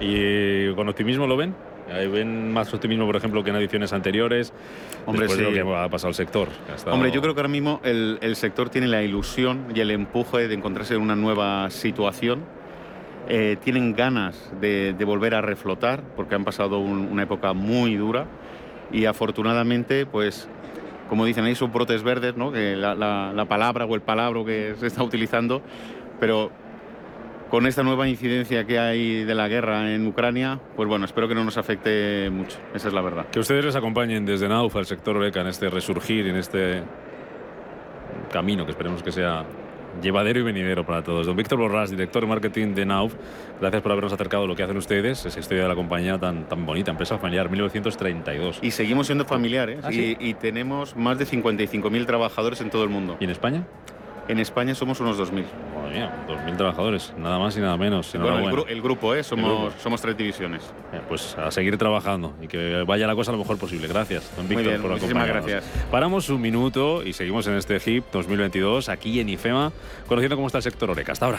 ¿Y 0.00 0.14
eh, 0.16 0.72
con 0.74 0.88
optimismo 0.88 1.26
lo 1.26 1.36
ven? 1.36 1.54
Ahí 1.92 2.08
¿Ven 2.08 2.52
más 2.52 2.72
optimismo, 2.74 3.06
por 3.06 3.14
ejemplo, 3.16 3.44
que 3.44 3.50
en 3.50 3.56
ediciones 3.56 3.92
anteriores? 3.92 4.52
Hombre, 5.06 5.22
Después 5.26 5.38
de 5.38 5.44
sí. 5.52 5.60
lo 5.60 5.72
que 5.72 5.76
ha 5.78 5.88
pasado 5.88 6.08
el 6.08 6.14
sector. 6.14 6.48
estado- 6.74 6.94
Hombre, 6.94 7.12
yo 7.12 7.20
creo 7.22 7.34
que 7.34 7.40
ahora 7.40 7.48
mismo 7.48 7.80
el, 7.84 8.18
el 8.22 8.34
sector 8.34 8.70
tiene 8.70 8.88
la 8.88 9.02
ilusión 9.02 9.66
y 9.74 9.80
el 9.80 9.90
empuje 9.92 10.48
de 10.48 10.54
encontrarse 10.54 10.94
en 10.94 11.00
una 11.02 11.14
nueva 11.14 11.70
situación. 11.70 12.40
Eh, 13.28 13.56
tienen 13.62 13.94
ganas 13.94 14.52
de, 14.60 14.94
de 14.94 15.04
volver 15.04 15.34
a 15.34 15.40
reflotar 15.42 16.02
porque 16.16 16.34
han 16.34 16.44
pasado 16.44 16.78
un- 16.78 17.08
una 17.10 17.22
época 17.24 17.52
muy 17.52 17.94
dura 17.96 18.26
y 18.92 19.04
afortunadamente, 19.04 20.06
pues, 20.06 20.48
como 21.08 21.24
dicen 21.24 21.44
ahí, 21.44 21.54
son 21.54 21.72
brotes 21.72 22.02
verdes, 22.02 22.36
¿no? 22.36 22.50
Que 22.52 22.74
la, 22.76 22.94
la- 22.94 23.32
la 23.32 23.44
palabra 23.44 23.84
o 23.84 23.94
el 23.94 24.00
palabra 24.00 24.44
que 24.44 24.74
se 24.78 24.86
está 24.88 25.02
utilizando, 25.04 25.60
pero 26.18 26.50
con 27.50 27.66
esta 27.66 27.82
nueva 27.82 28.08
incidencia 28.08 28.64
que 28.64 28.78
hay 28.78 29.24
de 29.24 29.34
la 29.34 29.48
guerra 29.48 29.92
en 29.92 30.06
Ucrania, 30.06 30.58
pues 30.74 30.88
bueno, 30.88 31.04
espero 31.04 31.28
que 31.28 31.34
no 31.34 31.44
nos 31.44 31.56
afecte 31.56 32.28
mucho. 32.30 32.58
Esa 32.74 32.88
es 32.88 32.94
la 32.94 33.02
verdad. 33.02 33.26
Que 33.30 33.40
ustedes 33.40 33.64
les 33.64 33.76
acompañen 33.76 34.24
desde 34.24 34.48
Nauf 34.48 34.74
al 34.76 34.86
sector 34.86 35.16
Oreca 35.16 35.40
en 35.40 35.48
este 35.48 35.68
resurgir, 35.70 36.26
en 36.26 36.36
este 36.36 36.82
camino 38.32 38.64
que 38.64 38.72
esperemos 38.72 39.02
que 39.02 39.12
sea 39.12 39.44
llevadero 40.02 40.40
y 40.40 40.42
venidero 40.42 40.84
para 40.84 41.02
todos. 41.02 41.26
Don 41.26 41.36
Víctor 41.36 41.58
Borrás, 41.58 41.90
director 41.90 42.22
de 42.22 42.28
marketing 42.28 42.74
de 42.74 42.84
Nauf, 42.84 43.14
gracias 43.60 43.82
por 43.82 43.92
habernos 43.92 44.12
acercado 44.12 44.44
a 44.44 44.46
lo 44.46 44.54
que 44.54 44.62
hacen 44.62 44.76
ustedes, 44.76 45.24
esa 45.24 45.40
historia 45.40 45.62
de 45.62 45.68
la 45.68 45.74
compañía 45.74 46.18
tan, 46.18 46.48
tan 46.48 46.66
bonita, 46.66 46.90
empresa 46.90 47.18
familiar, 47.18 47.48
1932. 47.48 48.58
Y 48.62 48.72
seguimos 48.72 49.06
siendo 49.06 49.24
familiares 49.24 49.80
¿Ah, 49.84 49.92
y, 49.92 49.94
sí? 49.94 50.16
y 50.20 50.34
tenemos 50.34 50.96
más 50.96 51.18
de 51.18 51.26
55.000 51.26 52.06
trabajadores 52.06 52.60
en 52.60 52.70
todo 52.70 52.84
el 52.84 52.90
mundo. 52.90 53.16
¿Y 53.20 53.24
en 53.24 53.30
España? 53.30 53.66
En 54.28 54.40
España 54.40 54.74
somos 54.74 54.98
unos 55.00 55.18
2.000. 55.18 55.44
Madre 55.74 55.94
mía, 55.94 56.24
2.000 56.28 56.56
trabajadores, 56.56 57.12
nada 57.16 57.38
más 57.38 57.56
y 57.56 57.60
nada 57.60 57.76
menos. 57.76 58.10
Bueno, 58.12 58.26
el, 58.26 58.32
Enhorabuena. 58.34 58.62
gru- 58.64 58.70
el 58.72 58.82
grupo, 58.82 59.14
¿eh? 59.14 59.22
Somos, 59.22 59.46
grupo. 59.60 59.74
somos 59.80 60.00
tres 60.02 60.16
divisiones. 60.16 60.62
Eh, 60.92 61.00
Pues 61.08 61.36
a 61.38 61.50
seguir 61.52 61.78
trabajando 61.78 62.34
y 62.42 62.48
que 62.48 62.82
vaya 62.86 63.06
la 63.06 63.14
cosa 63.14 63.30
lo 63.32 63.38
mejor 63.38 63.56
posible. 63.58 63.86
Gracias, 63.86 64.30
don 64.36 64.48
Víctor, 64.48 64.66
bien, 64.66 64.82
por 64.82 64.90
muchísimas 64.92 65.24
acompañarnos. 65.28 65.50
gracias. 65.64 65.86
Paramos 65.90 66.28
un 66.28 66.40
minuto 66.40 67.02
y 67.04 67.12
seguimos 67.12 67.46
en 67.46 67.54
este 67.54 67.78
HIP 67.78 68.04
2022 68.12 68.88
aquí 68.88 69.20
en 69.20 69.28
IFEMA, 69.28 69.70
conociendo 70.08 70.34
cómo 70.36 70.48
está 70.48 70.58
el 70.58 70.64
sector 70.64 70.90
Oreca. 70.90 71.12
Hasta 71.12 71.26
ahora. 71.26 71.38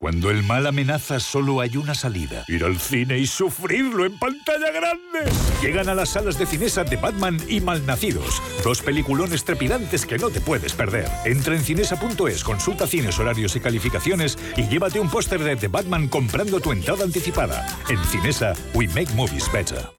Cuando 0.00 0.30
el 0.30 0.44
mal 0.44 0.64
amenaza, 0.64 1.18
solo 1.18 1.60
hay 1.60 1.76
una 1.76 1.92
salida. 1.92 2.44
Ir 2.46 2.62
al 2.62 2.78
cine 2.78 3.18
y 3.18 3.26
sufrirlo 3.26 4.06
en 4.06 4.16
pantalla 4.16 4.70
grande. 4.70 5.28
Llegan 5.60 5.88
a 5.88 5.94
las 5.96 6.10
salas 6.10 6.38
de 6.38 6.46
cinesa 6.46 6.84
de 6.84 6.96
Batman 6.96 7.36
y 7.48 7.60
Malnacidos. 7.60 8.40
Dos 8.62 8.80
peliculones 8.80 9.42
trepidantes 9.42 10.06
que 10.06 10.16
no 10.16 10.30
te 10.30 10.40
puedes 10.40 10.72
perder. 10.72 11.08
Entra 11.24 11.56
en 11.56 11.64
cinesa.es, 11.64 12.44
consulta 12.44 12.86
cines, 12.86 13.18
horarios 13.18 13.56
y 13.56 13.60
calificaciones 13.60 14.38
y 14.56 14.68
llévate 14.68 15.00
un 15.00 15.10
póster 15.10 15.42
de 15.42 15.56
The 15.56 15.66
Batman 15.66 16.06
comprando 16.06 16.60
tu 16.60 16.70
entrada 16.70 17.02
anticipada. 17.02 17.66
En 17.88 17.98
Cinesa, 18.04 18.54
we 18.74 18.86
make 18.86 19.12
movies 19.16 19.50
better. 19.52 19.98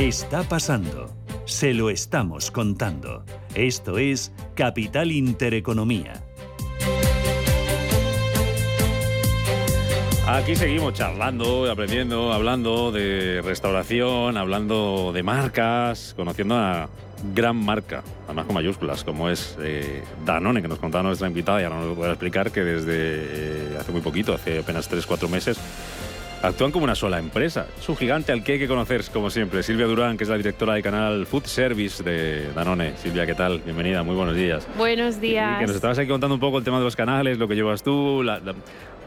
Está 0.00 0.44
pasando. 0.44 1.14
Se 1.44 1.74
lo 1.74 1.90
estamos 1.90 2.50
contando. 2.50 3.22
Esto 3.54 3.98
es 3.98 4.32
Capital 4.54 5.12
Intereconomía. 5.12 6.24
Aquí 10.26 10.56
seguimos 10.56 10.94
charlando, 10.94 11.70
aprendiendo, 11.70 12.32
hablando 12.32 12.92
de 12.92 13.42
restauración, 13.44 14.38
hablando 14.38 15.12
de 15.12 15.22
marcas, 15.22 16.14
conociendo 16.16 16.56
a 16.56 16.88
gran 17.34 17.56
marca, 17.56 18.02
además 18.24 18.46
con 18.46 18.54
mayúsculas, 18.54 19.04
como 19.04 19.28
es 19.28 19.58
eh, 19.60 20.02
Danone, 20.24 20.62
que 20.62 20.68
nos 20.68 20.78
contaba 20.78 21.02
nuestra 21.02 21.28
invitada 21.28 21.60
y 21.60 21.64
ahora 21.64 21.78
nos 21.78 21.98
a 21.98 22.12
explicar 22.12 22.50
que 22.50 22.64
desde 22.64 22.94
eh, 22.94 23.76
hace 23.78 23.92
muy 23.92 24.00
poquito, 24.00 24.32
hace 24.32 24.60
apenas 24.60 24.90
3-4 24.90 25.28
meses, 25.28 25.60
actúan 26.42 26.72
como 26.72 26.84
una 26.84 26.94
sola 26.94 27.18
empresa. 27.18 27.66
Es 27.78 27.88
un 27.88 27.96
gigante 27.96 28.32
al 28.32 28.42
que 28.42 28.52
hay 28.52 28.58
que 28.58 28.68
conocer, 28.68 29.02
como 29.12 29.30
siempre. 29.30 29.62
Silvia 29.62 29.86
Durán, 29.86 30.16
que 30.16 30.24
es 30.24 30.30
la 30.30 30.36
directora 30.36 30.74
del 30.74 30.82
canal 30.82 31.26
Food 31.26 31.44
Service 31.44 32.02
de 32.02 32.52
Danone. 32.54 32.96
Silvia, 32.96 33.26
¿qué 33.26 33.34
tal? 33.34 33.60
Bienvenida, 33.60 34.02
muy 34.02 34.16
buenos 34.16 34.34
días. 34.34 34.66
Buenos 34.76 35.20
días. 35.20 35.56
Y 35.56 35.60
que 35.60 35.66
nos 35.66 35.76
estabas 35.76 35.98
aquí 35.98 36.08
contando 36.08 36.34
un 36.34 36.40
poco 36.40 36.58
el 36.58 36.64
tema 36.64 36.78
de 36.78 36.84
los 36.84 36.96
canales, 36.96 37.38
lo 37.38 37.48
que 37.48 37.54
llevas 37.54 37.82
tú, 37.82 38.22
la, 38.22 38.40
la, 38.40 38.54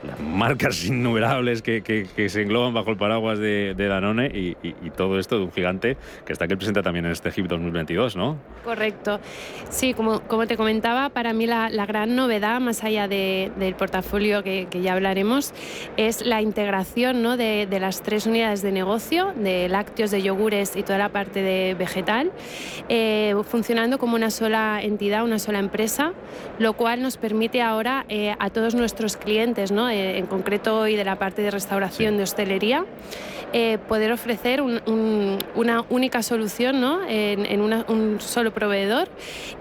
las 0.06 0.20
marcas 0.20 0.84
innumerables 0.86 1.62
que, 1.62 1.82
que, 1.84 2.30
se 2.30 2.42
engloban 2.42 2.74
bajo 2.74 2.92
el 2.92 2.98
paraguas 2.98 3.40
de, 3.40 3.76
Danone 3.76 4.28
y, 4.28 4.58
y, 4.62 4.90
todo 4.92 5.20
esto 5.20 5.38
de 5.38 5.46
un 5.46 5.52
gigante 5.52 5.98
que 6.26 6.34
está 6.34 6.46
aquí 6.46 6.56
presenta 6.56 6.82
también 6.82 7.06
en 7.06 7.12
este 7.12 7.30
HIP 7.30 7.48
2022, 7.48 8.16
¿no? 8.16 8.38
Correcto. 8.64 9.20
Sí, 9.70 9.94
como, 9.94 10.22
como 10.22 10.48
te 10.48 10.56
comentaba, 10.56 11.10
para 11.10 11.34
mí 11.34 11.48
la, 11.48 11.70
la 11.70 11.86
gran 11.86 12.16
novedad, 12.16 12.62
más 12.62 12.84
allá 12.84 13.08
de, 13.08 13.52
del 13.58 13.76
portafolio 13.76 14.44
que, 14.44 14.68
que, 14.70 14.82
ya 14.82 14.94
hablaremos, 14.94 15.54
es 15.98 16.26
la 16.26 16.42
integración 16.42 17.22
¿no? 17.22 17.38
de, 17.38 17.68
de, 17.70 17.80
las 17.80 18.02
tres 18.02 18.26
unidades 18.26 18.62
de 18.62 18.72
negocio, 18.72 19.34
de 19.36 19.68
lácteos, 19.70 20.12
de 20.12 20.22
yogures 20.22 20.76
y 20.76 20.84
toda 20.84 20.98
la 20.98 21.10
parte 21.10 21.42
de 21.42 21.76
vegetal, 21.76 22.32
eh, 22.90 23.36
funcionando 23.44 23.98
como 23.98 24.16
una 24.16 24.30
sola 24.30 24.80
entidad, 24.82 25.24
una 25.24 25.40
sola 25.40 25.60
empresa, 25.60 26.14
lo 26.60 26.74
cual 26.74 27.02
nos 27.02 27.18
permite 27.18 27.62
ahora 27.62 28.06
eh, 28.10 28.36
a 28.40 28.50
todos 28.50 28.76
nuestros 28.76 29.18
clientes, 29.18 29.72
¿no? 29.72 29.90
Eh, 29.94 30.18
en 30.18 30.26
concreto 30.26 30.80
hoy 30.80 30.96
de 30.96 31.04
la 31.04 31.18
parte 31.18 31.44
de 31.44 31.52
restauración, 31.52 32.14
sí. 32.14 32.18
de 32.18 32.24
hostelería, 32.24 32.86
eh, 33.56 33.78
poder 33.88 34.12
ofrecer 34.12 34.64
un, 34.64 34.82
un, 34.88 35.38
una 35.54 35.86
única 35.90 36.24
solución 36.24 36.82
¿no? 36.82 37.08
en, 37.08 37.46
en 37.46 37.62
una, 37.62 37.86
un 37.88 38.20
solo 38.20 38.52
proveedor 38.52 39.08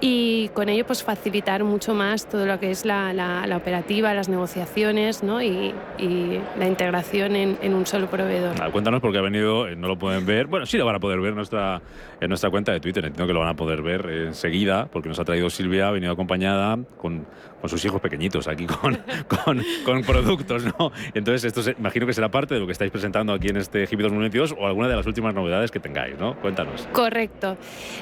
y 0.01 0.49
con 0.55 0.71
ello 0.71 0.87
pues 0.87 1.03
facilitar 1.03 1.62
mucho 1.62 1.92
más 1.92 2.27
todo 2.27 2.47
lo 2.47 2.59
que 2.59 2.71
es 2.71 2.87
la, 2.87 3.12
la, 3.12 3.47
la 3.47 3.59
operativa, 3.59 4.14
las 4.14 4.31
negociaciones 4.31 5.23
¿no? 5.23 5.42
y, 5.42 5.75
y, 5.99 6.40
la 6.59 6.66
integración 6.66 7.37
en, 7.37 7.59
en 7.61 7.75
un 7.75 7.85
solo 7.85 8.07
proveedor. 8.07 8.55
Cuéntanos 8.73 9.03
porque 9.03 9.18
ha 9.18 9.23
venido, 9.23 9.68
eh, 9.68 9.77
no 9.77 9.88
lo 9.88 9.99
pueden 9.99 10.25
ver, 10.25 10.47
bueno, 10.47 10.64
sí 10.64 10.79
lo 10.79 10.87
van 10.87 10.97
a 10.97 11.01
poder 11.01 11.21
ver 11.21 11.31
en 11.31 11.37
nuestra, 11.37 11.83
en 12.18 12.29
nuestra 12.31 12.49
cuenta 12.49 12.73
de 12.73 12.81
Twitter, 12.81 13.05
entiendo 13.05 13.27
que 13.27 13.35
lo 13.35 13.40
van 13.40 13.51
a 13.51 13.57
poder 13.57 13.83
ver 13.83 14.09
enseguida 14.09 14.87
porque 14.90 15.11
nos 15.11 15.18
ha 15.18 15.25
traído 15.27 15.51
Silvia, 15.51 15.88
ha 15.88 15.90
venido 15.90 16.12
acompañada 16.12 16.79
con, 16.97 17.27
con 17.62 17.70
sus 17.70 17.83
hijos 17.85 18.01
pequeñitos 18.01 18.48
aquí 18.48 18.66
con, 18.66 18.98
con, 19.29 19.64
con 19.85 20.03
productos, 20.03 20.64
¿no? 20.64 20.90
Entonces 21.14 21.44
esto 21.44 21.62
se, 21.62 21.77
imagino 21.79 22.07
que 22.07 22.12
será 22.12 22.29
parte 22.29 22.55
de 22.55 22.61
lo 22.61 22.66
que 22.66 22.72
estáis 22.72 22.90
presentando 22.90 23.33
aquí 23.33 23.48
en 23.48 23.57
este 23.57 23.85
HIP 23.85 24.01
2022 24.01 24.57
o 24.59 24.66
alguna 24.66 24.88
de 24.88 24.96
las 24.96 25.07
últimas 25.07 25.33
novedades 25.33 25.70
que 25.70 25.79
tengáis, 25.79 26.18
¿no? 26.18 26.35
Cuéntanos. 26.40 26.88
Correcto. 26.92 27.57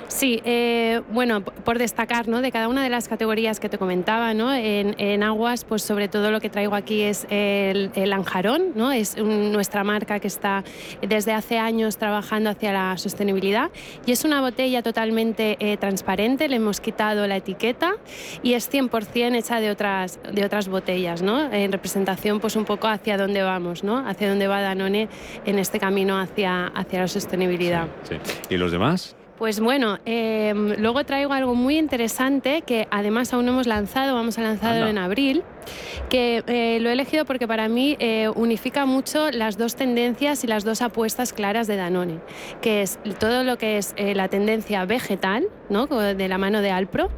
Sí, 0.09 0.40
eh, 0.44 1.03
bueno, 1.12 1.42
por 1.42 1.79
destacar, 1.79 2.27
¿no? 2.27 2.40
De 2.40 2.51
cada 2.51 2.68
una 2.68 2.83
de 2.83 2.88
las 2.88 3.07
categorías 3.07 3.61
que 3.61 3.68
te 3.68 3.77
comentaba, 3.77 4.33
¿no? 4.33 4.53
En, 4.55 4.94
en 4.99 5.23
aguas, 5.23 5.64
pues 5.64 5.83
sobre 5.83 6.09
todo 6.09 6.31
lo 6.31 6.40
que 6.40 6.49
traigo 6.49 6.75
aquí 6.75 7.03
es 7.03 7.27
el, 7.29 7.90
el 7.94 8.12
anjarón, 8.14 8.73
¿no? 8.75 8.90
Es 8.92 9.16
un, 9.16 9.53
nuestra 9.53 9.85
marca 9.85 10.20
que 10.20 10.29
está 10.29 10.64
desde 11.07 11.35
hace 11.35 11.59
años 11.59 11.99
trabajando 11.99 12.49
hacia 12.49 12.73
la 12.73 12.96
sostenibilidad 12.96 13.70
y 14.07 14.12
es 14.12 14.25
una 14.25 14.40
botella 14.40 14.83
totalmente 14.83 15.57
eh, 15.61 15.77
transparente, 15.77 16.49
le 16.49 16.57
hemos 16.57 16.81
quitado 16.81 17.27
la 17.27 17.37
etiqueta 17.37 17.92
y 18.42 18.55
es 18.55 18.70
100% 18.73 19.37
hecha 19.37 19.50
de 19.59 19.71
otras, 19.71 20.21
de 20.33 20.45
otras 20.45 20.69
botellas, 20.69 21.23
¿no? 21.23 21.53
En 21.53 21.73
representación, 21.73 22.39
pues 22.39 22.55
un 22.55 22.65
poco 22.65 22.87
hacia 22.87 23.17
dónde 23.17 23.43
vamos, 23.43 23.83
¿no? 23.83 23.99
Hacia 24.07 24.29
dónde 24.29 24.47
va 24.47 24.61
Danone 24.61 25.09
en 25.47 25.59
este 25.59 25.81
camino 25.81 26.19
hacia, 26.19 26.67
hacia 26.67 27.01
la 27.01 27.09
sostenibilidad. 27.09 27.89
Sí, 28.05 28.17
sí. 28.23 28.39
¿Y 28.51 28.57
los 28.57 28.71
demás? 28.71 29.17
Pues 29.41 29.59
bueno, 29.59 29.99
eh, 30.05 30.53
luego 30.79 31.03
traigo 31.05 31.33
algo 31.33 31.55
muy 31.55 31.79
interesante 31.79 32.61
que 32.61 32.87
además 32.91 33.33
aún 33.33 33.47
no 33.47 33.53
hemos 33.53 33.67
lanzado, 33.67 34.15
vamos 34.15 34.37
a 34.37 34.43
lanzarlo 34.43 34.87
en 34.87 34.99
abril, 34.99 35.45
que 36.11 36.45
eh, 36.47 36.79
lo 36.79 36.91
he 36.91 36.93
elegido 36.93 37.25
porque 37.25 37.49
para 37.49 37.67
mí 37.67 37.97
eh, 38.01 38.29
unifica 38.29 38.85
mucho 38.85 39.31
las 39.31 39.57
dos 39.57 39.77
tendencias 39.77 40.45
y 40.45 40.47
las 40.47 40.63
dos 40.65 40.83
apuestas 40.83 41.33
claras 41.33 41.67
de 41.69 41.77
Danone, 41.77 42.19
que 42.61 42.83
es 42.83 42.99
todo 43.19 43.43
lo 43.43 43.57
que 43.57 43.79
es 43.79 43.95
eh, 43.97 44.15
la 44.15 44.29
tendencia 44.29 44.85
vegetal, 44.85 45.49
¿no? 45.71 45.87
de 45.87 46.29
la 46.29 46.37
mano 46.37 46.61
de 46.61 46.71
Alpro, 46.71 47.09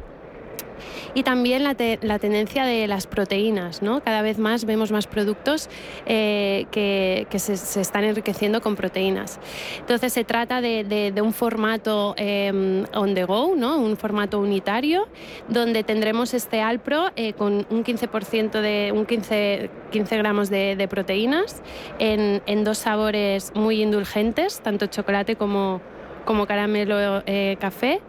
y 1.13 1.23
también 1.23 1.63
la, 1.63 1.75
la, 2.01 2.19
tendencia 2.19 2.65
de 2.65 2.87
las 2.87 3.07
proteínas. 3.07 3.81
¿no? 3.81 4.01
Cada 4.01 4.21
vez 4.21 4.37
más 4.37 4.65
vemos 4.65 4.91
más 4.91 5.07
productos 5.07 5.69
eh, 6.05 6.65
que, 6.71 7.27
que 7.29 7.39
se, 7.39 7.53
están 7.81 8.03
enriqueciendo 8.03 8.61
con 8.61 8.75
proteínas. 8.75 9.39
Entonces 9.79 10.13
se 10.13 10.23
trata 10.23 10.61
de, 10.61 11.11
de, 11.13 11.21
un 11.21 11.33
formato 11.33 12.15
eh, 12.17 12.85
on 12.93 13.15
the 13.15 13.23
go, 13.23 13.53
¿no? 13.55 13.77
un 13.77 13.97
formato 13.97 14.39
unitario, 14.39 15.07
donde 15.47 15.83
tendremos 15.83 16.33
este 16.33 16.61
Alpro 16.61 17.11
eh, 17.15 17.33
con 17.33 17.65
un 17.69 17.83
15% 17.83 18.61
de 18.61 18.91
un 18.93 19.05
15, 19.05 19.69
15 19.91 20.17
gramos 20.17 20.49
de, 20.49 20.75
de 20.75 20.87
proteínas 20.87 21.61
en, 21.99 22.41
en, 22.45 22.63
dos 22.63 22.77
sabores 22.77 23.51
muy 23.55 23.81
indulgentes, 23.81 24.61
tanto 24.61 24.87
chocolate 24.87 25.35
como, 25.35 25.81
como 26.25 26.45
caramelo 26.45 27.23
eh, 27.25 27.57
café 27.59 28.01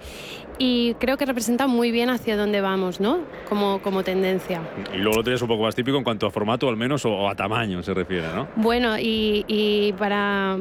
y 0.58 0.94
creo 0.94 1.16
que 1.16 1.26
representa 1.26 1.66
muy 1.66 1.90
bien 1.90 2.10
hacia 2.10 2.36
dónde 2.36 2.60
vamos, 2.60 3.00
¿no? 3.00 3.18
Como, 3.48 3.80
como 3.82 4.02
tendencia. 4.04 4.60
Y 4.94 4.98
luego 4.98 5.18
lo 5.18 5.22
tienes 5.24 5.42
un 5.42 5.48
poco 5.48 5.64
más 5.64 5.74
típico 5.74 5.96
en 5.96 6.04
cuanto 6.04 6.26
a 6.26 6.30
formato, 6.30 6.68
al 6.68 6.76
menos, 6.76 7.04
o, 7.04 7.28
a 7.28 7.34
tamaño 7.34 7.82
se 7.82 7.92
refiere, 7.92 8.28
¿no? 8.34 8.48
Bueno, 8.56 8.98
y, 8.98 9.44
y 9.48 9.92
para 9.94 10.58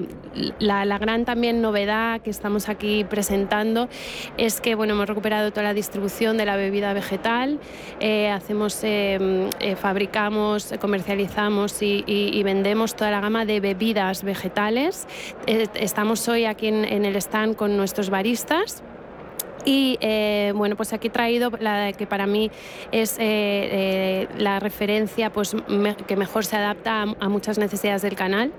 la, 0.59 0.85
la, 0.85 0.97
gran 0.97 1.25
también 1.25 1.61
novedad 1.61 2.21
que 2.21 2.29
estamos 2.29 2.69
aquí 2.69 3.03
presentando 3.03 3.87
es 4.37 4.61
que, 4.61 4.75
bueno, 4.75 4.93
hemos 4.93 5.07
recuperado 5.07 5.51
toda 5.51 5.63
la 5.63 5.73
distribución 5.73 6.37
de 6.37 6.45
la 6.45 6.55
bebida 6.55 6.93
vegetal, 6.93 7.59
eh, 7.99 8.29
hacemos, 8.29 8.83
eh, 8.83 9.49
eh, 9.59 9.75
fabricamos, 9.75 10.73
comercializamos 10.79 11.81
y, 11.81 12.03
y, 12.07 12.37
y, 12.37 12.43
vendemos 12.43 12.95
toda 12.95 13.11
la 13.11 13.21
gama 13.21 13.45
de 13.45 13.59
bebidas 13.59 14.23
vegetales. 14.23 15.07
Eh, 15.45 15.67
estamos 15.75 16.27
hoy 16.27 16.45
aquí 16.45 16.67
en, 16.67 16.85
en 16.85 17.05
el 17.05 17.15
stand 17.15 17.55
con 17.55 17.77
nuestros 17.77 18.09
baristas 18.09 18.83
y 19.65 19.97
eh, 20.01 20.53
bueno, 20.55 20.75
pues 20.75 20.93
aquí 20.93 21.07
he 21.07 21.11
traído 21.11 21.51
la 21.59 21.93
que 21.93 22.07
para 22.07 22.27
mí 22.27 22.51
es 22.91 23.17
eh, 23.17 23.21
eh, 23.21 24.27
la 24.37 24.59
referencia 24.59 25.31
pues, 25.31 25.55
que 26.07 26.15
mejor 26.15 26.45
se 26.45 26.57
adapta 26.57 27.03
a, 27.19 27.29
muchas 27.29 27.57
necesidades 27.57 28.01
del 28.01 28.15
canal, 28.15 28.51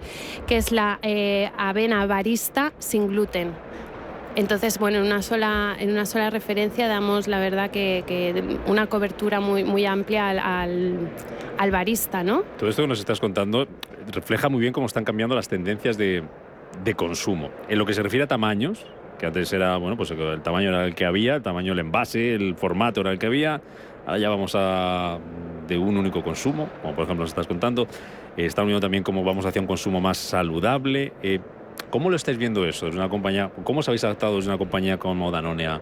que 0.46 0.56
es 0.56 0.72
la 0.72 0.98
avena 1.56 2.06
barista 2.06 2.72
sin 2.78 3.08
gluten. 3.08 3.52
Entonces, 4.36 4.78
bueno, 4.78 4.98
en 4.98 5.04
una 5.04 5.22
sola, 5.22 5.76
en 5.78 5.90
una 5.90 6.06
sola 6.06 6.28
referencia 6.28 6.88
damos 6.88 7.28
la 7.28 7.38
verdad 7.38 7.70
que, 7.70 8.02
que 8.04 8.58
una 8.66 8.88
cobertura 8.88 9.38
muy, 9.38 9.62
muy 9.62 9.86
amplia 9.86 10.30
al, 10.30 10.38
al, 10.40 11.10
al, 11.56 11.70
barista, 11.70 12.24
¿no? 12.24 12.42
Todo 12.58 12.68
esto 12.68 12.82
que 12.82 12.88
nos 12.88 12.98
estás 12.98 13.20
contando 13.20 13.68
refleja 14.12 14.48
muy 14.48 14.60
bien 14.60 14.72
cómo 14.72 14.86
están 14.86 15.04
cambiando 15.04 15.36
las 15.36 15.46
tendencias 15.46 15.96
de, 15.96 16.24
de 16.82 16.94
consumo. 16.94 17.50
En 17.68 17.78
lo 17.78 17.86
que 17.86 17.94
se 17.94 18.02
refiere 18.02 18.24
a 18.24 18.26
tamaños, 18.26 18.84
que 19.24 19.28
antes 19.28 19.52
era, 19.54 19.78
bueno, 19.78 19.96
pues 19.96 20.10
el 20.10 20.42
tamaño 20.42 20.68
era 20.68 20.84
el 20.84 20.94
que 20.94 21.06
había, 21.06 21.36
el 21.36 21.42
tamaño 21.42 21.72
del 21.72 21.78
envase, 21.78 22.34
el 22.34 22.56
formato 22.56 23.00
era 23.00 23.10
el 23.10 23.18
que 23.18 23.24
había. 23.24 23.58
Ahora 24.04 24.18
ya 24.18 24.28
vamos 24.28 24.54
a 24.54 25.18
de 25.66 25.78
un 25.78 25.96
único 25.96 26.22
consumo, 26.22 26.68
como 26.82 26.94
por 26.94 27.04
ejemplo 27.04 27.22
nos 27.22 27.30
estás 27.30 27.46
contando. 27.46 27.84
Eh, 28.36 28.44
está 28.44 28.62
unido 28.62 28.80
también 28.80 29.02
cómo 29.02 29.24
vamos 29.24 29.46
hacia 29.46 29.62
un 29.62 29.66
consumo 29.66 29.98
más 29.98 30.18
saludable. 30.18 31.14
Eh, 31.22 31.40
¿Cómo 31.88 32.10
lo 32.10 32.16
estáis 32.16 32.36
viendo 32.36 32.66
eso? 32.66 32.86
Es 32.86 32.94
una 32.94 33.08
compañía, 33.08 33.50
¿Cómo 33.64 33.80
os 33.80 33.88
habéis 33.88 34.04
adaptado 34.04 34.36
desde 34.36 34.50
una 34.50 34.58
compañía 34.58 34.98
como 34.98 35.30
Danone 35.30 35.66
a 35.66 35.80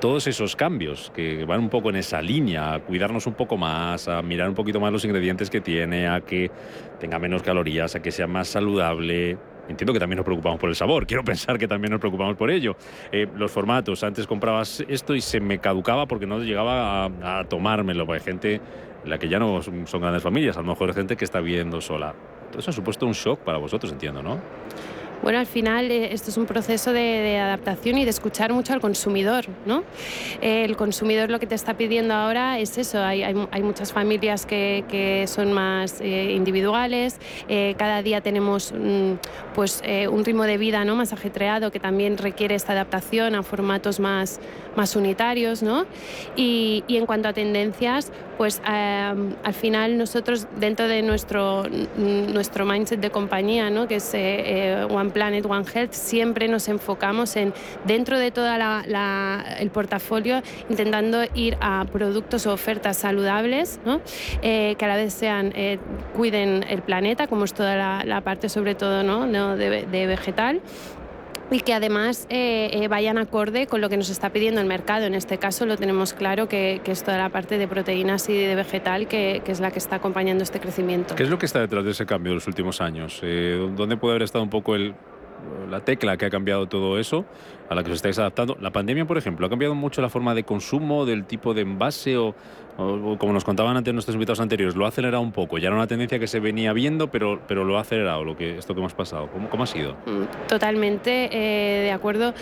todos 0.00 0.26
esos 0.26 0.56
cambios 0.56 1.12
que 1.14 1.44
van 1.44 1.60
un 1.60 1.68
poco 1.68 1.90
en 1.90 1.96
esa 1.96 2.22
línea, 2.22 2.72
a 2.72 2.80
cuidarnos 2.80 3.26
un 3.26 3.34
poco 3.34 3.58
más, 3.58 4.08
a 4.08 4.22
mirar 4.22 4.48
un 4.48 4.54
poquito 4.54 4.80
más 4.80 4.90
los 4.90 5.04
ingredientes 5.04 5.50
que 5.50 5.60
tiene, 5.60 6.08
a 6.08 6.22
que 6.22 6.50
tenga 6.98 7.18
menos 7.18 7.42
calorías, 7.42 7.94
a 7.94 8.00
que 8.00 8.10
sea 8.10 8.26
más 8.26 8.48
saludable? 8.48 9.36
Entiendo 9.68 9.92
que 9.92 9.98
también 9.98 10.18
nos 10.18 10.24
preocupamos 10.24 10.60
por 10.60 10.68
el 10.68 10.76
sabor, 10.76 11.06
quiero 11.06 11.24
pensar 11.24 11.58
que 11.58 11.66
también 11.66 11.92
nos 11.92 12.00
preocupamos 12.00 12.36
por 12.36 12.50
ello. 12.50 12.76
Eh, 13.10 13.26
los 13.36 13.50
formatos, 13.50 14.04
antes 14.04 14.26
comprabas 14.26 14.84
esto 14.88 15.14
y 15.14 15.20
se 15.20 15.40
me 15.40 15.58
caducaba 15.58 16.06
porque 16.06 16.26
no 16.26 16.38
llegaba 16.40 17.06
a, 17.06 17.44
tomármelo, 17.44 18.10
hay 18.12 18.20
gente 18.20 18.60
la 19.04 19.18
que 19.18 19.28
ya 19.28 19.38
no 19.38 19.62
son 19.62 20.00
grandes 20.00 20.22
familias, 20.22 20.56
a 20.56 20.60
lo 20.60 20.68
mejor 20.68 20.88
hay 20.88 20.94
gente 20.94 21.16
que 21.16 21.24
está 21.24 21.40
viviendo 21.40 21.80
sola. 21.80 22.14
Eso 22.56 22.70
ha 22.70 22.72
supuesto 22.72 23.06
un 23.06 23.12
shock 23.12 23.40
para 23.40 23.58
vosotros, 23.58 23.90
entiendo, 23.92 24.22
¿no? 24.22 24.38
Bueno, 25.24 25.38
al 25.38 25.46
final 25.46 25.90
eh, 25.90 26.12
esto 26.12 26.28
es 26.28 26.36
un 26.36 26.44
proceso 26.44 26.92
de, 26.92 27.38
adaptación 27.38 27.96
y 27.96 28.04
de 28.04 28.10
escuchar 28.10 28.52
mucho 28.52 28.74
al 28.74 28.82
consumidor, 28.82 29.46
¿no? 29.64 29.82
el 30.42 30.76
consumidor 30.76 31.30
lo 31.30 31.40
que 31.40 31.46
te 31.46 31.54
está 31.54 31.78
pidiendo 31.78 32.12
ahora 32.12 32.58
es 32.58 32.76
eso, 32.76 33.02
hay, 33.02 33.22
hay, 33.22 33.62
muchas 33.62 33.90
familias 33.90 34.44
que, 34.44 34.84
que 34.86 35.26
son 35.26 35.54
más 35.54 36.02
eh, 36.02 36.32
individuales, 36.32 37.18
eh, 37.48 37.74
cada 37.78 38.02
día 38.02 38.20
tenemos 38.20 38.72
mm, 38.72 39.12
pues, 39.54 39.82
un 40.10 40.24
ritmo 40.26 40.42
de 40.42 40.58
vida 40.58 40.84
¿no? 40.84 40.94
más 40.94 41.14
ajetreado 41.14 41.70
que 41.70 41.80
también 41.80 42.18
requiere 42.18 42.54
esta 42.54 42.72
adaptación 42.72 43.34
a 43.34 43.42
formatos 43.42 44.00
más, 44.00 44.40
más 44.76 44.94
unitarios, 44.94 45.62
¿no? 45.62 45.86
Y, 46.36 46.84
y 46.86 46.98
en 46.98 47.06
cuanto 47.06 47.28
a 47.28 47.32
tendencias, 47.32 48.12
pues 48.36 48.60
al 48.64 49.54
final 49.54 49.96
nosotros 49.96 50.46
dentro 50.58 50.88
de 50.88 51.02
nuestro, 51.02 51.64
nuestro 51.96 52.66
mindset 52.66 53.00
de 53.00 53.10
compañía, 53.10 53.70
¿no? 53.70 53.86
que 53.86 53.96
es 53.96 54.12
One 54.14 55.10
Planet, 55.14 55.46
One 55.46 55.64
Health, 55.72 55.92
siempre 55.92 56.48
nos 56.48 56.68
enfocamos 56.68 57.36
en, 57.36 57.54
dentro 57.86 58.18
de 58.18 58.30
todo 58.30 58.46
el 59.58 59.70
portafolio, 59.70 60.42
intentando 60.68 61.22
ir 61.34 61.56
a 61.62 61.86
productos 61.90 62.46
o 62.46 62.52
ofertas 62.52 62.98
saludables, 62.98 63.80
eh, 64.42 64.74
que 64.76 64.84
a 64.84 64.88
la 64.88 64.96
vez 64.96 65.14
sean, 65.14 65.52
eh, 65.54 65.78
cuiden 66.14 66.64
el 66.68 66.82
planeta, 66.82 67.26
como 67.26 67.44
es 67.44 67.54
toda 67.54 68.04
la, 68.04 68.20
parte 68.20 68.48
sobre 68.48 68.74
todo 68.74 69.02
¿no? 69.02 69.56
de, 69.56 70.06
vegetal 70.06 70.60
y 71.54 71.60
que 71.60 71.72
además 71.72 72.26
eh, 72.30 72.86
vayan 72.88 73.16
acorde 73.16 73.68
con 73.68 73.80
lo 73.80 73.88
que 73.88 73.96
nos 73.96 74.10
está 74.10 74.30
pidiendo 74.30 74.60
el 74.60 74.66
mercado. 74.66 75.06
En 75.06 75.14
este 75.14 75.38
caso 75.38 75.66
lo 75.66 75.76
tenemos 75.76 76.12
claro 76.12 76.48
que, 76.48 76.80
es 76.84 77.04
toda 77.04 77.16
la 77.16 77.28
parte 77.28 77.58
de 77.58 77.68
proteínas 77.68 78.28
y 78.28 78.34
de 78.34 78.54
vegetal 78.56 79.06
que, 79.06 79.40
que, 79.44 79.52
es 79.52 79.60
la 79.60 79.70
que 79.70 79.78
está 79.78 79.96
acompañando 79.96 80.42
este 80.42 80.58
crecimiento. 80.58 81.14
¿Qué 81.14 81.22
es 81.22 81.30
lo 81.30 81.38
que 81.38 81.46
está 81.46 81.60
detrás 81.60 81.84
de 81.84 81.92
ese 81.92 82.06
cambio 82.06 82.32
de 82.32 82.36
los 82.36 82.46
últimos 82.48 82.80
años? 82.80 83.20
¿Dónde 83.22 83.96
puede 83.96 84.14
haber 84.14 84.22
estado 84.22 84.42
un 84.42 84.50
poco 84.50 84.74
el, 84.74 84.94
la 85.70 85.80
tecla 85.80 86.16
que 86.16 86.26
ha 86.26 86.30
cambiado 86.30 86.66
todo 86.66 86.98
eso, 86.98 87.24
a 87.68 87.74
la 87.74 87.82
que 87.82 87.90
os 87.90 87.96
estáis 87.96 88.18
adaptando. 88.18 88.56
La 88.60 88.70
pandemia, 88.70 89.06
por 89.06 89.18
ejemplo, 89.18 89.46
ha 89.46 89.50
cambiado 89.50 89.74
mucho 89.74 90.02
la 90.02 90.08
forma 90.08 90.34
de 90.34 90.44
consumo, 90.44 91.04
del 91.06 91.24
tipo 91.24 91.54
de 91.54 91.62
envase 91.62 92.16
o, 92.16 92.34
como 92.76 93.32
nos 93.32 93.44
contaban 93.44 93.76
antes 93.76 93.94
nuestros 93.94 94.14
invitados 94.14 94.40
anteriores, 94.40 94.74
lo 94.74 94.84
ha 94.84 94.88
acelerado 94.88 95.22
un 95.22 95.32
poco. 95.32 95.58
Ya 95.58 95.68
era 95.68 95.76
una 95.76 95.86
tendencia 95.86 96.18
que 96.18 96.26
se 96.26 96.40
venía 96.40 96.72
viendo, 96.72 97.08
pero, 97.08 97.40
pero 97.46 97.64
lo 97.64 97.78
ha 97.78 97.82
acelerado 97.82 98.24
lo 98.24 98.36
que, 98.36 98.58
esto 98.58 98.74
que 98.74 98.80
hemos 98.80 98.94
pasado. 98.94 99.28
¿Cómo, 99.32 99.48
cómo 99.48 99.62
ha 99.62 99.66
sido? 99.66 99.92
Mm, 100.06 100.48
totalmente 100.48 101.28
eh, 101.32 101.82
de 101.82 101.92
acuerdo 101.92 102.34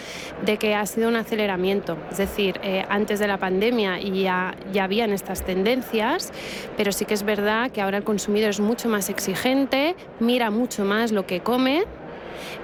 de 0.45 0.57
que 0.57 0.74
ha 0.74 0.86
sido 0.86 1.09
un 1.09 1.16
aceleramiento. 1.16 1.99
Es 2.11 2.18
decir, 2.18 2.59
eh, 2.62 2.84
antes 2.88 3.18
de 3.18 3.26
la 3.26 3.38
pandemia 3.38 4.01
ya, 4.01 4.55
ya 4.72 4.84
habían 4.84 5.12
estas 5.12 5.45
tendencias, 5.45 6.32
pero 6.76 6.93
sí 6.93 7.05
que 7.05 7.14
es 7.14 7.24
verdad 7.24 7.70
que 7.70 7.82
ahora 7.82 7.99
el 7.99 8.05
consumidor 8.05 8.51
es 8.51 8.61
mucho 8.61 8.88
más 8.88 9.11
exigente, 9.11 9.97
mira 10.18 10.51
mucho 10.51 10.84
más 10.84 11.12
lo 11.12 11.26
que 11.26 11.40
come 11.40 11.84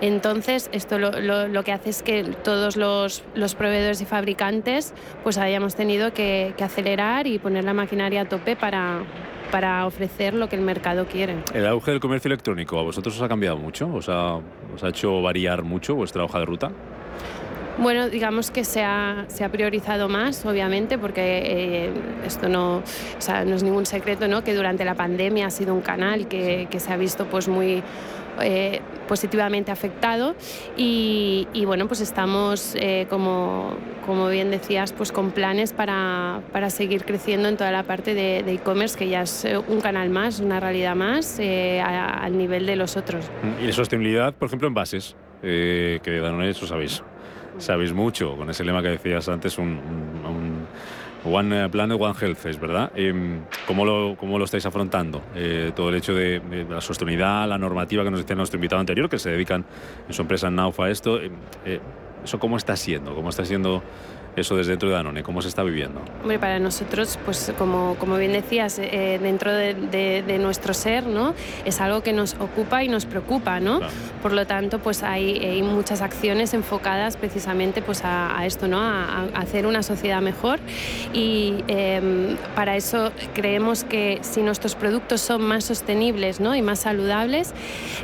entonces, 0.01 0.69
esto 0.73 0.99
lo, 0.99 1.65
que 1.65 1.73
hace 1.73 1.91
es 1.91 2.03
que 2.03 2.25
todos 2.45 2.77
los, 2.77 3.23
proveedores 3.57 4.01
y 4.01 4.05
fabricantes 4.05 4.95
pues 5.23 5.39
hayamos 5.39 5.75
tenido 5.75 6.13
que, 6.13 6.55
acelerar 6.61 7.27
y 7.27 7.39
poner 7.39 7.65
la 7.65 7.73
maquinaria 7.73 8.23
a 8.23 8.25
tope 8.29 8.57
para, 8.57 9.03
para 9.51 9.87
ofrecer 9.87 10.35
lo 10.35 10.49
que 10.49 10.57
el 10.57 10.63
mercado 10.63 11.07
quiere. 11.07 11.37
¿El 11.55 11.67
auge 11.67 11.93
del 11.93 12.01
comercio 12.01 12.29
electrónico 12.29 12.79
a 12.79 12.83
vosotros 12.83 13.17
os 13.17 13.23
ha 13.23 13.29
cambiado 13.29 13.57
mucho? 13.57 13.89
¿Os 13.93 14.09
ha, 14.09 14.37
os 14.37 14.83
ha 14.83 14.89
hecho 14.89 15.23
variar 15.23 15.63
mucho 15.63 15.95
vuestra 15.95 16.25
hoja 16.25 16.39
de 16.39 16.45
ruta? 16.45 16.71
Bueno, 17.79 18.09
digamos 18.09 18.51
que 18.51 18.65
se 18.65 18.83
ha, 18.83 19.25
se 19.29 19.45
ha 19.45 19.51
priorizado 19.51 20.09
más, 20.09 20.45
obviamente, 20.45 20.99
porque 20.99 21.87
eh, 21.87 21.93
esto 22.27 22.49
no, 22.49 22.79
o 22.79 23.21
sea, 23.21 23.45
no 23.45 23.55
es 23.55 23.63
ningún 23.63 23.87
secreto, 23.87 24.27
¿no? 24.27 24.43
Que 24.43 24.53
durante 24.53 24.85
la 24.85 24.97
pandemia 24.97 25.47
ha 25.47 25.51
sido 25.51 25.75
un 25.75 25.81
canal 25.81 26.27
que, 26.27 26.67
que 26.69 26.81
se 26.81 26.93
ha 26.93 26.97
visto 26.97 27.27
pues 27.27 27.47
muy 27.47 27.85
eh, 28.41 28.81
positivamente 29.07 29.71
afectado 29.71 30.35
y, 30.77 31.47
bueno, 31.65 31.87
pues 31.87 32.01
estamos, 32.01 32.75
eh, 32.77 33.07
como, 33.09 33.75
como, 34.05 34.29
bien 34.29 34.51
decías, 34.51 34.93
pues 34.93 35.13
con 35.13 35.31
planes 35.31 35.73
para, 35.73 36.43
para 36.53 36.71
seguir 36.71 37.05
creciendo 37.05 37.49
en 37.49 37.57
toda 37.57 37.71
la 37.71 37.85
parte 37.85 38.15
de 38.15 38.41
e-commerce, 38.41 38.99
que 38.99 39.09
ya 39.09 39.23
es 39.23 39.45
eh, 39.45 39.57
un 39.57 39.81
canal 39.81 40.11
más, 40.11 40.41
una 40.41 40.61
realidad 40.61 40.95
más 40.95 41.41
al 41.41 42.37
nivel 42.37 42.67
de 42.67 42.77
los 42.77 42.97
otros. 42.97 43.31
Y 43.63 43.67
de 43.67 43.73
sostenibilidad, 43.73 44.35
por 44.35 44.49
ejemplo, 44.49 44.69
en 44.69 44.75
bases, 44.75 45.17
que 45.41 46.01
de 46.05 46.21
Danone 46.21 46.51
eso 46.51 46.67
sabéis, 46.67 47.03
sabéis 47.59 47.93
mucho, 47.93 48.37
con 48.37 48.51
ese 48.51 48.65
lema 48.65 48.83
que 48.83 48.89
decías 48.89 49.29
antes, 49.29 49.57
un 49.59 50.67
One 51.25 51.65
eh, 51.65 51.69
Planet, 51.69 51.99
One 52.01 52.15
Health, 52.21 52.47
es 52.47 52.61
verdad. 52.61 52.93
Em, 52.95 53.41
¿cómo, 53.67 53.85
lo, 53.85 54.17
¿Cómo 54.19 54.39
lo 54.39 54.45
estáis 54.45 54.65
afrontando? 54.67 55.23
Eh, 55.35 55.73
todo 55.75 55.89
el 55.89 55.97
hecho 55.97 56.15
de, 56.15 56.41
la 56.69 56.81
sostenibilidad, 56.81 57.49
la 57.49 57.59
normativa 57.59 58.05
que 58.05 58.11
nos 58.11 58.21
decía 58.21 58.37
nuestro 58.37 58.57
invitado 58.57 58.81
anterior, 58.81 59.09
que 59.09 59.19
se 59.19 59.31
dedican 59.31 59.65
en 60.07 60.15
su 60.15 60.23
empresa 60.23 60.51
Naufa 60.51 60.85
a 60.85 60.91
esto. 60.91 61.21
Em, 61.21 61.33
eh, 61.65 61.81
¿Eso 62.25 62.39
cómo 62.39 62.57
está 62.57 62.77
siendo? 62.77 63.15
¿Cómo 63.15 63.31
está 63.31 63.45
siendo 63.45 63.83
eso 64.39 64.57
desde 64.57 64.71
dentro 64.73 64.89
de 64.89 64.95
Danone? 64.95 65.23
¿Cómo 65.23 65.43
se 65.43 65.49
está 65.49 65.63
viviendo? 65.63 66.01
Hombre, 66.23 66.39
para 66.39 66.59
nosotros, 66.59 67.19
pues 67.25 67.53
como, 67.59 67.97
como 67.99 68.17
bien 68.17 68.33
decías, 68.33 68.79
eh, 68.79 69.19
dentro 69.23 69.53
de, 69.53 70.39
nuestro 70.39 70.73
ser, 70.73 71.07
¿no? 71.07 71.35
Es 71.65 71.81
algo 71.81 72.03
que 72.03 72.13
nos 72.13 72.35
ocupa 72.35 72.85
y 72.85 72.89
nos 72.89 73.07
preocupa, 73.07 73.61
¿no? 73.61 73.81
Por 74.23 74.33
lo 74.33 74.47
tanto, 74.47 74.79
pues 74.79 75.03
hay, 75.03 75.39
hay, 75.39 75.63
muchas 75.63 76.01
acciones 76.01 76.55
enfocadas 76.55 77.17
precisamente 77.17 77.83
pues 77.83 78.03
a, 78.05 78.45
esto, 78.47 78.69
¿no? 78.69 78.81
A, 78.81 79.25
hacer 79.35 79.67
una 79.67 79.83
sociedad 79.83 80.23
mejor 80.23 80.61
y 81.13 81.65
em, 81.67 82.37
para 82.55 82.77
eso 82.77 83.13
creemos 83.35 83.85
que 83.85 84.19
si 84.23 84.43
nuestros 84.43 84.75
productos 84.75 85.21
son 85.21 85.43
más 85.43 85.65
sostenibles, 85.65 86.41
¿no? 86.41 86.55
Y 86.55 86.63
más 86.63 86.81
saludables 86.81 87.53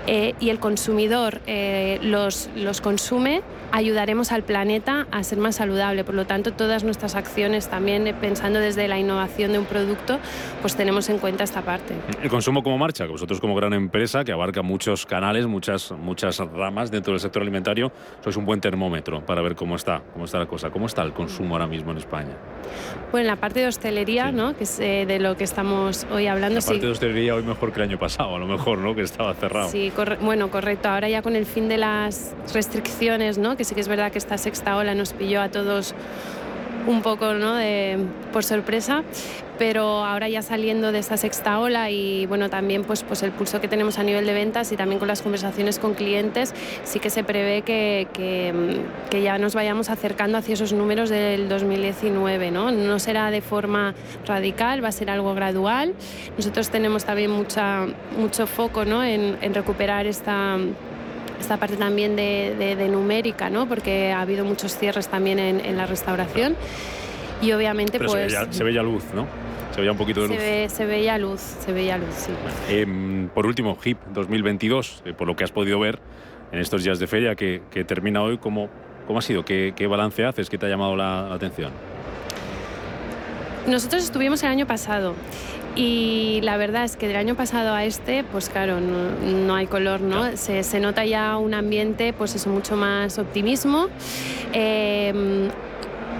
eh, 0.07 0.35
y 0.41 0.51
el 0.51 0.59
consumidor 0.59 1.41
eh, 1.47 1.99
los, 2.03 2.49
los 2.57 2.81
consume, 2.81 3.43
ayudaremos 3.73 4.33
al 4.33 4.43
planeta 4.43 5.07
a 5.11 5.23
ser 5.25 5.39
más 5.39 5.57
saludable. 5.57 6.05
Por 6.05 6.15
lo 6.15 6.24
tanto, 6.25 6.53
todas 6.53 6.85
nuestras 6.85 7.15
acciones 7.15 7.69
también 7.69 8.07
eh, 8.07 8.15
pensando 8.15 8.61
desde 8.61 8.89
la 8.89 8.99
innovación 8.99 9.53
de 9.53 9.59
un 9.59 9.67
producto, 9.67 10.19
pues 10.61 10.77
tenemos 10.77 11.09
en 11.09 11.19
cuenta 11.19 11.45
esta 11.45 11.63
parte. 11.63 11.95
El 12.23 12.31
consumo 12.31 12.63
como 12.63 12.79
marcha, 12.79 13.05
que 13.07 13.13
vosotros 13.13 13.41
como 13.41 13.55
gran 13.55 13.73
empresa 13.73 14.25
que 14.25 14.33
abarca 14.33 14.63
muchos 14.63 15.07
canales, 15.07 15.47
muchas, 15.47 15.93
muchas 15.93 16.39
ramas 16.39 16.91
dentro 16.91 17.13
del 17.13 17.21
sector 17.21 17.43
alimentario, 17.43 17.93
sois 18.23 18.37
un 18.37 18.45
buen 18.45 18.61
termómetro 18.61 19.25
para 19.25 19.43
ver 19.43 19.55
cómo 19.55 19.77
está, 19.77 20.03
cómo 20.13 20.25
está 20.25 20.39
la 20.39 20.47
cosa. 20.47 20.71
¿Cómo 20.71 20.87
está 20.87 21.03
el 21.03 21.13
consumo 21.13 21.55
ahora 21.55 21.67
mismo 21.67 21.93
en 21.93 21.99
España? 21.99 22.37
Bueno, 23.11 23.23
en 23.23 23.27
la 23.29 23.37
parte 23.37 23.61
de 23.61 23.69
hostelería, 23.69 24.33
¿no? 24.33 24.57
que 24.57 24.65
es 24.65 24.79
eh, 24.81 25.05
de 25.07 25.19
lo 25.19 25.37
que 25.37 25.45
estamos 25.45 26.07
hoy 26.11 26.27
hablando. 26.27 26.61
La 26.61 26.67
parte 26.67 26.87
de 26.87 26.93
hostelería 26.93 27.35
hoy 27.35 27.43
mejor 27.43 27.73
que 27.73 27.81
el 27.81 27.89
año 27.89 27.99
pasado, 27.99 28.35
a 28.35 28.39
lo 28.39 28.47
mejor, 28.47 28.79
¿no? 28.79 28.95
que 28.95 29.03
estaba 29.03 29.35
cerrado. 29.35 29.69
Sí, 29.69 29.93
bueno, 30.21 30.51
correcto. 30.51 30.89
Ahora 30.89 31.09
ya 31.09 31.23
con 31.23 31.37
el 31.37 31.47
fin 31.47 31.69
de 31.69 31.79
las 31.79 32.35
restricciones, 32.53 33.39
¿no? 33.39 33.57
que 33.57 33.65
sí 33.65 33.75
que 33.75 33.81
es 33.81 33.89
verdad 33.89 34.11
que 34.11 34.19
esta 34.19 34.39
sexta 34.39 34.77
ola 34.77 34.95
nos 34.95 35.13
pilló 35.13 35.41
a 35.41 35.49
todos 35.49 35.95
un 36.87 37.03
poco 37.03 37.35
¿no? 37.35 37.55
de, 37.55 37.99
por 38.33 38.45
sorpresa, 38.45 39.03
pero 39.59 40.05
ahora 40.05 40.29
ya 40.29 40.43
saliendo 40.43 40.93
de 40.93 40.99
esta 40.99 41.17
sexta 41.17 41.59
ola 41.59 41.91
y 41.91 42.27
bueno, 42.27 42.51
también 42.51 42.85
pues, 42.85 43.03
pues 43.03 43.23
el 43.23 43.31
pulso 43.31 43.61
que 43.61 43.69
tenemos 43.69 43.99
a 43.99 44.03
nivel 44.03 44.27
de 44.27 44.35
ventas 44.35 44.73
y 44.73 44.77
también 44.77 44.99
con 44.99 45.09
las 45.09 45.23
conversaciones 45.23 45.79
con 45.79 45.95
clientes, 45.95 46.53
sí 46.85 46.99
que 46.99 47.11
se 47.11 47.25
prevé 47.25 47.63
que, 47.63 48.09
que, 48.13 49.23
ya 49.23 49.39
nos 49.39 49.55
vayamos 49.55 49.91
acercando 49.91 50.37
hacia 50.39 50.55
esos 50.55 50.73
números 50.73 51.09
del 51.09 51.49
2019. 51.49 52.51
¿no? 52.51 52.71
no 52.73 52.99
será 52.99 53.31
de 53.31 53.41
forma 53.41 53.95
radical, 54.27 54.83
va 54.83 54.89
a 54.89 54.93
ser 54.93 55.09
algo 55.09 55.35
gradual. 55.35 55.95
Nosotros 56.37 56.69
tenemos 56.71 57.05
también 57.05 57.31
mucha, 57.31 57.87
mucho 58.19 58.47
foco 58.47 58.85
¿no? 58.85 59.05
en, 59.05 59.39
en 59.41 59.55
recuperar 59.55 60.07
esta 60.07 60.59
esta 61.41 61.57
parte 61.57 61.77
también 61.77 62.17
de, 62.17 62.89
numérica, 62.91 63.51
¿no? 63.51 63.67
porque 63.67 64.13
ha 64.13 64.21
habido 64.21 64.45
muchos 64.45 64.77
cierres 64.77 65.09
también 65.09 65.39
en, 65.39 65.77
la 65.77 65.87
restauración. 65.87 66.57
Y 67.43 67.53
obviamente 67.53 67.99
pues... 67.99 68.11
Se 68.51 68.65
veía, 68.65 68.83
luz, 68.83 69.05
¿no? 69.15 69.27
Se 69.73 69.81
veía 69.81 69.93
un 69.93 69.99
poquito 69.99 70.23
de 70.23 70.29
luz. 70.29 70.73
Se, 70.73 70.87
veía 70.87 71.19
luz, 71.19 71.41
se 71.41 71.73
veía 71.73 71.99
luz, 71.99 72.15
sí. 72.15 72.33
Em, 72.71 73.29
por 73.29 73.47
último, 73.47 73.77
HIP 73.83 73.99
2022, 74.13 75.03
eh, 75.05 75.13
por 75.13 75.27
lo 75.27 75.37
que 75.37 75.45
has 75.45 75.51
podido 75.51 75.79
ver 75.81 75.99
en 76.53 76.61
estos 76.61 76.85
días 76.85 76.99
de 76.99 77.07
feria 77.07 77.35
que, 77.35 77.61
termina 77.87 78.23
hoy, 78.23 78.39
¿cómo, 78.39 78.69
cómo 79.07 79.19
ha 79.19 79.23
sido? 79.23 79.45
¿Qué, 79.45 79.73
¿Qué, 79.75 79.87
balance 79.87 80.25
haces? 80.25 80.49
¿Qué 80.49 80.57
te 80.57 80.67
ha 80.67 80.69
llamado 80.69 80.97
la 80.97 81.35
atención? 81.35 81.73
Nosotros 83.67 84.05
estuvimos 84.05 84.43
el 84.43 84.51
año 84.51 84.67
pasado 84.67 85.15
y 85.77 86.41
la 86.43 86.57
verdad 86.57 86.85
es 86.85 86.97
que 86.97 87.09
del 87.09 87.17
año 87.17 87.35
pasado 87.35 87.75
a 87.75 87.85
este, 87.85 88.25
pues 88.25 88.49
claro, 88.49 88.79
no, 88.81 89.55
hay 89.55 89.67
color, 89.67 90.01
¿no? 90.01 90.37
Se, 90.37 90.63
se, 90.63 90.81
nota 90.81 91.05
ya 91.05 91.37
un 91.37 91.55
ambiente, 91.55 92.13
pues 92.13 92.35
eso, 92.35 92.51
mucho 92.51 92.77
más 92.77 93.19
optimismo. 93.19 93.89
Em, 94.53 95.49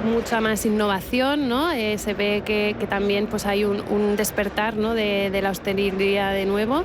mucha 0.05 0.41
más 0.41 0.67
innovación, 0.67 1.49
¿no? 1.49 1.71
Eh, 1.71 1.99
se 1.99 2.15
ve 2.15 2.43
que, 2.45 2.77
que, 2.79 2.87
también 2.87 3.27
pues 3.27 3.47
hay 3.47 3.65
un, 3.65 3.83
un 3.89 4.17
despertar 4.17 4.77
¿no? 4.77 4.93
de, 4.95 5.31
de, 5.31 5.41
la 5.43 5.51
hostelería 5.51 6.29
de 6.31 6.47
nuevo. 6.47 6.85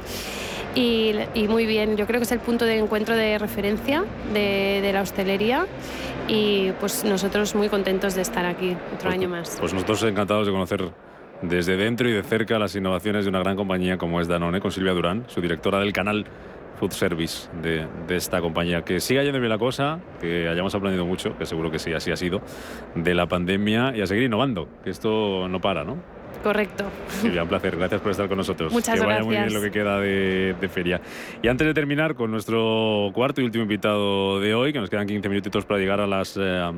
Y, 0.76 1.16
y, 1.34 1.48
muy 1.48 1.66
bien, 1.66 1.98
yo 1.98 2.06
creo 2.06 2.20
que 2.20 2.26
es 2.26 2.32
el 2.32 2.40
punto 2.40 2.66
de 2.66 2.78
encuentro 2.78 3.16
de 3.16 3.40
referencia 3.40 4.06
de, 4.32 4.80
de 4.82 4.94
la 4.94 5.02
hostelería 5.02 5.66
y 6.28 6.72
pues 6.80 7.04
nosotros 7.04 7.56
muy 7.56 7.70
contentos 7.70 8.14
de 8.14 8.22
estar 8.22 8.46
aquí 8.46 8.78
otro 8.94 9.10
pues 9.10 9.14
año 9.14 9.28
más. 9.28 9.58
Pues 9.60 9.74
nosotros 9.74 10.04
encantados 10.04 10.46
de 10.46 10.54
conocer 10.54 10.92
desde 11.42 11.78
dentro 11.78 12.10
y 12.10 12.14
de 12.14 12.24
cerca 12.24 12.60
las 12.60 12.76
innovaciones 12.76 13.26
de 13.26 13.30
una 13.30 13.40
gran 13.40 13.56
compañía 13.56 13.98
como 13.98 14.22
es 14.22 14.28
Danone, 14.28 14.60
con 14.60 14.72
Silvia 14.72 14.94
Durán, 14.94 15.24
su 15.28 15.42
directora 15.42 15.80
del 15.80 15.94
canal 15.94 16.26
food 16.80 16.92
service 16.92 17.50
de, 17.62 17.86
de, 18.08 18.16
esta 18.16 18.42
compañía. 18.42 18.84
Que 18.84 19.00
siga 19.00 19.24
yendo 19.24 19.40
bien 19.40 19.50
la 19.50 19.58
cosa, 19.58 20.00
que 20.22 20.48
hayamos 20.48 20.74
aprendido 20.76 21.06
mucho, 21.06 21.38
que 21.38 21.46
seguro 21.46 21.70
que 21.70 21.80
sí, 21.80 21.94
así 21.94 22.12
ha 22.12 22.16
sido, 22.16 22.42
de 22.96 23.14
la 23.14 23.28
pandemia 23.28 23.94
y 23.96 24.02
a 24.02 24.08
seguir 24.08 24.24
innovando, 24.24 24.68
que 24.84 24.90
esto 24.90 25.48
no 25.50 25.60
para, 25.60 25.84
¿no? 25.84 25.98
Correcto. 26.44 26.86
Silvia, 27.10 27.44
un 27.44 27.50
placer. 27.50 27.76
Gracias 27.76 28.00
por 28.00 28.12
estar 28.12 28.30
con 28.30 28.38
nosotros. 28.38 28.72
Muchas 28.72 28.96
que 28.96 29.06
vaya 29.06 29.16
gracias. 29.16 29.26
muy 29.26 29.36
bien 29.36 29.54
lo 29.54 29.62
que 29.62 29.72
queda 29.72 30.00
de, 30.00 30.56
de, 30.60 30.70
feria. 30.70 31.02
Y 31.42 31.50
antes 31.50 31.68
de 31.68 31.74
terminar 31.74 32.16
con 32.16 32.32
nuestro 32.32 33.12
cuarto 33.14 33.42
y 33.42 33.44
último 33.44 33.64
invitado 33.64 34.40
de 34.40 34.54
hoy, 34.56 34.72
que 34.72 34.80
nos 34.80 34.90
quedan 34.90 35.06
15 35.06 35.28
minutitos 35.28 35.66
para 35.66 35.80
llegar 35.82 36.00
a 36.00 36.08
las... 36.08 36.38
Eh, 36.40 36.72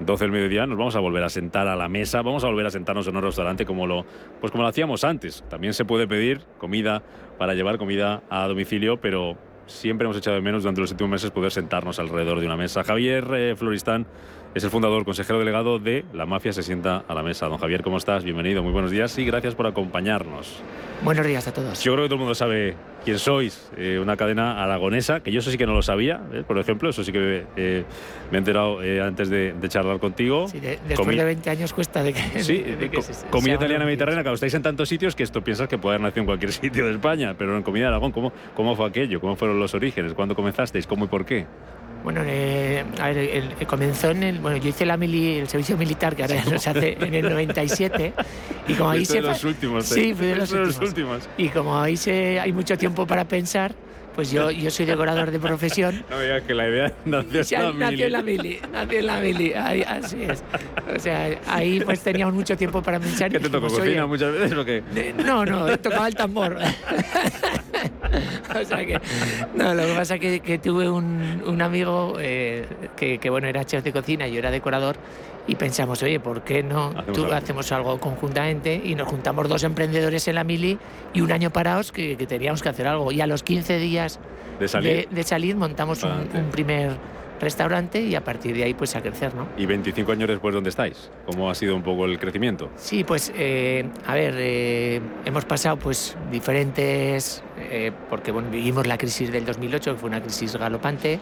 12 0.00 0.24
del 0.24 0.32
mediodía, 0.32 0.66
nos 0.66 0.76
vamos 0.76 0.96
a 0.96 1.00
volver 1.00 1.22
a 1.22 1.28
sentar 1.28 1.68
a 1.68 1.76
la 1.76 1.88
mesa, 1.88 2.22
vamos 2.22 2.44
a 2.44 2.48
volver 2.48 2.66
a 2.66 2.70
sentarnos 2.70 3.06
en 3.06 3.16
un 3.16 3.22
restaurante 3.22 3.64
como 3.64 3.86
lo, 3.86 4.04
pues 4.40 4.50
como 4.50 4.62
lo 4.62 4.68
hacíamos 4.68 5.04
antes. 5.04 5.44
También 5.48 5.74
se 5.74 5.84
puede 5.84 6.06
pedir 6.06 6.40
comida 6.58 7.02
para 7.38 7.54
llevar 7.54 7.78
comida 7.78 8.22
a 8.28 8.46
domicilio, 8.46 9.00
pero 9.00 9.36
siempre 9.66 10.04
hemos 10.04 10.16
echado 10.16 10.36
de 10.36 10.42
menos 10.42 10.62
durante 10.62 10.80
los 10.80 10.90
últimos 10.90 11.10
meses 11.10 11.30
poder 11.30 11.52
sentarnos 11.52 11.98
alrededor 11.98 12.40
de 12.40 12.46
una 12.46 12.56
mesa. 12.56 12.84
Javier 12.84 13.26
eh, 13.34 13.56
Floristán 13.56 14.06
es 14.54 14.62
el 14.62 14.70
fundador, 14.70 15.04
consejero 15.04 15.40
delegado 15.40 15.80
de 15.80 16.04
La 16.12 16.26
Mafia 16.26 16.52
se 16.52 16.62
sienta 16.62 17.04
a 17.08 17.14
la 17.14 17.24
mesa. 17.24 17.46
Don 17.46 17.58
Javier, 17.58 17.82
¿cómo 17.82 17.96
estás? 17.96 18.22
Bienvenido, 18.22 18.62
muy 18.62 18.72
buenos 18.72 18.92
días 18.92 19.18
y 19.18 19.24
gracias 19.24 19.56
por 19.56 19.66
acompañarnos. 19.66 20.62
Buenos 21.02 21.26
días 21.26 21.48
a 21.48 21.52
todos. 21.52 21.82
Yo 21.82 21.92
creo 21.92 22.04
que 22.04 22.08
todo 22.08 22.14
el 22.14 22.20
mundo 22.20 22.36
sabe 22.36 22.76
quién 23.04 23.18
sois. 23.18 23.68
Eh, 23.76 23.98
una 24.00 24.16
cadena 24.16 24.62
aragonesa, 24.62 25.20
que 25.20 25.32
yo 25.32 25.40
eso 25.40 25.50
sí 25.50 25.58
que 25.58 25.66
no 25.66 25.74
lo 25.74 25.82
sabía, 25.82 26.22
¿eh? 26.32 26.44
por 26.46 26.56
ejemplo, 26.58 26.88
eso 26.88 27.02
sí 27.02 27.10
que 27.10 27.44
eh, 27.56 27.84
me 28.30 28.36
he 28.36 28.38
enterado 28.38 28.78
antes 29.04 29.28
de, 29.28 29.54
de, 29.54 29.68
charlar 29.68 29.98
contigo. 29.98 30.46
Sí, 30.46 30.60
de, 30.60 30.78
después 30.86 31.00
Comi 31.00 31.16
de 31.16 31.24
20 31.24 31.50
años 31.50 31.72
cuesta 31.72 32.04
de 32.04 32.12
que. 32.12 32.44
Sí, 32.44 32.58
de, 32.80 32.90
que 32.90 33.02
se, 33.02 33.26
comida 33.26 33.54
italiana 33.54 33.84
mediterránea, 33.84 34.22
claro, 34.22 34.36
estáis 34.36 34.54
en 34.54 34.62
tantos 34.62 34.88
sitios 34.88 35.16
que 35.16 35.24
esto 35.24 35.42
piensas 35.42 35.66
que 35.66 35.78
puede 35.78 35.96
haber 35.96 36.02
nacido 36.02 36.20
en 36.20 36.26
cualquier 36.26 36.52
sitio 36.52 36.86
de 36.86 36.92
España, 36.92 37.34
pero 37.36 37.56
en 37.56 37.64
comida 37.64 37.86
de 37.86 37.88
Aragón, 37.88 38.12
¿cómo, 38.12 38.32
¿cómo 38.54 38.76
fue 38.76 38.86
aquello? 38.86 39.20
¿Cómo 39.20 39.34
fueron 39.34 39.58
los 39.58 39.74
orígenes? 39.74 40.14
¿Cuándo 40.14 40.36
comenzasteis? 40.36 40.86
¿Cómo 40.86 41.06
y 41.06 41.08
por 41.08 41.26
qué? 41.26 41.44
Bueno, 42.04 42.20
eh, 42.24 42.84
a 43.00 43.06
ver, 43.08 43.16
el, 43.18 43.54
el, 43.58 43.66
comenzó 43.66 44.10
en 44.10 44.22
el. 44.22 44.38
Bueno, 44.38 44.58
yo 44.58 44.68
hice 44.68 44.84
la 44.84 44.96
mili, 44.98 45.38
el 45.38 45.48
servicio 45.48 45.76
militar, 45.78 46.14
que 46.14 46.22
ahora 46.22 46.44
no 46.50 46.58
se 46.58 46.68
hace 46.70 46.98
en 47.00 47.14
el 47.14 47.30
97. 47.30 48.12
Y 48.68 48.74
como 48.74 48.90
ahí 48.90 49.06
se. 49.06 49.14
de 49.14 49.22
los 49.22 49.42
últimos, 49.42 49.86
Sí, 49.86 50.12
fui 50.14 50.26
de 50.26 50.36
los, 50.36 50.50
de 50.50 50.58
últimos. 50.60 50.80
los 50.80 50.88
últimos. 50.90 51.28
Y 51.38 51.48
como 51.48 51.80
ahí 51.80 51.96
se, 51.96 52.38
hay 52.38 52.52
mucho 52.52 52.76
tiempo 52.76 53.06
para 53.06 53.24
pensar, 53.24 53.74
pues 54.14 54.30
yo, 54.30 54.50
yo 54.50 54.70
soy 54.70 54.86
decorador 54.86 55.30
de 55.30 55.38
profesión. 55.38 56.04
No 56.14 56.20
digas 56.20 56.42
que 56.42 56.54
la 56.54 56.68
idea 56.68 56.92
nació, 57.04 57.42
ya, 57.42 57.68
en 57.68 57.78
la 57.78 57.90
nació 57.90 58.06
en 58.06 58.12
la 58.12 58.22
mili. 58.22 58.60
Nació 58.72 58.98
en 59.00 59.06
la 59.06 59.20
mili. 59.20 59.52
Ahí, 59.52 59.82
así 59.82 60.22
es. 60.22 60.44
O 60.94 61.00
sea, 61.00 61.38
ahí 61.46 61.80
pues 61.80 62.00
teníamos 62.00 62.34
mucho 62.34 62.56
tiempo 62.56 62.82
para 62.82 63.00
pensar. 63.00 63.30
¿Qué 63.30 63.40
te 63.40 63.48
tocó 63.48 63.66
pues, 63.66 63.78
cocina 63.80 64.02
oye, 64.02 64.06
muchas 64.06 64.32
veces 64.32 64.52
o 64.56 64.64
qué? 64.64 64.82
No, 65.24 65.44
no, 65.44 65.76
tocaba 65.78 66.06
el 66.08 66.14
tambor. 66.14 66.56
o 68.54 68.64
sea 68.64 68.86
que, 68.86 69.00
no, 69.54 69.74
lo 69.74 69.86
que 69.86 69.94
pasa 69.94 70.14
es 70.14 70.20
que, 70.20 70.40
que 70.40 70.58
tuve 70.58 70.88
un, 70.88 71.42
un 71.44 71.62
amigo 71.62 72.16
eh, 72.20 72.66
que, 72.96 73.18
que, 73.18 73.30
bueno, 73.30 73.48
era 73.48 73.64
chef 73.64 73.82
de 73.82 73.92
cocina 73.92 74.28
y 74.28 74.32
yo 74.32 74.38
era 74.38 74.50
decorador 74.50 74.96
y 75.46 75.56
pensamos, 75.56 76.02
oye, 76.02 76.20
¿por 76.20 76.42
qué 76.42 76.62
no 76.62 76.86
Hacemos 76.88 77.12
tú, 77.12 77.24
algo. 77.24 77.34
hacemos 77.34 77.72
algo 77.72 77.98
conjuntamente? 78.00 78.80
Y 78.84 78.94
nos 78.94 79.08
juntamos 79.08 79.48
dos 79.48 79.62
emprendedores 79.64 80.26
en 80.28 80.36
la 80.36 80.44
mili 80.44 80.78
y 81.12 81.20
un 81.20 81.32
año 81.32 81.50
parados 81.50 81.92
que, 81.92 82.16
que 82.16 82.26
teníamos 82.26 82.62
que 82.62 82.68
hacer 82.70 82.86
algo. 82.86 83.12
Y 83.12 83.20
a 83.20 83.26
los 83.26 83.42
15 83.42 83.78
días 83.78 84.18
De 84.58 84.68
salir. 84.68 85.08
de, 85.08 85.14
de 85.14 85.22
salir 85.22 85.56
montamos 85.56 86.02
un 86.02 86.50
primer 86.50 86.92
restaurante 87.40 88.00
y 88.00 88.14
a 88.14 88.22
partir 88.24 88.54
de 88.56 88.62
ahí 88.62 88.72
pues 88.74 88.94
a 88.96 89.02
crecer, 89.02 89.34
¿no? 89.34 89.48
¿Y 89.58 89.66
25 89.66 90.12
años 90.12 90.28
después 90.28 90.54
dónde 90.54 90.70
estáis? 90.70 91.10
¿Cómo 91.26 91.50
ha 91.50 91.54
sido 91.54 91.74
un 91.76 91.82
poco 91.82 92.06
el 92.06 92.18
crecimiento? 92.18 92.70
Sí, 92.76 93.04
pues 93.04 93.32
eh, 93.36 93.84
a 94.06 94.14
ver, 94.14 94.34
eh, 94.38 95.00
hemos 95.26 95.44
pasado 95.44 95.76
pues 95.76 96.16
diferentes, 96.30 97.42
eh, 97.58 97.90
porque 98.08 98.30
bueno, 98.30 98.48
vivimos 98.50 98.86
la 98.86 98.96
crisis 98.96 99.30
del 99.32 99.44
2008, 99.44 99.92
que 99.94 99.98
fue 99.98 100.08
una 100.08 100.22
crisis 100.22 100.56
galopante, 100.56 101.18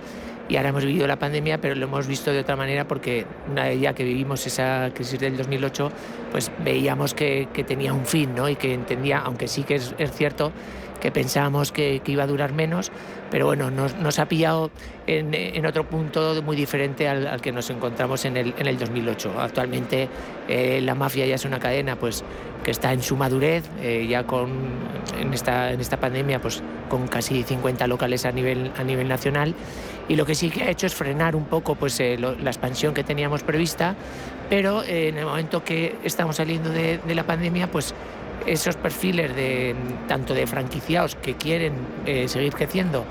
y 0.48 0.56
ahora 0.56 0.70
hemos 0.70 0.84
vivido 0.84 1.06
la 1.06 1.16
pandemia, 1.16 1.58
pero 1.58 1.74
lo 1.74 1.86
hemos 1.86 2.06
visto 2.06 2.32
de 2.32 2.40
otra 2.40 2.56
manera 2.56 2.86
porque 2.86 3.24
una 3.50 3.64
vez 3.64 3.80
ya 3.80 3.94
que 3.94 4.04
vivimos 4.04 4.46
esa 4.46 4.90
crisis 4.94 5.18
del 5.18 5.36
2008, 5.36 5.90
pues 6.30 6.50
veíamos 6.64 7.14
que, 7.14 7.48
tenía 7.66 7.92
un 7.92 8.06
fin, 8.06 8.34
¿no? 8.34 8.48
Y 8.48 8.56
que 8.56 8.74
entendía, 8.74 9.18
aunque 9.18 9.48
sí 9.48 9.62
que 9.62 9.76
es 9.76 9.94
cierto, 10.12 10.52
que 11.02 11.10
pensábamos 11.10 11.72
que, 11.72 12.00
iba 12.06 12.22
a 12.22 12.26
durar 12.28 12.52
menos, 12.52 12.92
pero 13.28 13.46
bueno, 13.46 13.72
nos, 13.72 14.18
ha 14.20 14.26
pillado 14.26 14.70
en, 15.08 15.66
otro 15.66 15.88
punto 15.88 16.40
muy 16.44 16.54
diferente 16.54 17.08
al, 17.08 17.40
que 17.40 17.50
nos 17.50 17.68
encontramos 17.70 18.24
en 18.24 18.36
el, 18.36 18.54
en 18.56 18.68
el 18.68 18.78
2008. 18.78 19.32
Actualmente 19.40 20.08
eh, 20.48 20.80
la 20.80 20.94
mafia 20.94 21.26
ya 21.26 21.34
es 21.34 21.44
una 21.44 21.58
cadena 21.58 21.96
pues, 21.96 22.22
que 22.62 22.70
está 22.70 22.92
en 22.92 23.02
su 23.02 23.16
madurez, 23.16 23.64
eh, 23.80 24.06
ya 24.08 24.24
con, 24.28 24.52
en, 25.18 25.34
esta, 25.34 25.72
en 25.72 25.80
esta 25.80 25.96
pandemia 25.96 26.40
pues, 26.40 26.62
con 26.88 27.08
casi 27.08 27.42
50 27.42 27.84
locales 27.88 28.24
a 28.24 28.30
nivel, 28.30 28.70
a 28.78 28.84
nivel 28.84 29.08
nacional 29.08 29.56
y 30.08 30.14
lo 30.14 30.24
que 30.24 30.36
sí 30.36 30.50
que 30.50 30.62
ha 30.62 30.70
hecho 30.70 30.86
es 30.86 30.94
frenar 30.94 31.34
un 31.34 31.46
poco 31.46 31.74
pues, 31.74 31.98
eh, 31.98 32.16
la 32.16 32.50
expansión 32.50 32.94
que 32.94 33.02
teníamos 33.02 33.42
prevista, 33.42 33.96
pero 34.48 34.84
en 34.84 35.18
el 35.18 35.24
momento 35.24 35.64
que 35.64 35.96
estamos 36.04 36.36
saliendo 36.36 36.70
de, 36.70 36.98
de 36.98 37.14
la 37.16 37.24
pandemia 37.24 37.68
pues 37.68 37.92
esos 38.46 38.76
perfiles 38.76 39.34
de 39.34 39.74
tanto 40.08 40.34
de 40.34 40.46
franquiciados 40.46 41.16
que 41.16 41.34
quieren 41.34 41.74
eh, 42.06 42.28
seguir 42.28 42.52
creciendo 42.52 43.04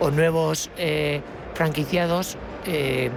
o 0.00 0.10
nuevos 0.10 0.70
eh, 0.76 1.20
franquiciados 1.54 2.36
eh, 2.66 3.10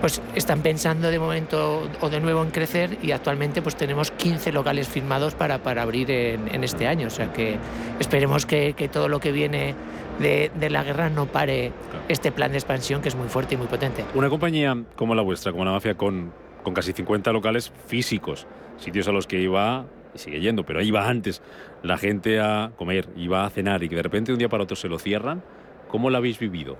pues 0.00 0.22
están 0.34 0.62
pensando 0.62 1.10
de 1.10 1.18
momento 1.18 1.88
o 2.00 2.08
de 2.08 2.20
nuevo 2.20 2.42
en 2.42 2.50
crecer 2.50 2.98
y 3.02 3.10
actualmente 3.10 3.62
pues 3.62 3.76
tenemos 3.76 4.10
15 4.12 4.52
locales 4.52 4.88
firmados 4.88 5.34
para, 5.34 5.58
para 5.58 5.82
abrir 5.82 6.10
en, 6.10 6.54
en 6.54 6.62
este 6.62 6.86
año. 6.86 7.08
O 7.08 7.10
sea 7.10 7.32
que 7.32 7.56
esperemos 7.98 8.46
que, 8.46 8.74
que 8.74 8.88
todo 8.88 9.08
lo 9.08 9.18
que 9.18 9.32
viene 9.32 9.74
de, 10.20 10.50
de, 10.54 10.70
la 10.70 10.84
guerra 10.84 11.10
no 11.10 11.26
pare 11.26 11.72
este 12.08 12.30
plan 12.30 12.52
de 12.52 12.58
expansión 12.58 13.02
que 13.02 13.08
es 13.08 13.16
muy 13.16 13.28
fuerte 13.28 13.54
y 13.54 13.58
muy 13.58 13.66
potente. 13.66 14.04
Una 14.14 14.28
compañía 14.28 14.76
como 14.94 15.14
la 15.14 15.22
vuestra, 15.22 15.50
como 15.50 15.64
la 15.64 15.72
mafia, 15.72 15.96
con, 15.96 16.32
con 16.62 16.74
casi 16.74 16.92
50 16.92 17.32
locales 17.32 17.72
físicos, 17.86 18.46
sitios 18.78 19.08
a 19.08 19.12
los 19.12 19.26
que 19.26 19.40
iba 19.40 19.86
sigue 20.18 20.40
yendo, 20.40 20.64
pero 20.64 20.82
iba 20.82 21.08
antes 21.08 21.42
la 21.82 21.96
gente 21.96 22.40
a 22.40 22.72
comer, 22.76 23.08
iba 23.16 23.44
a 23.44 23.50
cenar 23.50 23.82
y 23.82 23.88
que 23.88 23.96
de 23.96 24.02
repente 24.02 24.32
un 24.32 24.38
día 24.38 24.48
para 24.48 24.64
otro 24.64 24.76
se 24.76 24.88
lo 24.88 24.98
cierran, 24.98 25.42
¿cómo 25.88 26.10
lo 26.10 26.16
habéis 26.16 26.38
vivido? 26.38 26.76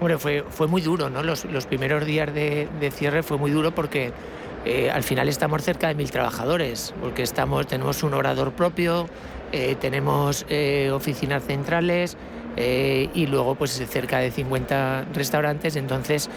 Bueno, 0.00 0.18
fue, 0.18 0.44
fue 0.48 0.66
muy 0.66 0.82
duro, 0.82 1.08
¿no? 1.08 1.22
Los, 1.22 1.46
los 1.46 1.66
primeros 1.66 2.04
días 2.04 2.32
de, 2.34 2.68
de, 2.80 2.90
cierre 2.90 3.22
fue 3.22 3.38
muy 3.38 3.50
duro 3.50 3.74
porque 3.74 4.12
eh, 4.66 4.90
al 4.90 5.04
final 5.04 5.28
estamos 5.28 5.62
cerca 5.62 5.86
de 5.86 5.94
mil 5.94 6.10
trabajadores, 6.10 6.92
porque 7.00 7.22
estamos, 7.22 7.68
tenemos 7.68 8.02
un 8.02 8.14
orador 8.14 8.50
propio, 8.52 9.06
eh, 9.52 9.76
tenemos 9.80 10.44
eh, 10.48 10.90
oficinas 10.92 11.44
centrales 11.44 12.16
y 12.58 13.26
luego 13.26 13.54
pues 13.54 13.72
cerca 13.72 14.18
de 14.18 14.30
50 14.30 15.08
restaurantes, 15.12 15.76
entonces 15.76 16.30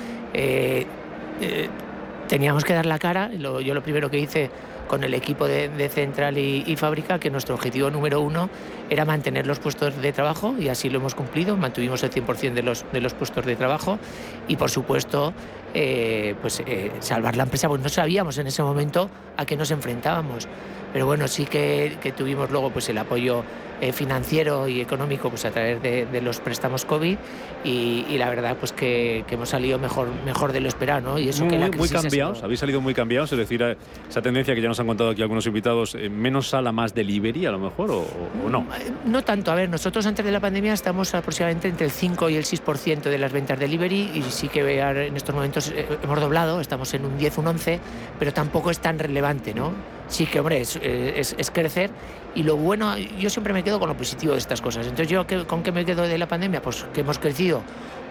teníamos 2.28 2.66
que 2.66 2.74
dar 2.74 2.86
la 2.86 2.99
cara. 2.99 3.32
Yo 3.32 3.74
lo 3.74 3.82
primero 3.82 4.12
que 4.12 4.20
hice 4.20 4.51
con 4.89 5.05
el 5.05 5.13
equipo 5.13 5.47
de, 5.47 5.89
central 5.89 6.37
y, 6.37 6.63
y, 6.65 6.75
fábrica 6.75 7.19
que 7.19 7.29
nuestro 7.29 7.55
objetivo 7.55 7.89
número 7.91 8.19
uno 8.19 8.49
era 8.89 9.05
mantener 9.05 9.47
los 9.47 9.59
puestos 9.59 10.01
de 10.01 10.11
trabajo 10.11 10.55
y 10.59 10.67
así 10.67 10.89
lo 10.89 10.97
hemos 10.97 11.15
cumplido, 11.15 11.55
mantuvimos 11.55 12.03
el 12.03 12.09
100% 12.09 12.53
de 12.53 12.63
los, 12.63 12.83
de 12.91 12.99
los 12.99 13.13
puestos 13.13 13.45
de 13.45 13.55
trabajo 13.55 13.99
y 14.47 14.57
por 14.57 14.71
supuesto 14.71 15.33
eh, 15.73 16.35
pues, 16.41 16.61
eh, 16.65 16.91
salvar 16.99 17.37
la 17.37 17.43
empresa, 17.43 17.69
pues 17.69 17.81
no 17.81 17.89
sabíamos 17.89 18.37
en 18.39 18.47
ese 18.47 18.63
momento 18.63 19.09
a 19.37 19.45
qué 19.45 19.55
nos 19.55 19.71
enfrentábamos. 19.71 20.47
Pero 20.91 21.05
bueno, 21.05 21.27
sí 21.27 21.45
que, 21.45 21.97
que 22.01 22.11
tuvimos 22.11 22.49
luego 22.49 22.71
pues, 22.71 22.89
el 22.89 22.97
apoyo 22.97 23.43
eh, 23.82 23.93
financiero 23.93 24.67
y 24.67 24.82
económico 24.82 25.30
pues, 25.30 25.45
a 25.45 25.51
través 25.51 25.82
de, 25.82 26.05
de 26.05 26.21
los 26.21 26.39
préstamos 26.39 26.86
COVID 26.86 27.17
y, 27.63 28.05
y, 28.09 28.17
la 28.17 28.30
verdad 28.30 28.57
pues 28.57 28.71
que, 28.71 29.23
que, 29.27 29.36
hemos 29.36 29.49
salido 29.49 29.80
mejor, 29.80 30.09
mejor 30.25 30.51
de 30.51 30.59
lo 30.59 30.67
esperado. 30.67 31.01
¿no? 31.01 31.19
Y 31.19 31.30
eso 31.30 31.43
muy, 31.43 31.53
que 31.53 31.59
la 31.59 31.69
muy 31.69 31.89
cambiados, 31.89 32.43
habéis 32.43 32.59
salido 32.59 32.82
muy 32.82 32.93
cambiados, 32.93 33.32
es 33.32 33.38
decir, 33.38 33.61
eh, 33.61 33.77
esa 34.09 34.21
tendencia 34.21 34.55
que 34.55 34.61
ya 34.61 34.67
nos 34.67 34.80
han 34.80 34.88
contado 34.88 35.11
aquí 35.11 35.21
algunos 35.21 35.45
invitados, 35.45 35.95
eh, 35.95 36.09
menos 36.09 36.49
sala, 36.49 36.71
más 36.71 36.93
delivery 36.93 37.45
a 37.45 37.51
lo 37.51 37.59
mejor, 37.59 37.91
o, 37.91 38.05
o, 38.45 38.49
no? 38.49 38.65
No 39.05 39.23
tanto, 39.23 39.51
a 39.51 39.55
ver, 39.55 39.69
nosotros 39.69 40.05
antes 40.05 40.25
de 40.25 40.32
la 40.32 40.39
pandemia 40.39 40.73
estamos 40.73 41.13
aproximadamente 41.13 41.67
entre 41.67 41.86
el 41.86 41.91
5 41.91 42.30
y 42.30 42.36
el 42.36 42.43
6% 42.43 43.01
de 43.03 43.17
las 43.17 43.32
ventas 43.32 43.59
delivery 43.59 44.11
y 44.13 44.23
sí 44.23 44.47
que 44.47 44.59
en 44.80 45.15
estos 45.15 45.36
momentos 45.36 45.71
eh, 45.75 45.86
hemos 46.03 46.19
doblado, 46.19 46.61
estamos 46.61 46.93
en 46.93 47.05
un 47.05 47.17
10, 47.17 47.38
un 47.39 47.47
11, 47.47 47.80
pero 48.17 48.34
tampoco 48.34 48.71
es 48.71 48.80
tan 48.80 48.99
relevante, 48.99 49.53
¿no? 49.53 49.71
Sí 50.07 50.25
que, 50.25 50.39
hombre, 50.39 50.61
es, 50.61 50.80
es, 50.82 51.36
es 51.38 51.51
crecer 51.51 51.91
y 52.34 52.43
lo 52.43 52.57
bueno, 52.57 52.97
yo 52.97 53.30
siempre 53.30 53.53
me 53.53 53.63
quedo 53.63 53.68
con 53.78 53.89
lo 53.89 53.97
positivo 53.97 54.32
de 54.32 54.39
estas 54.39 54.61
cosas. 54.61 54.88
Entonces, 54.88 55.09
¿yo 55.09 55.26
con 55.45 55.61
qué 55.61 55.72
me 55.72 55.84
quedo 55.84 56.03
de 56.03 56.17
la 56.17 56.28
pandemia? 56.28 56.61
Pues 56.61 56.86
que 56.93 57.01
hemos 57.01 57.20
crecido 57.20 57.61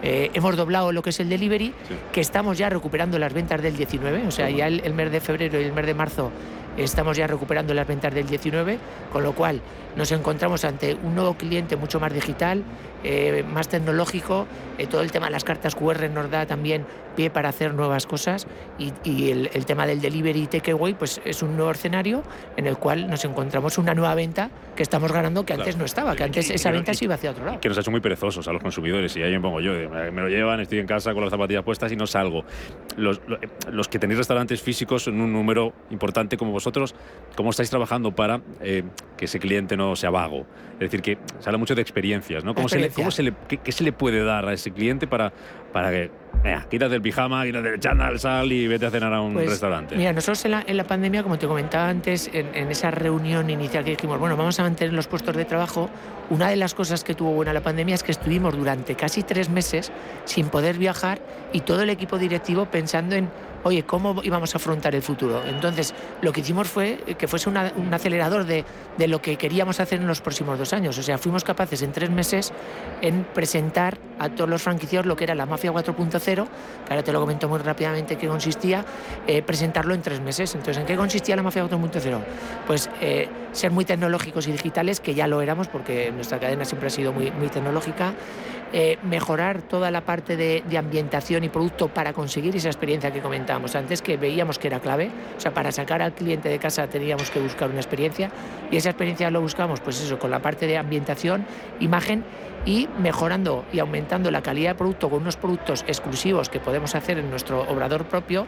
Eh, 0.02 0.30
hemos 0.34 0.56
doblado 0.56 0.92
lo 0.92 1.02
que 1.02 1.10
es 1.10 1.20
el 1.20 1.28
delivery, 1.28 1.74
que 2.12 2.20
estamos 2.20 2.58
ya 2.58 2.68
recuperando 2.68 3.18
las 3.18 3.32
ventas 3.32 3.60
del 3.62 3.76
19, 3.76 4.26
o 4.26 4.30
sea, 4.30 4.48
ya 4.50 4.66
el, 4.68 4.94
mes 4.94 5.10
de 5.10 5.20
febrero 5.20 5.60
y 5.60 5.64
el 5.64 5.72
mes 5.72 5.86
de 5.86 5.94
marzo 5.94 6.30
estamos 6.76 7.16
ya 7.16 7.26
recuperando 7.26 7.74
las 7.74 7.86
ventas 7.86 8.14
del 8.14 8.26
19, 8.26 8.78
con 9.12 9.22
lo 9.22 9.32
cual 9.32 9.60
nos 9.96 10.12
encontramos 10.12 10.64
ante 10.64 10.94
un 10.94 11.14
nuevo 11.14 11.34
cliente 11.34 11.76
mucho 11.76 11.98
más 11.98 12.12
digital, 12.12 12.62
eh, 13.02 13.44
más 13.52 13.68
tecnológico. 13.68 14.46
Eh, 14.78 14.86
todo 14.86 15.02
el 15.02 15.10
tema 15.10 15.26
de 15.26 15.32
las 15.32 15.42
cartas 15.42 15.74
QR 15.74 16.08
nos 16.08 16.30
da 16.30 16.46
también 16.46 16.86
pie 17.16 17.30
para 17.30 17.48
hacer 17.48 17.74
nuevas 17.74 18.06
cosas 18.06 18.46
y, 18.78 19.30
el, 19.30 19.66
tema 19.66 19.86
del 19.86 20.00
delivery 20.00 20.42
y 20.42 20.46
takeaway 20.46 20.94
pues 20.94 21.20
es 21.24 21.42
un 21.42 21.56
nuevo 21.56 21.72
escenario 21.72 22.22
en 22.56 22.68
el 22.68 22.76
cual 22.76 23.10
nos 23.10 23.24
encontramos 23.24 23.76
una 23.76 23.92
nueva 23.92 24.14
venta 24.14 24.50
que 24.76 24.84
estamos 24.84 25.10
ganando 25.10 25.44
que 25.44 25.54
antes 25.54 25.76
no 25.76 25.84
estaba, 25.84 26.14
que 26.14 26.22
antes 26.22 26.48
esa 26.48 26.70
venta 26.70 26.94
se 26.94 27.06
iba 27.06 27.16
hacia 27.16 27.32
otro 27.32 27.44
lado. 27.44 27.60
Que 27.60 27.68
nos 27.68 27.76
ha 27.76 27.80
hecho 27.80 27.90
muy 27.90 28.00
perezosos 28.00 28.46
a 28.46 28.52
los 28.52 28.62
consumidores 28.62 29.16
y 29.16 29.22
ahí 29.22 29.32
me 29.32 29.40
pongo 29.40 29.60
yo, 29.60 29.72
me 29.88 30.22
lo 30.22 30.28
llevan, 30.28 30.60
estoy 30.60 30.78
en 30.78 30.86
casa 30.86 31.12
con 31.14 31.22
las 31.22 31.30
zapatillas 31.30 31.64
puestas 31.64 31.90
y 31.92 31.96
no 31.96 32.06
salgo. 32.06 32.44
Los, 32.96 33.20
los 33.70 33.88
que 33.88 33.98
tenéis 33.98 34.18
restaurantes 34.18 34.60
físicos 34.62 35.06
en 35.08 35.20
un 35.20 35.32
número 35.32 35.72
importante 35.90 36.36
como 36.36 36.52
vosotros, 36.52 36.94
¿cómo 37.36 37.50
estáis 37.50 37.70
trabajando 37.70 38.12
para 38.12 38.40
eh, 38.60 38.84
que 39.16 39.26
ese 39.26 39.38
cliente 39.38 39.76
no 39.76 39.96
sea 39.96 40.10
vago? 40.10 40.46
Es 40.74 40.90
decir, 40.90 41.02
que 41.02 41.18
se 41.40 41.48
habla 41.48 41.58
mucho 41.58 41.74
de 41.74 41.82
experiencias, 41.82 42.44
¿no? 42.44 42.54
¿Cómo, 42.54 42.68
se 42.68 42.78
le, 42.78 42.90
cómo 42.90 43.10
se 43.10 43.22
le, 43.24 43.34
qué, 43.48 43.72
se 43.72 43.82
le 43.82 43.92
puede 43.92 44.22
dar 44.22 44.46
a 44.48 44.52
ese 44.52 44.70
cliente 44.70 45.06
para, 45.06 45.32
para 45.72 45.90
que, 45.90 46.10
mira, 46.42 46.66
quítate 46.68 46.94
el 46.94 47.02
pijama, 47.02 47.44
quítate 47.44 47.68
el 47.74 47.80
chándal, 47.80 48.18
sal 48.18 48.50
y 48.52 48.66
vete 48.66 48.86
a 48.86 48.90
cenar 48.90 49.12
a 49.12 49.20
un 49.20 49.34
pues, 49.34 49.50
restaurante? 49.50 49.96
Mira, 49.96 50.12
nosotros 50.12 50.44
en 50.44 50.50
la, 50.52 50.64
en 50.66 50.76
la, 50.76 50.84
pandemia, 50.84 51.22
como 51.22 51.38
te 51.38 51.46
comentaba 51.46 51.88
antes, 51.88 52.30
en, 52.32 52.54
en, 52.54 52.70
esa 52.70 52.90
reunión 52.90 53.50
inicial 53.50 53.84
que 53.84 53.90
dijimos, 53.90 54.18
bueno, 54.18 54.36
vamos 54.36 54.58
a 54.60 54.62
mantener 54.62 54.94
los 54.94 55.06
puestos 55.06 55.36
de 55.36 55.44
trabajo, 55.44 55.90
una 56.30 56.48
de 56.48 56.56
las 56.56 56.74
cosas 56.74 57.04
que 57.04 57.14
tuvo 57.14 57.32
buena 57.32 57.52
la 57.52 57.62
pandemia 57.62 57.94
es 57.94 58.02
que 58.02 58.12
estuvimos 58.12 58.56
durante 58.56 58.94
casi 58.94 59.22
tres 59.22 59.48
meses 59.48 59.90
sin 60.24 60.48
poder 60.48 60.76
viajar 60.76 61.20
y 61.52 61.60
todo 61.60 61.82
el 61.82 61.90
equipo 61.90 62.18
directivo 62.18 62.66
pensando 62.66 63.16
en 63.16 63.30
oye, 63.64 63.82
¿cómo 63.84 64.22
íbamos 64.22 64.54
a 64.54 64.58
afrontar 64.58 64.94
el 64.94 65.02
futuro? 65.02 65.42
Entonces, 65.46 65.94
lo 66.22 66.32
que 66.32 66.40
hicimos 66.40 66.68
fue 66.68 66.98
que 67.18 67.28
fuese 67.28 67.48
un 67.48 67.94
acelerador 67.94 68.44
de, 68.44 68.64
lo 69.06 69.20
que 69.22 69.36
queríamos 69.36 69.80
hacer 69.80 70.00
en 70.00 70.06
los 70.06 70.20
próximos 70.20 70.58
dos 70.58 70.72
años. 70.72 70.98
O 70.98 71.02
sea, 71.02 71.18
fuimos 71.18 71.44
capaces 71.44 71.82
en 71.82 71.92
tres 71.92 72.10
meses 72.10 72.52
en 73.00 73.24
presentar 73.24 73.98
a 74.18 74.28
todos 74.28 74.50
los 74.50 74.62
franquiciados 74.62 75.06
lo 75.06 75.16
que 75.16 75.24
era 75.24 75.34
la 75.34 75.46
Mafia 75.46 75.72
4.0, 75.72 76.20
que 76.20 76.44
ahora 76.88 77.02
te 77.02 77.12
lo 77.12 77.20
comento 77.20 77.48
muy 77.48 77.58
rápidamente 77.58 78.16
qué 78.16 78.28
consistía, 78.28 78.84
eh, 79.26 79.42
presentarlo 79.42 79.94
en 79.94 80.02
tres 80.02 80.20
meses. 80.20 80.54
Entonces, 80.54 80.78
¿en 80.78 80.86
qué 80.86 80.96
consistía 80.96 81.36
la 81.36 81.42
Mafia 81.42 81.64
4.0? 81.64 82.18
Pues 82.66 82.90
eh, 83.00 83.28
ser 83.52 83.70
muy 83.70 83.84
tecnológicos 83.84 84.46
y 84.48 84.52
digitales, 84.52 85.00
que 85.00 85.14
ya 85.14 85.26
lo 85.26 85.40
éramos 85.40 85.68
porque 85.68 86.10
nuestra 86.12 86.38
cadena 86.38 86.64
siempre 86.64 86.88
ha 86.88 86.90
sido 86.90 87.12
muy, 87.12 87.30
muy 87.30 87.48
tecnológica. 87.48 88.14
Eh, 88.70 88.98
mejorar 89.02 89.62
toda 89.62 89.90
la 89.90 90.02
parte 90.02 90.36
de, 90.36 90.62
ambientación 90.76 91.42
y 91.42 91.48
producto 91.48 91.88
para 91.88 92.12
conseguir 92.12 92.54
esa 92.54 92.68
experiencia 92.68 93.10
que 93.10 93.20
comentábamos 93.20 93.74
antes, 93.74 94.02
que 94.02 94.18
veíamos 94.18 94.58
que 94.58 94.66
era 94.66 94.78
clave. 94.80 95.10
O 95.36 95.40
sea, 95.40 95.54
para 95.54 95.72
sacar 95.72 96.02
al 96.02 96.12
cliente 96.12 96.50
de 96.50 96.58
casa 96.58 96.86
teníamos 96.86 97.30
que 97.30 97.40
buscar 97.40 97.70
una 97.70 97.78
experiencia 97.78 98.30
y 98.70 98.76
esa 98.76 98.90
experiencia 98.90 99.30
lo 99.30 99.40
buscamos, 99.40 99.80
pues 99.80 100.02
eso, 100.02 100.18
con 100.18 100.30
la 100.30 100.40
parte 100.40 100.66
de 100.66 100.76
ambientación, 100.76 101.46
imagen 101.80 102.24
y 102.68 102.86
mejorando 102.98 103.64
y 103.72 103.78
aumentando 103.78 104.30
la 104.30 104.42
calidad 104.42 104.72
de 104.72 104.74
producto 104.74 105.08
con 105.08 105.22
unos 105.22 105.38
productos 105.38 105.86
exclusivos 105.88 106.50
que 106.50 106.60
podemos 106.60 106.94
hacer 106.94 107.18
en 107.18 107.30
nuestro 107.30 107.62
obrador 107.62 108.04
propio, 108.04 108.46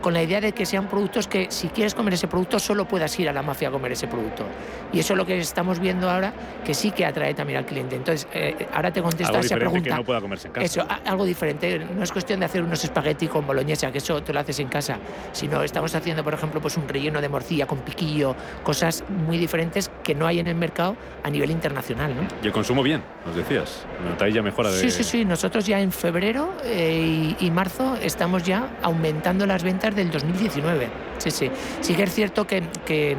con 0.00 0.12
la 0.12 0.20
idea 0.24 0.40
de 0.40 0.50
que 0.50 0.66
sean 0.66 0.88
productos 0.88 1.28
que 1.28 1.52
si 1.52 1.68
quieres 1.68 1.94
comer 1.94 2.14
ese 2.14 2.26
producto 2.26 2.58
solo 2.58 2.86
puedas 2.86 3.16
ir 3.20 3.28
a 3.28 3.32
la 3.32 3.42
mafia 3.42 3.68
a 3.68 3.70
comer 3.70 3.92
ese 3.92 4.08
producto. 4.08 4.44
Y 4.92 4.98
eso 4.98 5.12
es 5.12 5.16
lo 5.16 5.24
que 5.24 5.38
estamos 5.38 5.78
viendo 5.78 6.10
ahora, 6.10 6.32
que 6.64 6.74
sí 6.74 6.90
que 6.90 7.06
atrae 7.06 7.32
también 7.32 7.60
al 7.60 7.66
cliente. 7.66 7.94
Entonces, 7.94 8.26
eh, 8.32 8.66
ahora 8.72 8.92
te 8.92 9.02
contesto 9.02 9.36
a 9.36 9.40
esa 9.40 9.54
pregunta. 9.54 9.90
Que 9.90 9.94
no 9.94 10.04
pueda 10.04 10.20
comerse 10.20 10.48
en 10.48 10.54
casa. 10.54 10.66
Eso, 10.66 10.86
algo 11.06 11.24
diferente. 11.24 11.78
No 11.78 12.02
es 12.02 12.10
cuestión 12.10 12.40
de 12.40 12.46
hacer 12.46 12.64
unos 12.64 12.82
espagueti 12.82 13.28
con 13.28 13.46
boloñesa, 13.46 13.92
que 13.92 13.98
eso 13.98 14.20
te 14.20 14.32
lo 14.32 14.40
haces 14.40 14.58
en 14.58 14.66
casa, 14.66 14.98
sino 15.30 15.62
estamos 15.62 15.94
haciendo, 15.94 16.24
por 16.24 16.34
ejemplo, 16.34 16.60
pues 16.60 16.76
un 16.76 16.88
relleno 16.88 17.20
de 17.20 17.28
morcilla 17.28 17.66
con 17.66 17.78
piquillo, 17.78 18.34
cosas 18.64 19.04
muy 19.08 19.38
diferentes 19.38 19.92
que 20.02 20.16
no 20.16 20.26
hay 20.26 20.40
en 20.40 20.48
el 20.48 20.56
mercado 20.56 20.96
a 21.22 21.30
nivel 21.30 21.52
internacional. 21.52 22.16
¿no? 22.16 22.22
Y 22.42 22.46
el 22.46 22.52
consumo 22.52 22.82
bien, 22.82 23.02
nos 23.24 23.36
Notáis 24.04 24.34
ya 24.34 24.42
mejora 24.42 24.70
de... 24.70 24.78
Sí, 24.78 24.90
sí, 24.90 25.04
sí. 25.04 25.24
Nosotros 25.24 25.66
ya 25.66 25.80
en 25.80 25.92
febrero 25.92 26.54
eh, 26.64 27.34
y, 27.38 27.50
marzo 27.50 27.96
estamos 28.00 28.42
ya 28.42 28.78
aumentando 28.82 29.46
las 29.46 29.62
ventas 29.62 29.94
del 29.94 30.10
2019. 30.10 31.09
Sí, 31.20 31.30
sí. 31.30 31.50
Sí 31.82 31.94
que 31.94 32.04
es 32.04 32.14
cierto 32.14 32.46
que, 32.46 32.62
eh, 32.88 33.16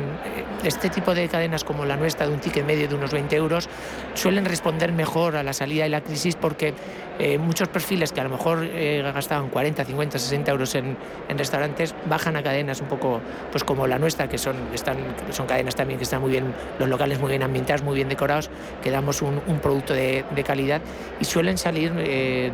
este 0.63 0.89
tipo 0.89 1.13
de 1.13 1.27
cadenas 1.27 1.63
como 1.63 1.85
la 1.85 1.97
nuestra, 1.97 2.27
de 2.27 2.33
un 2.33 2.39
ticket 2.39 2.65
medio 2.65 2.87
de 2.87 2.95
unos 2.95 3.11
20 3.11 3.35
euros, 3.35 3.69
suelen 4.15 4.45
responder 4.45 4.91
mejor 4.91 5.35
a 5.35 5.43
la 5.43 5.53
salida 5.53 5.83
de 5.83 5.89
la 5.89 6.01
crisis 6.01 6.35
porque 6.35 6.73
eh, 7.19 7.37
muchos 7.37 7.67
perfiles 7.67 8.11
que 8.11 8.19
a 8.19 8.23
lo 8.23 8.31
mejor 8.31 8.63
eh, 8.63 9.03
gastaban 9.13 9.49
40, 9.49 9.85
50, 9.85 10.17
60 10.17 10.51
euros 10.51 10.73
en, 10.73 10.97
restaurantes 11.29 11.93
bajan 12.05 12.35
a 12.35 12.43
cadenas 12.43 12.81
un 12.81 12.87
poco 12.87 13.21
pues 13.51 13.63
como 13.63 13.85
la 13.85 13.99
nuestra, 13.99 14.27
que 14.27 14.39
son, 14.39 14.55
están, 14.73 14.97
son 15.29 15.45
cadenas 15.45 15.75
también 15.75 15.99
que 15.99 16.03
están 16.03 16.21
muy 16.21 16.31
bien, 16.31 16.53
los 16.79 16.89
locales 16.89 17.19
muy 17.19 17.29
bien 17.29 17.43
ambientados, 17.43 17.83
muy 17.83 17.95
bien 17.95 18.09
decorados, 18.09 18.49
que 18.81 18.89
damos 18.89 19.21
un, 19.21 19.41
producto 19.61 19.93
de, 19.93 20.25
calidad 20.45 20.81
y 21.19 21.25
suelen 21.25 21.55
salir 21.59 21.91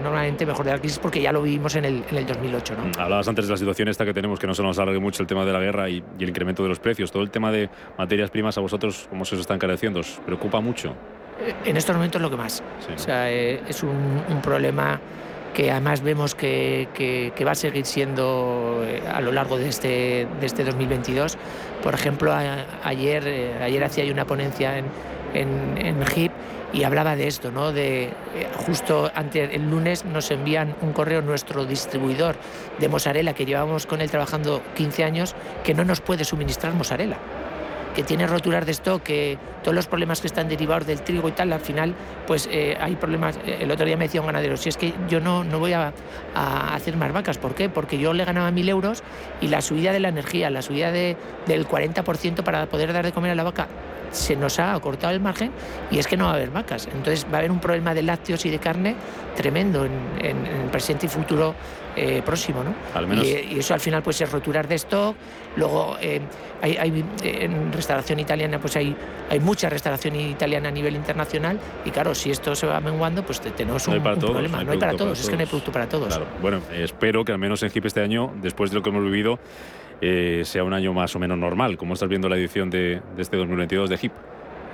normalmente 0.04 0.45
mejor 0.45 0.66
de 0.66 0.74
la 0.74 0.80
crisis 0.80 1.00
porque 1.00 1.22
ya 1.22 1.32
lo 1.32 1.41
vivimos 1.41 1.76
en 1.76 1.86
el, 1.86 2.04
en 2.10 2.18
el 2.18 2.26
2008. 2.26 2.76
¿no? 2.76 3.02
Hablabas 3.02 3.30
antes 3.30 3.45
de 3.45 3.52
la 3.52 3.58
situación 3.58 3.88
esta 3.88 4.04
que 4.04 4.14
tenemos, 4.14 4.39
que 4.39 4.48
no 4.48 4.54
se 4.54 4.62
nos 4.62 4.78
alargue 4.78 5.00
mucho 5.00 5.24
el 5.24 5.28
tema 5.28 5.37
de 5.46 5.54
la 5.54 5.60
guerra 5.60 5.90
y, 5.90 6.04
y 6.20 6.24
el 6.24 6.30
incremento 6.30 6.64
de 6.64 6.70
los 6.70 6.80
precios. 6.80 7.12
Todo 7.12 7.24
el 7.24 7.30
tema 7.30 7.52
de 7.52 7.70
materias 7.98 8.30
primas 8.30 8.58
a 8.58 8.62
vosotros, 8.62 9.08
¿cómo 9.10 9.26
se 9.26 9.36
os 9.36 9.42
está 9.42 9.54
encareciendo? 9.54 10.00
¿Os 10.00 10.20
preocupa 10.26 10.60
mucho? 10.60 10.96
en 11.66 11.78
estos 11.78 11.96
momentos 11.96 12.22
lo 12.22 12.30
que 12.30 12.38
más. 12.38 12.64
O 12.94 12.98
sea, 12.98 13.32
eh, 13.32 13.62
es 13.68 13.84
un, 13.84 14.42
problema 14.42 15.00
que 15.54 15.72
además 15.72 16.02
vemos 16.02 16.36
que, 16.36 16.88
que, 16.94 17.46
va 17.46 17.52
a 17.52 17.56
seguir 17.56 17.86
siendo 17.86 18.84
eh, 18.86 19.02
a 19.12 19.22
lo 19.22 19.32
largo 19.32 19.58
de 19.58 19.70
este, 19.70 20.28
de 20.40 20.46
este 20.46 20.64
2022. 20.64 21.38
Por 21.82 21.94
ejemplo, 21.94 22.34
ayer, 22.84 23.28
eh, 23.28 23.64
ayer 23.64 23.84
hacía 23.84 24.12
una 24.12 24.26
ponencia 24.26 24.78
en, 24.78 24.86
en, 25.34 26.00
y 26.74 26.84
hablaba 26.84 27.15
de 27.15 27.28
esto, 27.28 27.51
¿no? 27.51 27.72
De 27.72 28.11
justo 28.65 29.11
antes 29.15 29.49
el 29.53 29.70
lunes 29.70 30.05
nos 30.05 30.32
envían 30.32 30.76
un 30.82 30.93
correo 30.93 31.22
nuestro 31.22 31.65
distribuidor 31.65 32.36
de 32.80 32.89
mozzarella 32.89 33.34
que 33.34 33.45
llevamos 33.45 33.86
con 33.86 34.01
él 34.01 34.11
trabajando 34.11 34.61
15 34.76 35.03
años 35.03 35.36
que 35.63 35.74
no 35.74 35.86
nos 35.86 36.01
puede 36.01 36.26
suministrar 36.26 36.74
mozzarella 36.74 37.18
que 37.97 38.03
tiene 38.03 38.28
roturas 38.28 38.63
de 38.63 38.74
stock, 38.74 39.01
que 39.01 39.39
todos 39.63 39.74
los 39.74 39.88
problemas 39.88 40.22
que 40.22 40.28
están 40.28 40.47
derivados 40.47 40.86
del 40.86 41.01
trigo 41.01 41.30
y 41.30 41.32
tal, 41.32 41.51
al 41.51 41.61
final, 41.61 41.95
pues 42.28 42.47
eh, 42.51 42.78
hay 42.80 42.95
problemas. 42.95 43.39
Eh, 43.43 43.57
el 43.61 43.72
otro 43.72 43.88
día 43.88 43.97
me 43.97 44.05
decía 44.05 44.22
un 44.22 44.28
ganadero, 44.28 44.55
si 44.55 44.70
es 44.70 44.78
que 44.78 44.93
yo 45.09 45.20
no, 45.20 45.43
no 45.43 45.57
voy 45.57 45.74
a, 45.74 45.91
hacer 46.36 46.95
más 46.95 47.11
vacas, 47.11 47.39
¿por 47.39 47.55
qué? 47.55 47.70
Porque 47.70 47.97
yo 47.97 48.13
le 48.13 48.24
ganaba 48.24 48.51
mil 48.51 48.70
euros 48.70 49.01
y 49.41 49.47
la 49.47 49.61
subida 49.61 49.93
de 49.93 49.99
la 49.99 50.09
energía, 50.09 50.51
la 50.51 50.61
subida 50.61 50.91
de, 50.91 51.18
del 51.47 51.68
40% 51.68 52.43
para 52.43 52.68
poder 52.68 52.93
dar 52.93 53.03
de 53.03 53.13
comer 53.13 53.32
a 53.32 53.36
la 53.36 53.41
vaca, 53.41 53.68
se 54.18 54.36
nos 54.36 54.59
ha 54.59 54.74
acortado 54.74 55.13
el 55.13 55.20
margen 55.20 55.51
y 55.91 55.99
es 55.99 56.07
que 56.07 56.18
no 56.18 56.26
va 56.26 56.32
a 56.32 56.36
haber 56.36 56.49
vacas. 56.49 56.88
Entonces 56.88 57.26
va 57.26 57.36
a 57.36 57.39
haber 57.39 57.51
un 57.51 57.59
problema 57.59 57.93
de 57.93 58.03
lácteos 58.03 58.45
y 58.45 58.49
de 58.49 58.59
carne 58.59 58.95
tremendo 59.36 59.86
en, 59.86 60.26
en, 60.26 60.45
el 60.45 60.70
presente 60.70 61.05
y 61.05 61.09
futuro 61.09 61.55
eh, 61.95 62.22
próximo. 62.24 62.63
¿no? 62.63 63.24
Y, 63.24 63.57
eso 63.57 63.74
al 63.74 63.80
final 63.80 64.03
pues 64.03 64.22
es 64.22 64.32
roturar 64.32 64.68
de 64.68 64.76
stock. 64.76 65.15
Luego 65.55 65.97
eh, 65.99 66.22
hay, 66.61 67.03
en 67.24 67.74
restauración 67.74 68.20
italiana 68.20 68.59
pues 68.59 68.76
hay, 68.76 68.95
hay 69.30 69.39
mucha 69.39 69.70
restauración 69.70 70.15
italiana 70.15 70.70
a 70.70 70.72
nivel 70.72 70.95
internacional 70.95 71.59
y 71.86 71.91
claro, 71.91 72.13
si 72.13 72.30
esto 72.30 72.55
se 72.55 72.68
va 72.68 72.80
menguando 72.80 73.24
pues 73.24 73.41
tenemos 73.41 73.88
un, 73.88 74.01
problema. 74.01 74.63
No 74.63 74.72
hay, 74.72 74.78
para 74.78 74.95
todos, 74.95 75.20
es 75.20 75.30
que 75.30 75.36
no 75.36 75.41
hay 75.41 75.47
producto 75.47 75.72
para 75.72 75.89
todos. 75.89 76.20
Bueno, 76.41 76.61
espero 76.72 77.26
que 77.26 77.32
al 77.32 77.39
menos 77.39 77.63
en 77.63 77.72
HIP 77.74 77.86
este 77.86 78.01
año, 78.01 78.32
después 78.41 78.70
de 78.70 78.76
lo 78.76 78.84
que 78.84 78.89
hemos 78.89 79.03
vivido, 79.03 79.39
eh, 80.02 80.41
sea 80.45 80.64
un 80.64 80.74
año 80.74 80.93
más 80.93 81.16
o 81.16 81.20
menos 81.20 81.38
normal. 81.38 81.78
como 81.78 81.93
estás 81.93 82.10
viendo 82.10 82.30
la 82.30 82.38
edición 82.38 82.70
de, 82.70 83.02
de 83.16 83.22
este 83.22 83.38
2022 83.38 83.89
de 83.89 83.98
HIP? 83.98 84.12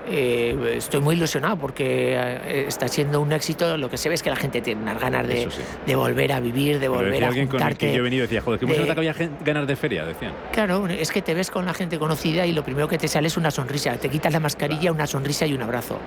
Eh, 0.05 0.75
estoy 0.75 0.99
muy 0.99 1.15
ilusionado 1.15 1.57
porque 1.57 2.15
eh, 2.17 2.65
está 2.67 2.87
siendo 2.87 3.21
un 3.21 3.31
éxito. 3.31 3.77
Lo 3.77 3.89
que 3.89 3.97
se 3.97 4.09
ve 4.09 4.15
es 4.15 4.23
que 4.23 4.29
la 4.29 4.35
gente 4.35 4.61
tiene 4.61 4.81
unas 4.81 4.99
ganas 4.99 5.27
de, 5.27 5.47
de 5.85 5.95
volver 5.95 6.33
a 6.33 6.39
vivir, 6.39 6.79
de 6.79 6.87
volver 6.87 7.23
a 7.23 7.27
alguien 7.27 7.47
con 7.47 7.61
el 7.61 7.77
que 7.77 7.93
yo 7.93 7.99
he 7.99 8.01
venido 8.01 8.23
decía, 8.23 8.41
joder, 8.41 8.59
que 8.59 8.65
de... 8.65 8.83
que 8.83 8.91
había 8.91 9.15
ganas 9.43 9.67
de 9.67 9.75
feria, 9.75 10.05
decían. 10.05 10.33
Claro, 10.51 10.87
es 10.87 11.11
que 11.11 11.21
te 11.21 11.33
ves 11.33 11.49
con 11.49 11.65
la 11.65 11.73
gente 11.73 11.97
conocida 11.99 12.45
y 12.45 12.51
lo 12.51 12.63
primero 12.63 12.87
que 12.87 12.97
te 12.97 13.07
sale 13.07 13.27
es 13.27 13.37
una 13.37 13.51
sonrisa. 13.51 13.95
Te 13.97 14.09
quitas 14.09 14.33
la 14.33 14.39
mascarilla, 14.39 14.91
una 14.91 15.07
sonrisa 15.07 15.45
y 15.45 15.53
un 15.53 15.61
abrazo. 15.61 15.97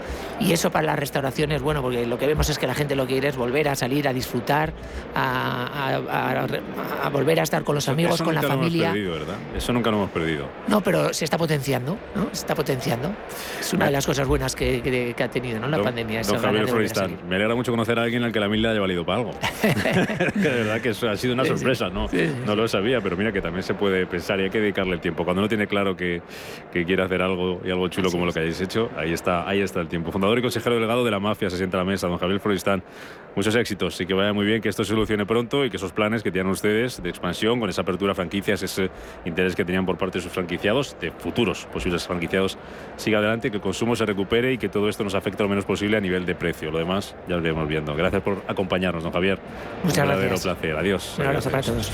Y 0.41 0.53
eso 0.53 0.71
para 0.71 0.87
la 0.87 0.97
restauración 0.97 1.53
es 1.53 1.63
bueno 1.63 1.83
porque 1.83 2.07
lo 2.07 2.19
que 2.19 2.27
vemos 2.27 2.49
es 2.51 2.59
que 2.59 2.67
la 2.67 2.75
gente 2.75 2.95
lo 2.97 3.07
que 3.07 3.15
quiere 3.15 3.29
es 3.29 3.37
volver 3.37 3.69
a 3.69 3.75
salir, 3.75 4.07
a 4.09 4.13
disfrutar, 4.13 4.73
a, 5.15 6.47
a, 7.03 7.09
volver 7.09 7.41
a 7.41 7.45
estar 7.45 7.65
con 7.65 7.75
los 7.75 7.89
amigos, 7.89 8.21
con 8.21 8.35
la 8.35 8.43
familia. 8.43 8.93
Perdido, 8.93 9.13
¿verdad? 9.13 9.37
Eso 9.57 9.73
nunca 9.73 9.91
lo 9.91 9.97
hemos 9.97 10.11
perdido. 10.11 10.49
No, 10.69 10.83
pero 10.83 11.15
se 11.15 11.25
está 11.25 11.39
potenciando, 11.39 11.97
¿no? 12.15 12.25
Se 12.33 12.41
está 12.41 12.55
potenciando. 12.55 13.15
Es 13.59 13.73
una 13.73 13.86
una 13.87 13.91
de 13.91 13.97
las 13.99 14.07
cosas 14.07 14.27
buenas 14.27 14.57
que, 14.57 15.15
ha 15.19 15.29
tenido 15.29 15.61
¿no? 15.61 15.69
la 15.69 15.83
pandemia. 15.83 16.23
Don 16.23 16.39
Javier 16.39 16.67
Floristán, 16.67 17.19
me 17.29 17.37
alegra 17.37 17.55
mucho 17.55 17.71
conocer 17.71 17.99
a 17.99 18.03
alguien 18.03 18.25
al 18.25 18.33
que 18.33 18.41
la 18.41 18.49
mil 18.49 18.61
le 18.61 18.69
haya 18.69 18.81
valido 18.81 19.05
para 19.05 19.19
algo. 19.19 19.31
de 20.35 20.49
verdad 20.49 20.81
que 20.81 20.91
eso 20.91 21.09
ha 21.09 21.17
sido 21.17 21.35
una 21.35 21.45
sorpresa, 21.45 21.89
¿no? 21.89 22.09
no 22.45 22.55
lo 22.57 22.67
sabía, 22.69 23.01
pero 23.01 23.17
mira 23.17 23.33
que 23.33 23.41
también 23.41 23.63
se 23.63 23.75
puede 23.75 24.07
pensar 24.07 24.41
y 24.41 24.45
hay 24.45 24.51
que 24.51 24.61
dedicarle 24.61 24.95
el 24.95 25.01
tiempo. 25.01 25.25
Cuando 25.25 25.43
uno 25.43 25.49
tiene 25.49 25.67
claro 25.67 25.97
que, 25.97 26.23
que 26.73 26.85
quiere 26.85 27.03
hacer 27.03 27.23
algo 27.23 27.61
y 27.65 27.71
algo 27.71 27.89
chulo 27.89 28.11
como 28.11 28.27
lo 28.27 28.33
que 28.33 28.41
hayáis 28.41 28.61
hecho, 28.61 28.91
ahí 28.97 29.13
está, 29.13 29.49
ahí 29.49 29.61
está 29.61 29.81
el 29.81 29.89
tiempo. 29.89 30.11
Fundador 30.11 30.39
y 30.39 30.43
consejero 30.43 30.75
delegado 30.75 31.05
de 31.05 31.11
la 31.11 31.21
mafia 31.21 31.51
se 31.51 31.57
sienta 31.57 31.79
a 31.79 31.81
la 31.81 31.85
mesa, 31.85 32.09
don 32.09 32.19
Javier 32.19 32.41
Floristán. 32.41 32.83
Muchos 33.37 33.55
éxitos 33.55 34.01
y 34.01 34.07
que 34.07 34.15
vaya 34.15 34.33
muy 34.33 34.47
bien, 34.47 34.63
que 34.63 34.71
esto 34.71 34.83
se 34.83 34.91
solucione 34.91 35.27
pronto 35.27 35.67
y 35.67 35.71
que 35.71 35.77
esos 35.77 35.93
planes 35.93 36.23
que 36.23 36.33
tienen 36.33 36.51
ustedes 36.51 37.03
de 37.03 37.11
expansión, 37.11 37.61
con 37.61 37.69
esa 37.69 37.83
apertura 37.83 38.13
a 38.13 38.15
franquicias, 38.15 38.63
ese 38.63 38.89
interés 39.27 39.55
que 39.55 39.63
tenían 39.63 39.85
por 39.85 39.99
parte 39.99 40.19
de 40.19 40.23
sus 40.23 40.33
franquiciados, 40.33 40.97
de 41.01 41.11
futuros 41.11 41.67
posibles 41.67 42.07
franquiciados, 42.07 42.57
siga 42.97 43.19
adelante, 43.19 43.51
que 43.51 43.59
el 43.59 43.63
consumo 43.63 43.95
se 43.95 44.07
recupere 44.07 44.55
y 44.55 44.59
que 44.59 44.71
todo 44.71 44.89
esto 44.89 45.05
nos 45.05 45.15
afecte 45.15 45.43
lo 45.43 45.51
menos 45.51 45.67
posible 45.67 45.99
a 45.99 46.01
nivel 46.01 46.25
de 46.25 46.35
precio. 46.35 46.71
Lo 46.71 46.79
demás 46.79 47.15
ya 47.29 47.37
lo 47.37 47.43
iremos 47.43 47.69
viendo. 47.69 47.95
Gracias 47.95 48.23
por 48.23 48.43
acompañarnos, 48.49 49.03
don 49.03 49.13
Javier. 49.13 49.39
Muchas 49.85 49.99
Un 49.99 50.09
verdadero 50.09 50.37
placer. 50.39 50.75
Adiós. 50.75 51.17
Un 51.19 51.27
abrazo 51.27 51.51
para 51.51 51.63
todos. 51.63 51.93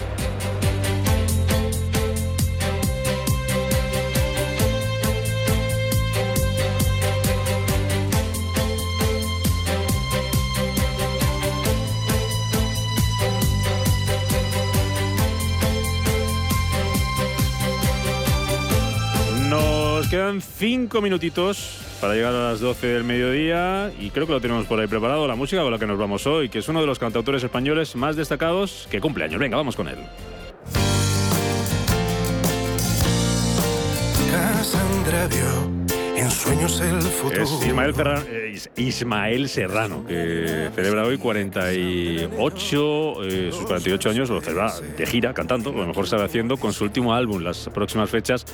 Quedan 20.12 20.42
cinco 20.42 21.00
minutitos 21.00 21.80
para 21.98 22.12
llegar 22.12 22.34
a 22.34 22.50
las 22.50 22.60
12 22.60 22.86
del 22.86 23.02
mediodía 23.02 23.90
y 23.98 24.10
creo 24.10 24.26
que 24.26 24.34
lo 24.34 24.42
tenemos 24.42 24.66
por 24.66 24.78
ahí 24.78 24.86
preparado, 24.86 25.26
la 25.26 25.36
música 25.36 25.62
con 25.62 25.72
la 25.72 25.78
que 25.78 25.86
nos 25.86 25.96
vamos 25.96 26.26
hoy, 26.26 26.50
que 26.50 26.58
es 26.58 26.68
uno 26.68 26.82
de 26.82 26.86
los 26.86 26.98
cantautores 26.98 27.42
españoles 27.42 27.96
más 27.96 28.14
destacados 28.14 28.86
que 28.90 29.00
cumple 29.00 29.24
años. 29.24 29.40
Venga, 29.40 29.56
vamos 29.56 29.74
con 29.74 29.88
él. 29.88 29.96
En 36.22 36.30
sueños 36.30 36.80
el 36.80 37.02
futuro. 37.02 37.42
Es 37.42 37.66
Ismael, 37.66 37.94
eh, 38.28 38.54
Ismael 38.76 39.48
Serrano, 39.48 40.06
que 40.06 40.70
celebra 40.74 41.04
hoy 41.04 41.18
48, 41.18 43.24
eh, 43.24 43.50
sus 43.52 43.66
48 43.66 44.10
años, 44.10 44.30
lo 44.30 44.40
celebra 44.40 44.72
de 44.96 45.06
gira, 45.06 45.34
cantando, 45.34 45.72
lo 45.72 45.84
mejor 45.84 46.06
sabe 46.06 46.24
haciendo, 46.24 46.56
con 46.56 46.72
su 46.72 46.84
último 46.84 47.12
álbum. 47.12 47.42
Las 47.42 47.68
próximas 47.74 48.08
fechas 48.08 48.46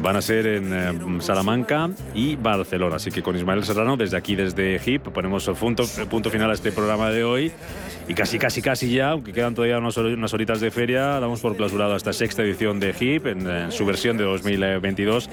van 0.00 0.14
a 0.14 0.22
ser 0.22 0.46
en 0.46 0.72
eh, 0.72 1.20
Salamanca 1.20 1.90
y 2.14 2.36
Barcelona. 2.36 2.96
Así 2.96 3.10
que 3.10 3.22
con 3.22 3.36
Ismael 3.36 3.64
Serrano, 3.64 3.96
desde 3.96 4.16
aquí, 4.16 4.36
desde 4.36 4.78
HIP, 4.78 5.08
ponemos 5.08 5.48
el 5.48 5.54
punto, 5.54 5.84
punto 6.08 6.30
final 6.30 6.50
a 6.50 6.54
este 6.54 6.70
programa 6.70 7.10
de 7.10 7.24
hoy. 7.24 7.52
Y 8.08 8.14
casi, 8.14 8.38
casi, 8.38 8.62
casi 8.62 8.90
ya, 8.90 9.10
aunque 9.10 9.32
quedan 9.32 9.54
todavía 9.54 9.78
unas, 9.78 10.34
horitas 10.34 10.60
de 10.60 10.70
feria, 10.70 11.18
damos 11.18 11.40
por 11.40 11.56
clausurado 11.56 11.96
esta 11.96 12.12
sexta 12.12 12.42
edición 12.42 12.78
de 12.78 12.94
HIP 12.96 13.26
en, 13.26 13.72
su 13.72 13.84
versión 13.84 14.16
de 14.16 14.22
2022. 14.22 15.28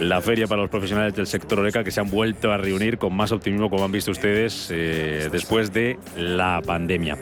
La 0.00 0.22
feria 0.22 0.46
para 0.46 0.62
los 0.62 0.70
profesionales 0.70 0.85
del 0.90 1.26
sector 1.26 1.60
Oreca 1.60 1.84
que 1.84 1.90
se 1.90 2.00
han 2.00 2.10
vuelto 2.10 2.52
a 2.52 2.56
reunir 2.56 2.98
con 2.98 3.14
más 3.14 3.32
optimismo, 3.32 3.70
como 3.70 3.84
han 3.84 3.92
visto 3.92 4.10
ustedes, 4.10 4.68
eh, 4.70 5.28
después 5.30 5.72
de 5.72 5.98
la 6.16 6.62
pandemia. 6.64 7.16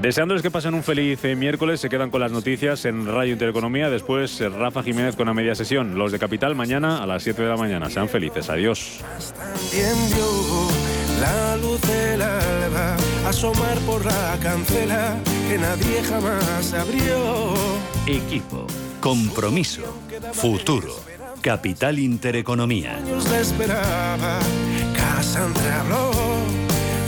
Deseándoles 0.00 0.42
que 0.42 0.50
pasen 0.50 0.74
un 0.74 0.82
feliz 0.82 1.24
eh, 1.24 1.36
miércoles, 1.36 1.80
se 1.80 1.88
quedan 1.88 2.10
con 2.10 2.20
las 2.20 2.32
noticias 2.32 2.84
en 2.86 3.06
Radio 3.06 3.34
Intereconomía. 3.34 3.88
Después 3.88 4.40
eh, 4.40 4.48
Rafa 4.48 4.82
Jiménez 4.82 5.16
con 5.16 5.26
la 5.26 5.34
media 5.34 5.54
sesión. 5.54 5.96
Los 5.96 6.10
de 6.10 6.18
Capital 6.18 6.54
mañana 6.54 7.02
a 7.02 7.06
las 7.06 7.22
7 7.22 7.42
de 7.42 7.48
la 7.48 7.56
mañana. 7.56 7.88
Sean 7.88 8.08
felices. 8.08 8.50
Adiós. 8.50 9.00
La 11.20 11.56
luz 11.56 11.80
del 11.82 12.20
alba 12.20 12.96
asomar 13.28 13.78
por 13.86 14.04
la 14.04 14.36
cancela 14.42 15.16
que 15.48 15.56
nadie 15.56 16.02
jamás 16.02 16.72
abrió. 16.74 17.54
Equipo, 18.06 18.66
compromiso, 19.00 19.82
futuro. 20.32 21.11
Capital 21.42 21.98
Intereconomía. 21.98 22.96
Años 22.96 23.28
le 23.28 23.40
esperaba, 23.40 24.38
Cassandra 24.94 25.80
habló 25.80 26.12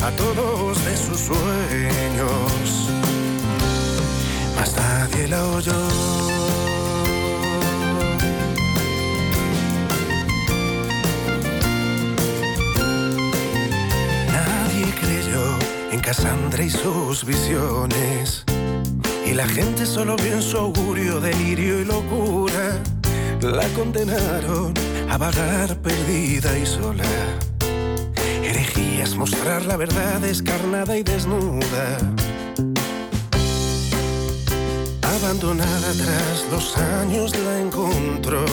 a 0.03 0.11
todos 0.11 0.85
de 0.85 0.97
sus 0.97 1.19
sueños, 1.21 2.91
mas 4.57 4.75
nadie 4.77 5.29
la 5.29 5.47
oyó. 5.47 5.73
en 15.93 16.01
Cassandra 16.01 16.65
y 16.65 16.71
sus 16.71 17.25
visiones. 17.25 18.45
Y 19.25 19.33
la 19.33 19.47
gente 19.47 19.87
solo 19.87 20.17
vio 20.17 20.35
en 20.35 20.43
su 20.43 20.59
augurio 20.59 21.21
delirio 21.21 21.81
y 21.81 21.85
locura. 21.85 22.81
La 23.45 23.69
condenaron 23.75 24.73
a 25.11 25.19
vagar 25.19 25.77
perdida 25.83 26.59
y 26.59 26.65
sola. 26.65 27.05
Herejías 28.43 29.17
mostrar 29.17 29.67
la 29.67 29.77
verdad 29.77 30.21
descarnada 30.21 30.97
y 30.97 31.03
desnuda. 31.03 31.99
Abandonada 35.03 35.93
tras 35.93 36.47
los 36.51 36.75
años 36.79 37.37
la 37.37 37.61
encontró. 37.61 38.47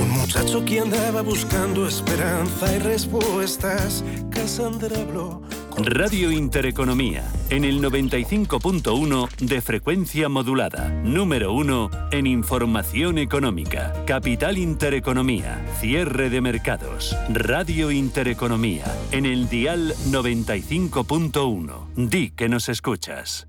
Un 0.00 0.10
muchacho 0.10 0.64
que 0.64 0.80
andaba 0.80 1.22
buscando 1.22 1.86
esperanza 1.86 2.74
y 2.74 2.80
respuestas. 2.80 4.02
Cassandra 4.30 4.98
habló 5.00 5.40
Radio 5.78 6.30
Intereconomía, 6.30 7.24
en 7.50 7.64
el 7.64 7.82
95.1 7.82 9.28
de 9.38 9.60
frecuencia 9.60 10.28
modulada. 10.28 10.88
Número 10.88 11.52
1 11.54 11.90
en 12.12 12.26
información 12.26 13.18
económica. 13.18 14.04
Capital 14.06 14.58
Intereconomía, 14.58 15.64
cierre 15.80 16.30
de 16.30 16.40
mercados. 16.40 17.16
Radio 17.30 17.90
Intereconomía, 17.90 18.84
en 19.12 19.26
el 19.26 19.48
dial 19.48 19.94
95.1. 20.10 21.94
Di 21.96 22.30
que 22.30 22.48
nos 22.48 22.68
escuchas. 22.68 23.48